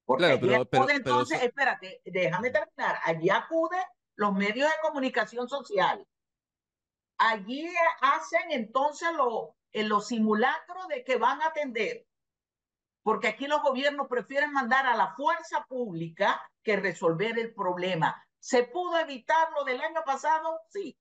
Porque 0.05 0.23
Claro, 0.25 0.39
pero- 0.39 0.65
pero- 0.65 0.83
acude 0.83 0.93
pero 0.93 0.97
entonces, 0.97 1.37
eso- 1.37 1.47
espérate, 1.47 2.01
déjame 2.05 2.49
terminar. 2.51 2.99
Allí 3.03 3.29
acude 3.29 3.77
los 4.15 4.33
medios 4.33 4.69
de 4.69 4.75
comunicación 4.81 5.47
social. 5.47 6.05
Allí 7.17 7.69
hacen 8.01 8.51
entonces 8.51 9.11
lo- 9.13 9.55
en 9.71 9.89
los 9.89 10.07
simulacros 10.07 10.87
de 10.87 11.03
que 11.03 11.17
van 11.17 11.41
a 11.41 11.47
atender. 11.47 12.05
Porque 13.03 13.27
aquí 13.29 13.47
los 13.47 13.61
gobiernos 13.61 14.07
prefieren 14.07 14.51
mandar 14.51 14.85
a 14.85 14.95
la 14.95 15.13
fuerza 15.15 15.65
pública 15.67 16.41
que 16.63 16.75
resolver 16.77 17.37
el 17.39 17.53
problema. 17.53 18.25
¿Se 18.39 18.63
pudo 18.63 18.97
evitar 18.97 19.51
lo 19.51 19.63
del 19.63 19.81
año 19.81 20.01
pasado? 20.05 20.61
Sí. 20.69 20.97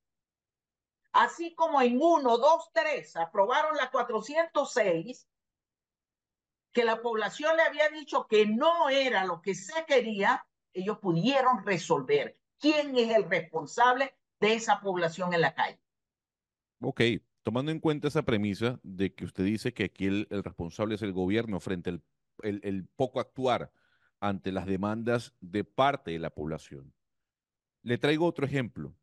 Así 1.13 1.55
como 1.55 1.81
en 1.81 1.99
uno, 2.01 2.37
dos, 2.39 2.71
tres 2.73 3.17
aprobaron 3.17 3.77
la 3.77 3.91
406, 3.91 5.29
que 6.73 6.85
la 6.85 7.01
población 7.01 7.57
le 7.57 7.63
había 7.63 7.89
dicho 7.89 8.27
que 8.27 8.47
no 8.47 8.89
era 8.91 9.25
lo 9.25 9.41
que 9.41 9.55
se 9.55 9.85
quería, 9.87 10.47
ellos 10.73 10.99
pudieron 10.99 11.65
resolver 11.65 12.39
quién 12.59 12.97
es 12.97 13.17
el 13.17 13.29
responsable 13.29 14.15
de 14.41 14.55
esa 14.55 14.81
población 14.81 15.33
en 15.33 15.41
la 15.41 15.55
calle. 15.55 15.81
Ok, 16.81 17.01
tomando 17.43 17.73
en 17.73 17.81
cuenta 17.81 18.09
esa 18.09 18.23
premisa 18.23 18.79
de 18.83 19.15
que 19.15 19.25
usted 19.25 19.45
dice 19.45 19.73
que 19.73 19.85
aquí 19.85 20.07
el, 20.07 20.27
responsable 20.31 20.97
es 20.97 21.03
el 21.03 21.13
gobierno 21.13 21.59
frente 21.59 21.91
al 21.91 22.89
poco 22.95 23.19
actuar 23.19 23.73
ante 24.21 24.53
las 24.53 24.67
demandas 24.67 25.35
de 25.41 25.65
parte 25.65 26.13
de 26.13 26.19
la 26.19 26.31
población. 26.31 26.93
Le 27.83 27.99
traigo 27.99 28.27
otro 28.27 28.47
ejemplo. 28.47 28.95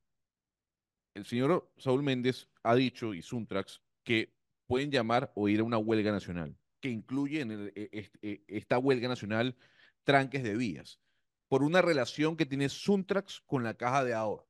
El 1.14 1.26
señor 1.26 1.72
Saúl 1.78 2.04
Méndez 2.04 2.50
ha 2.64 2.76
dicho, 2.76 3.14
y 3.14 3.22
Suntrax, 3.22 3.82
que 4.04 4.36
pueden 4.68 4.92
llamar 4.92 5.32
o 5.36 5.48
ir 5.48 5.62
a 5.62 5.64
una 5.64 5.78
huelga 5.78 6.12
nacional, 6.12 6.58
que 6.82 6.90
incluye 6.90 7.42
en 7.42 7.72
e- 7.76 8.12
e- 8.22 8.44
esta 8.48 8.78
huelga 8.78 9.08
nacional 9.08 9.56
tranques 10.04 10.44
de 10.44 10.56
vías, 10.56 11.00
por 11.48 11.64
una 11.64 11.82
relación 11.82 12.36
que 12.36 12.46
tiene 12.46 12.70
Suntrax 12.70 13.42
con 13.46 13.64
la 13.64 13.76
caja 13.76 14.04
de 14.04 14.14
ahorro. 14.14 14.50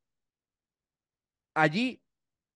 Allí, 1.53 2.03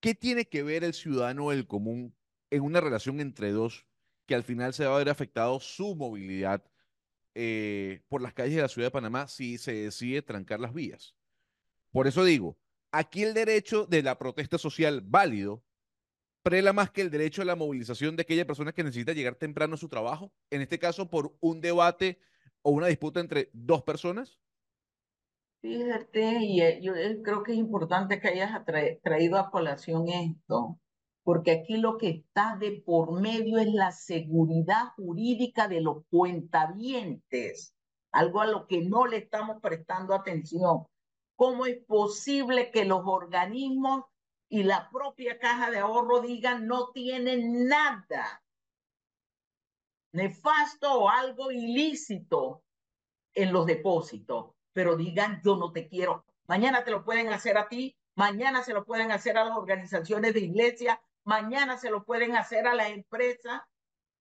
¿qué 0.00 0.14
tiene 0.14 0.46
que 0.48 0.62
ver 0.62 0.84
el 0.84 0.94
ciudadano 0.94 1.50
del 1.50 1.66
común 1.66 2.16
en 2.50 2.62
una 2.62 2.80
relación 2.80 3.20
entre 3.20 3.52
dos 3.52 3.86
que 4.26 4.34
al 4.34 4.44
final 4.44 4.74
se 4.74 4.86
va 4.86 4.96
a 4.96 4.98
ver 4.98 5.08
afectado 5.08 5.60
su 5.60 5.94
movilidad 5.94 6.64
eh, 7.34 8.02
por 8.08 8.22
las 8.22 8.34
calles 8.34 8.56
de 8.56 8.62
la 8.62 8.68
ciudad 8.68 8.88
de 8.88 8.92
Panamá 8.92 9.28
si 9.28 9.58
se 9.58 9.72
decide 9.74 10.22
trancar 10.22 10.60
las 10.60 10.74
vías? 10.74 11.16
Por 11.92 12.06
eso 12.06 12.24
digo, 12.24 12.56
aquí 12.92 13.22
el 13.22 13.34
derecho 13.34 13.86
de 13.86 14.02
la 14.02 14.18
protesta 14.18 14.58
social 14.58 15.00
válido 15.04 15.64
prela 16.42 16.72
más 16.72 16.90
que 16.90 17.02
el 17.02 17.10
derecho 17.10 17.42
a 17.42 17.44
la 17.44 17.56
movilización 17.56 18.16
de 18.16 18.22
aquella 18.22 18.46
persona 18.46 18.72
que 18.72 18.84
necesita 18.84 19.12
llegar 19.12 19.34
temprano 19.34 19.74
a 19.74 19.78
su 19.78 19.88
trabajo, 19.88 20.32
en 20.50 20.62
este 20.62 20.78
caso 20.78 21.10
por 21.10 21.36
un 21.40 21.60
debate 21.60 22.18
o 22.62 22.70
una 22.70 22.86
disputa 22.86 23.20
entre 23.20 23.50
dos 23.52 23.82
personas. 23.82 24.38
Fíjate, 25.60 26.38
y 26.40 26.62
eh, 26.62 26.80
yo 26.80 26.94
eh, 26.94 27.20
creo 27.22 27.42
que 27.42 27.52
es 27.52 27.58
importante 27.58 28.18
que 28.18 28.28
hayas 28.28 28.64
traído 29.02 29.38
a 29.38 29.50
colación 29.50 30.08
esto, 30.08 30.78
porque 31.22 31.50
aquí 31.50 31.76
lo 31.76 31.98
que 31.98 32.08
está 32.08 32.56
de 32.56 32.82
por 32.84 33.20
medio 33.20 33.58
es 33.58 33.66
la 33.66 33.92
seguridad 33.92 34.94
jurídica 34.96 35.68
de 35.68 35.82
los 35.82 36.04
cuentavientes, 36.08 37.74
algo 38.10 38.40
a 38.40 38.46
lo 38.46 38.66
que 38.66 38.80
no 38.80 39.06
le 39.06 39.18
estamos 39.18 39.60
prestando 39.60 40.14
atención. 40.14 40.86
¿Cómo 41.40 41.64
es 41.64 41.78
posible 41.86 42.70
que 42.70 42.84
los 42.84 43.00
organismos 43.06 44.04
y 44.50 44.62
la 44.62 44.90
propia 44.90 45.38
caja 45.38 45.70
de 45.70 45.78
ahorro 45.78 46.20
digan 46.20 46.66
no 46.66 46.90
tienen 46.90 47.66
nada 47.66 48.44
nefasto 50.12 50.92
o 50.92 51.08
algo 51.08 51.50
ilícito 51.50 52.62
en 53.32 53.54
los 53.54 53.64
depósitos, 53.64 54.52
pero 54.74 54.96
digan 54.96 55.40
yo 55.42 55.56
no 55.56 55.72
te 55.72 55.88
quiero. 55.88 56.26
Mañana 56.46 56.84
te 56.84 56.90
lo 56.90 57.06
pueden 57.06 57.28
hacer 57.28 57.56
a 57.56 57.70
ti, 57.70 57.96
mañana 58.16 58.62
se 58.62 58.74
lo 58.74 58.84
pueden 58.84 59.10
hacer 59.10 59.38
a 59.38 59.46
las 59.46 59.56
organizaciones 59.56 60.34
de 60.34 60.40
iglesia, 60.40 61.00
mañana 61.24 61.78
se 61.78 61.88
lo 61.88 62.04
pueden 62.04 62.36
hacer 62.36 62.66
a 62.66 62.74
las 62.74 62.90
empresas. 62.90 63.62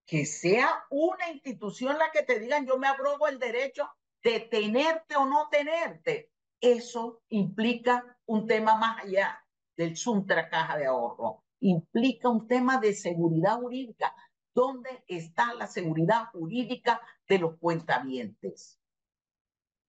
Que 0.05 0.25
sea 0.25 0.85
una 0.89 1.29
institución 1.31 1.97
la 1.97 2.11
que 2.11 2.23
te 2.23 2.39
digan 2.39 2.65
yo 2.65 2.77
me 2.77 2.87
abrogo 2.87 3.27
el 3.27 3.39
derecho 3.39 3.89
de 4.23 4.39
tenerte 4.39 5.17
o 5.17 5.25
no 5.25 5.49
tenerte. 5.49 6.31
Eso 6.61 7.21
implica 7.29 8.17
un 8.25 8.47
tema 8.47 8.75
más 8.75 9.03
allá 9.03 9.43
del 9.77 9.95
Suntra 9.95 10.49
Caja 10.49 10.77
de 10.77 10.87
Ahorro. 10.87 11.43
Implica 11.61 12.29
un 12.29 12.47
tema 12.47 12.77
de 12.79 12.93
seguridad 12.93 13.59
jurídica. 13.59 14.13
¿Dónde 14.53 15.03
está 15.07 15.53
la 15.53 15.67
seguridad 15.67 16.25
jurídica 16.31 17.01
de 17.27 17.39
los 17.39 17.57
cuentavientes? 17.57 18.79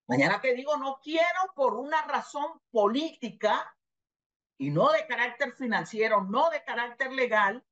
Mañana 0.07 0.41
te 0.41 0.55
digo, 0.55 0.77
no 0.77 1.01
quiero 1.03 1.53
por 1.55 1.75
una 1.75 2.03
razón 2.03 2.61
política 2.71 3.77
y 4.59 4.71
no 4.71 4.91
de 4.91 5.07
carácter 5.07 5.53
financiero, 5.53 6.23
no 6.23 6.51
de 6.51 6.63
carácter 6.65 7.13
legal, 7.13 7.65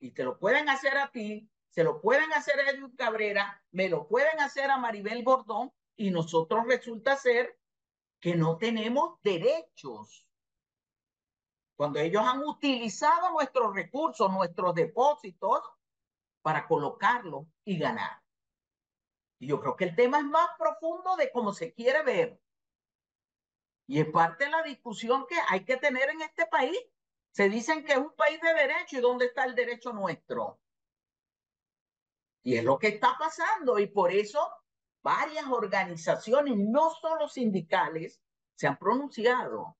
y 0.00 0.12
te 0.12 0.24
lo 0.24 0.38
pueden 0.38 0.68
hacer 0.68 0.96
a 0.96 1.10
ti, 1.10 1.50
se 1.68 1.84
lo 1.84 2.00
pueden 2.00 2.32
hacer 2.32 2.58
a 2.60 2.70
Edwin 2.70 2.96
Cabrera, 2.96 3.62
me 3.72 3.88
lo 3.88 4.08
pueden 4.08 4.40
hacer 4.40 4.70
a 4.70 4.78
Maribel 4.78 5.22
Gordón, 5.22 5.72
y 5.96 6.10
nosotros 6.10 6.66
resulta 6.66 7.16
ser 7.16 7.58
que 8.22 8.36
no 8.36 8.56
tenemos 8.56 9.20
derechos. 9.22 10.28
Cuando 11.76 11.98
ellos 11.98 12.22
han 12.24 12.44
utilizado 12.44 13.32
nuestros 13.32 13.74
recursos, 13.74 14.32
nuestros 14.32 14.76
depósitos, 14.76 15.60
para 16.40 16.68
colocarlos 16.68 17.46
y 17.64 17.78
ganar. 17.78 18.22
Y 19.40 19.48
yo 19.48 19.60
creo 19.60 19.74
que 19.74 19.84
el 19.86 19.96
tema 19.96 20.18
es 20.18 20.24
más 20.24 20.48
profundo 20.56 21.16
de 21.16 21.32
cómo 21.32 21.52
se 21.52 21.74
quiere 21.74 22.04
ver. 22.04 22.40
Y 23.88 23.98
es 23.98 24.06
parte 24.06 24.44
de 24.44 24.50
la 24.52 24.62
discusión 24.62 25.26
que 25.28 25.36
hay 25.48 25.64
que 25.64 25.76
tener 25.76 26.08
en 26.10 26.22
este 26.22 26.46
país. 26.46 26.78
Se 27.32 27.48
dicen 27.48 27.84
que 27.84 27.92
es 27.92 27.98
un 27.98 28.14
país 28.14 28.40
de 28.40 28.54
derecho 28.54 28.98
y 28.98 29.00
dónde 29.00 29.26
está 29.26 29.44
el 29.44 29.56
derecho 29.56 29.92
nuestro. 29.92 30.60
Y 32.44 32.56
es 32.56 32.62
lo 32.62 32.78
que 32.78 32.88
está 32.88 33.16
pasando 33.18 33.80
y 33.80 33.88
por 33.88 34.12
eso 34.12 34.48
varias 35.02 35.46
organizaciones, 35.46 36.56
no 36.56 36.90
solo 36.90 37.28
sindicales, 37.28 38.20
se 38.54 38.66
han 38.66 38.78
pronunciado. 38.78 39.76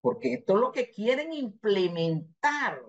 Porque 0.00 0.34
esto 0.34 0.54
es 0.54 0.60
lo 0.60 0.72
que 0.72 0.90
quieren 0.90 1.32
implementar 1.32 2.82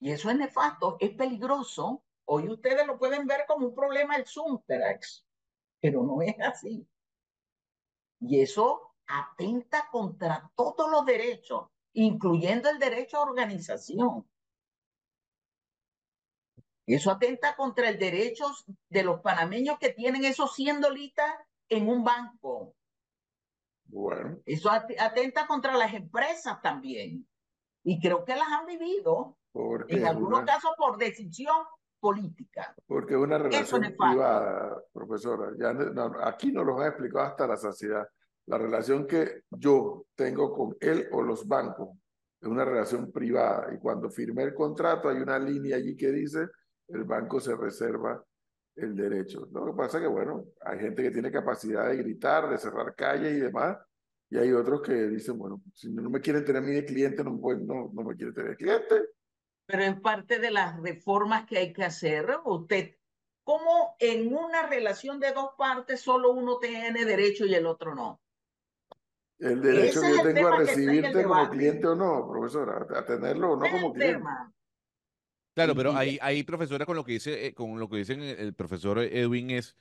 Y 0.00 0.10
eso 0.10 0.30
es 0.30 0.36
nefasto, 0.36 0.96
es 0.98 1.10
peligroso. 1.10 2.02
Hoy 2.24 2.48
ustedes 2.48 2.86
lo 2.86 2.98
pueden 2.98 3.26
ver 3.26 3.44
como 3.46 3.66
un 3.66 3.74
problema 3.74 4.16
el 4.16 4.24
Sunterex, 4.26 5.26
pero 5.78 6.02
no 6.02 6.22
es 6.22 6.34
así. 6.40 6.88
Y 8.20 8.40
eso 8.40 8.94
atenta 9.06 9.88
contra 9.90 10.50
todos 10.54 10.90
los 10.90 11.04
derechos, 11.04 11.68
incluyendo 11.92 12.70
el 12.70 12.78
derecho 12.78 13.18
a 13.18 13.22
organización. 13.22 14.29
Eso 16.94 17.10
atenta 17.10 17.56
contra 17.56 17.88
el 17.88 17.98
derecho 17.98 18.46
de 18.88 19.02
los 19.02 19.20
panameños 19.20 19.78
que 19.78 19.90
tienen 19.92 20.24
esos 20.24 20.54
100 20.54 20.80
dolitas 20.80 21.30
en 21.68 21.88
un 21.88 22.02
banco. 22.04 22.74
Bueno. 23.84 24.38
Eso 24.46 24.70
atenta 24.70 25.46
contra 25.46 25.76
las 25.76 25.92
empresas 25.94 26.60
también. 26.62 27.26
Y 27.82 28.00
creo 28.00 28.24
que 28.24 28.36
las 28.36 28.48
han 28.48 28.66
vivido, 28.66 29.36
Porque 29.52 29.96
en 29.96 30.06
algunos 30.06 30.40
una, 30.42 30.52
casos 30.52 30.72
por 30.76 30.98
decisión 30.98 31.56
política. 31.98 32.74
porque 32.86 33.14
es 33.14 33.20
una 33.20 33.38
relación 33.38 33.84
es 33.84 33.92
privada, 33.92 34.82
profesora. 34.92 35.52
Ya 35.58 35.72
no- 35.72 35.90
no, 36.08 36.24
aquí 36.24 36.52
nos 36.52 36.64
lo 36.66 36.78
han 36.80 36.88
explicado 36.88 37.24
hasta 37.26 37.46
la 37.46 37.56
saciedad. 37.56 38.06
La 38.46 38.58
relación 38.58 39.06
que 39.06 39.42
yo 39.50 40.04
tengo 40.14 40.52
con 40.52 40.76
él 40.80 41.08
o 41.12 41.22
los 41.22 41.46
bancos 41.46 41.90
es 42.40 42.48
una 42.48 42.64
relación 42.64 43.10
privada. 43.12 43.72
Y 43.74 43.78
cuando 43.78 44.08
firmé 44.10 44.44
el 44.44 44.54
contrato 44.54 45.08
hay 45.08 45.18
una 45.18 45.38
línea 45.38 45.76
allí 45.76 45.96
que 45.96 46.10
dice 46.10 46.46
el 46.92 47.04
banco 47.04 47.40
se 47.40 47.54
reserva 47.56 48.24
el 48.76 48.94
derecho. 48.94 49.48
Lo 49.52 49.66
que 49.66 49.72
pasa 49.72 49.98
es 49.98 50.02
que, 50.02 50.08
bueno, 50.08 50.44
hay 50.62 50.78
gente 50.78 51.02
que 51.02 51.10
tiene 51.10 51.30
capacidad 51.30 51.88
de 51.88 51.96
gritar, 51.96 52.48
de 52.48 52.58
cerrar 52.58 52.94
calles 52.94 53.32
y 53.32 53.40
demás, 53.40 53.78
y 54.30 54.38
hay 54.38 54.52
otros 54.52 54.80
que 54.82 54.92
dicen, 55.08 55.36
bueno, 55.38 55.60
si 55.74 55.90
no 55.90 56.08
me 56.08 56.20
quieren 56.20 56.44
tener 56.44 56.62
a 56.62 56.66
mí 56.66 56.72
de 56.72 56.84
cliente, 56.84 57.24
no, 57.24 57.38
pueden- 57.40 57.66
no, 57.66 57.90
no 57.92 58.02
me 58.02 58.14
quieren 58.14 58.34
tener 58.34 58.50
de 58.50 58.56
cliente. 58.56 58.94
Pero 59.66 59.82
es 59.82 60.00
parte 60.00 60.38
de 60.38 60.50
las 60.50 60.80
reformas 60.80 61.46
que 61.46 61.58
hay 61.58 61.72
que 61.72 61.84
hacer. 61.84 62.26
Usted, 62.44 62.96
¿cómo 63.44 63.96
en 63.98 64.34
una 64.34 64.66
relación 64.66 65.20
de 65.20 65.32
dos 65.32 65.50
partes 65.56 66.00
solo 66.00 66.32
uno 66.32 66.58
tiene 66.58 67.04
derecho 67.04 67.44
y 67.44 67.54
el 67.54 67.66
otro 67.66 67.94
no? 67.94 68.20
El 69.38 69.62
derecho 69.62 70.00
Ese 70.00 70.10
que 70.10 70.16
yo 70.18 70.34
tengo 70.34 70.48
a 70.48 70.56
recibirte 70.58 71.22
como 71.24 71.48
cliente 71.50 71.86
o 71.86 71.94
no, 71.94 72.28
profesora, 72.28 72.86
a 72.94 73.04
tenerlo 73.06 73.52
o 73.52 73.56
no 73.56 73.64
Ese 73.64 73.74
como 73.80 73.92
cliente. 73.92 74.18
tema. 74.18 74.52
Claro, 75.64 75.74
pero 75.74 75.92
y- 75.92 75.96
ahí, 75.96 76.18
ahí, 76.22 76.42
profesora, 76.42 76.86
con 76.86 76.96
lo 76.96 77.04
que 77.04 77.12
dice, 77.12 77.46
eh, 77.46 77.54
con 77.54 77.78
lo 77.78 77.88
que 77.88 77.98
dicen 77.98 78.22
el, 78.22 78.54
profesor 78.54 78.98
Edwin 78.98 79.50
es, 79.50 79.76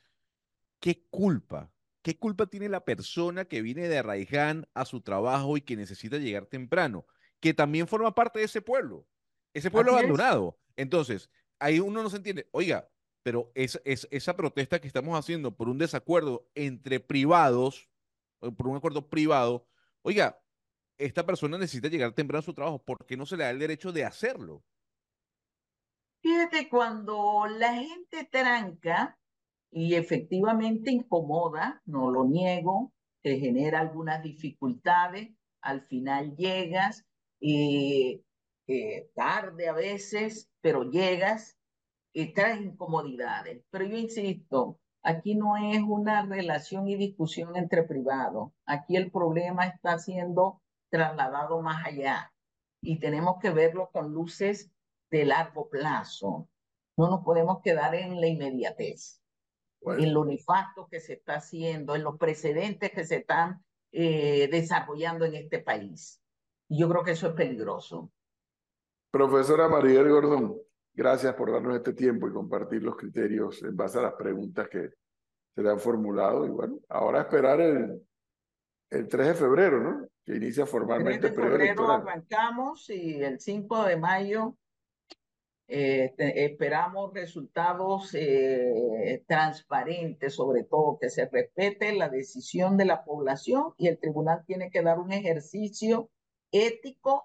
¿qué 0.80 1.06
culpa? 1.10 1.72
¿Qué 2.02 2.18
culpa 2.18 2.48
tiene 2.48 2.70
la 2.70 2.86
persona 2.86 3.46
que 3.46 3.62
viene 3.62 3.88
de 3.88 3.98
Arraiján 3.98 4.68
a 4.74 4.86
su 4.86 5.02
trabajo 5.02 5.58
y 5.58 5.62
que 5.62 5.76
necesita 5.76 6.18
llegar 6.18 6.46
temprano? 6.46 7.06
Que 7.40 7.54
también 7.54 7.88
forma 7.88 8.16
parte 8.16 8.40
de 8.40 8.46
ese 8.46 8.62
pueblo, 8.62 9.08
ese 9.54 9.72
pueblo 9.72 9.92
Así 9.92 10.00
es. 10.00 10.04
abandonado. 10.06 10.60
Entonces, 10.76 11.30
ahí 11.60 11.80
uno 11.80 12.04
no 12.04 12.10
se 12.10 12.18
entiende, 12.18 12.48
oiga, 12.52 12.90
pero 13.24 13.52
es, 13.54 13.82
es, 13.84 14.08
esa 14.12 14.36
protesta 14.36 14.80
que 14.80 14.88
estamos 14.88 15.18
haciendo 15.18 15.56
por 15.56 15.70
un 15.70 15.78
desacuerdo 15.78 16.50
entre 16.56 17.00
privados, 17.00 17.90
por 18.40 18.68
un 18.68 18.78
acuerdo 18.78 19.10
privado, 19.10 19.68
oiga, 20.02 20.42
esta 20.98 21.26
persona 21.26 21.58
necesita 21.58 21.88
llegar 21.88 22.14
temprano 22.14 22.40
a 22.40 22.44
su 22.44 22.54
trabajo, 22.54 22.84
¿por 22.84 23.06
qué 23.06 23.18
no 23.18 23.26
se 23.26 23.38
le 23.38 23.44
da 23.44 23.50
el 23.50 23.60
derecho 23.60 23.92
de 23.92 24.06
hacerlo? 24.06 24.64
Fíjate, 26.22 26.70
cuando 26.70 27.46
la 27.48 27.74
gente 27.76 28.28
tranca 28.32 29.18
y 29.72 29.96
efectivamente 29.96 30.92
incomoda, 30.92 31.82
no 31.86 32.12
lo 32.12 32.26
niego, 32.26 32.92
te 33.22 33.40
genera 33.40 33.80
algunas 33.80 34.22
dificultades, 34.24 35.30
al 35.62 35.82
final 35.88 36.36
llegas, 36.36 37.06
eh, 37.42 38.22
eh, 38.68 39.10
tarde 39.16 39.70
a 39.70 39.74
veces, 39.74 40.50
pero 40.62 40.84
llegas 40.84 41.58
y 42.14 42.34
traes 42.34 42.62
incomodidades. 42.62 43.64
Pero 43.70 43.86
yo 43.86 43.98
insisto, 43.98 44.80
aquí 45.04 45.36
no 45.36 45.58
es 45.58 45.82
una 45.82 46.26
relación 46.26 46.88
y 46.88 46.96
discusión 46.96 47.56
entre 47.56 47.84
privados. 47.84 48.52
Aquí 48.66 48.96
el 48.98 49.12
problema 49.12 49.68
está 49.68 49.98
siendo 50.00 50.62
trasladado 50.90 51.62
más 51.62 51.86
allá 51.86 52.34
y 52.82 53.00
tenemos 53.00 53.38
que 53.42 53.52
verlo 53.52 53.90
con 53.92 54.14
luces 54.14 54.72
de 55.10 55.26
largo 55.26 55.70
plazo. 55.70 56.48
No 56.98 57.10
nos 57.10 57.24
podemos 57.24 57.62
quedar 57.62 57.96
en 57.96 58.20
la 58.20 58.28
inmediatez, 58.28 59.22
Bueno, 59.82 60.04
en 60.04 60.14
lo 60.14 60.26
nefasto 60.26 60.88
que 60.90 61.00
se 61.00 61.14
está 61.14 61.36
haciendo, 61.36 61.96
en 61.96 62.04
los 62.04 62.18
precedentes 62.18 62.92
que 62.92 63.06
se 63.06 63.18
están 63.18 63.64
eh, 63.92 64.48
desarrollando 64.52 65.26
en 65.26 65.36
este 65.36 65.60
país. 65.60 66.22
Y 66.68 66.80
yo 66.80 66.90
creo 66.90 67.04
que 67.04 67.12
eso 67.12 67.28
es 67.28 67.34
peligroso. 67.34 68.12
profesora 69.12 69.68
Maribel 69.68 70.10
Gordón, 70.10 70.58
gracias 70.94 71.34
por 71.34 71.52
darnos 71.52 71.78
este 71.78 71.94
tiempo 71.94 72.28
y 72.28 72.34
compartir 72.34 72.84
los 72.84 72.96
criterios 72.96 73.64
en 73.64 73.76
base 73.76 73.98
a 73.98 74.04
las 74.04 74.14
preguntas 74.14 74.68
que 74.70 74.90
se 75.56 75.64
le 75.64 75.70
han 75.70 75.80
formulado. 75.80 76.46
Y 76.46 76.50
bueno, 76.50 76.80
ahora 76.90 77.22
esperar 77.22 77.62
el, 77.62 78.06
el 78.90 79.08
3 79.08 79.28
de 79.30 79.34
febrero, 79.34 79.80
¿no? 79.80 80.08
Que 80.26 80.36
inicia 80.36 80.64
El 80.64 80.70
3 80.70 80.70
formalmente 80.70 81.30
de 81.30 81.34
febrero 81.34 81.92
arrancamos 81.92 82.90
y 82.90 83.24
el 83.24 83.40
5 83.40 83.86
de 83.86 83.98
mayo 83.98 84.56
eh, 85.72 86.14
te- 86.18 86.46
esperamos 86.46 87.14
resultados 87.14 88.14
eh, 88.16 89.24
transparentes, 89.28 90.34
sobre 90.34 90.64
todo 90.64 90.98
que 91.00 91.10
se 91.10 91.28
respete 91.28 91.94
la 91.94 92.10
decisión 92.10 92.76
de 92.76 92.86
la 92.86 93.04
población 93.06 93.74
y 93.78 93.88
el 93.88 94.00
tribunal 94.00 94.44
tiene 94.48 94.72
que 94.72 94.82
dar 94.82 94.98
un 95.00 95.12
ejercicio 95.12 96.10
ético 96.52 97.24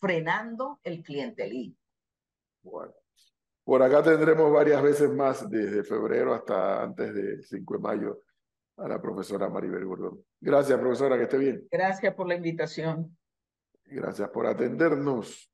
frenando 0.00 0.80
el 0.82 1.02
clientelismo. 1.02 1.76
Bueno, 2.62 2.94
por 3.64 3.82
acá 3.82 4.02
tendremos 4.02 4.50
varias 4.50 4.82
veces 4.82 5.10
más 5.10 5.48
desde 5.50 5.84
febrero 5.84 6.32
hasta 6.34 6.82
antes 6.82 7.14
del 7.14 7.44
5 7.44 7.74
de 7.74 7.80
mayo 7.80 8.20
a 8.78 8.88
la 8.88 9.00
profesora 9.00 9.48
Maribel 9.50 9.84
Gordón. 9.84 10.24
Gracias, 10.40 10.78
profesora, 10.78 11.16
que 11.18 11.24
esté 11.24 11.36
bien. 11.38 11.68
Gracias 11.70 12.14
por 12.14 12.26
la 12.26 12.34
invitación. 12.34 13.16
Gracias 13.84 14.30
por 14.30 14.46
atendernos. 14.46 15.51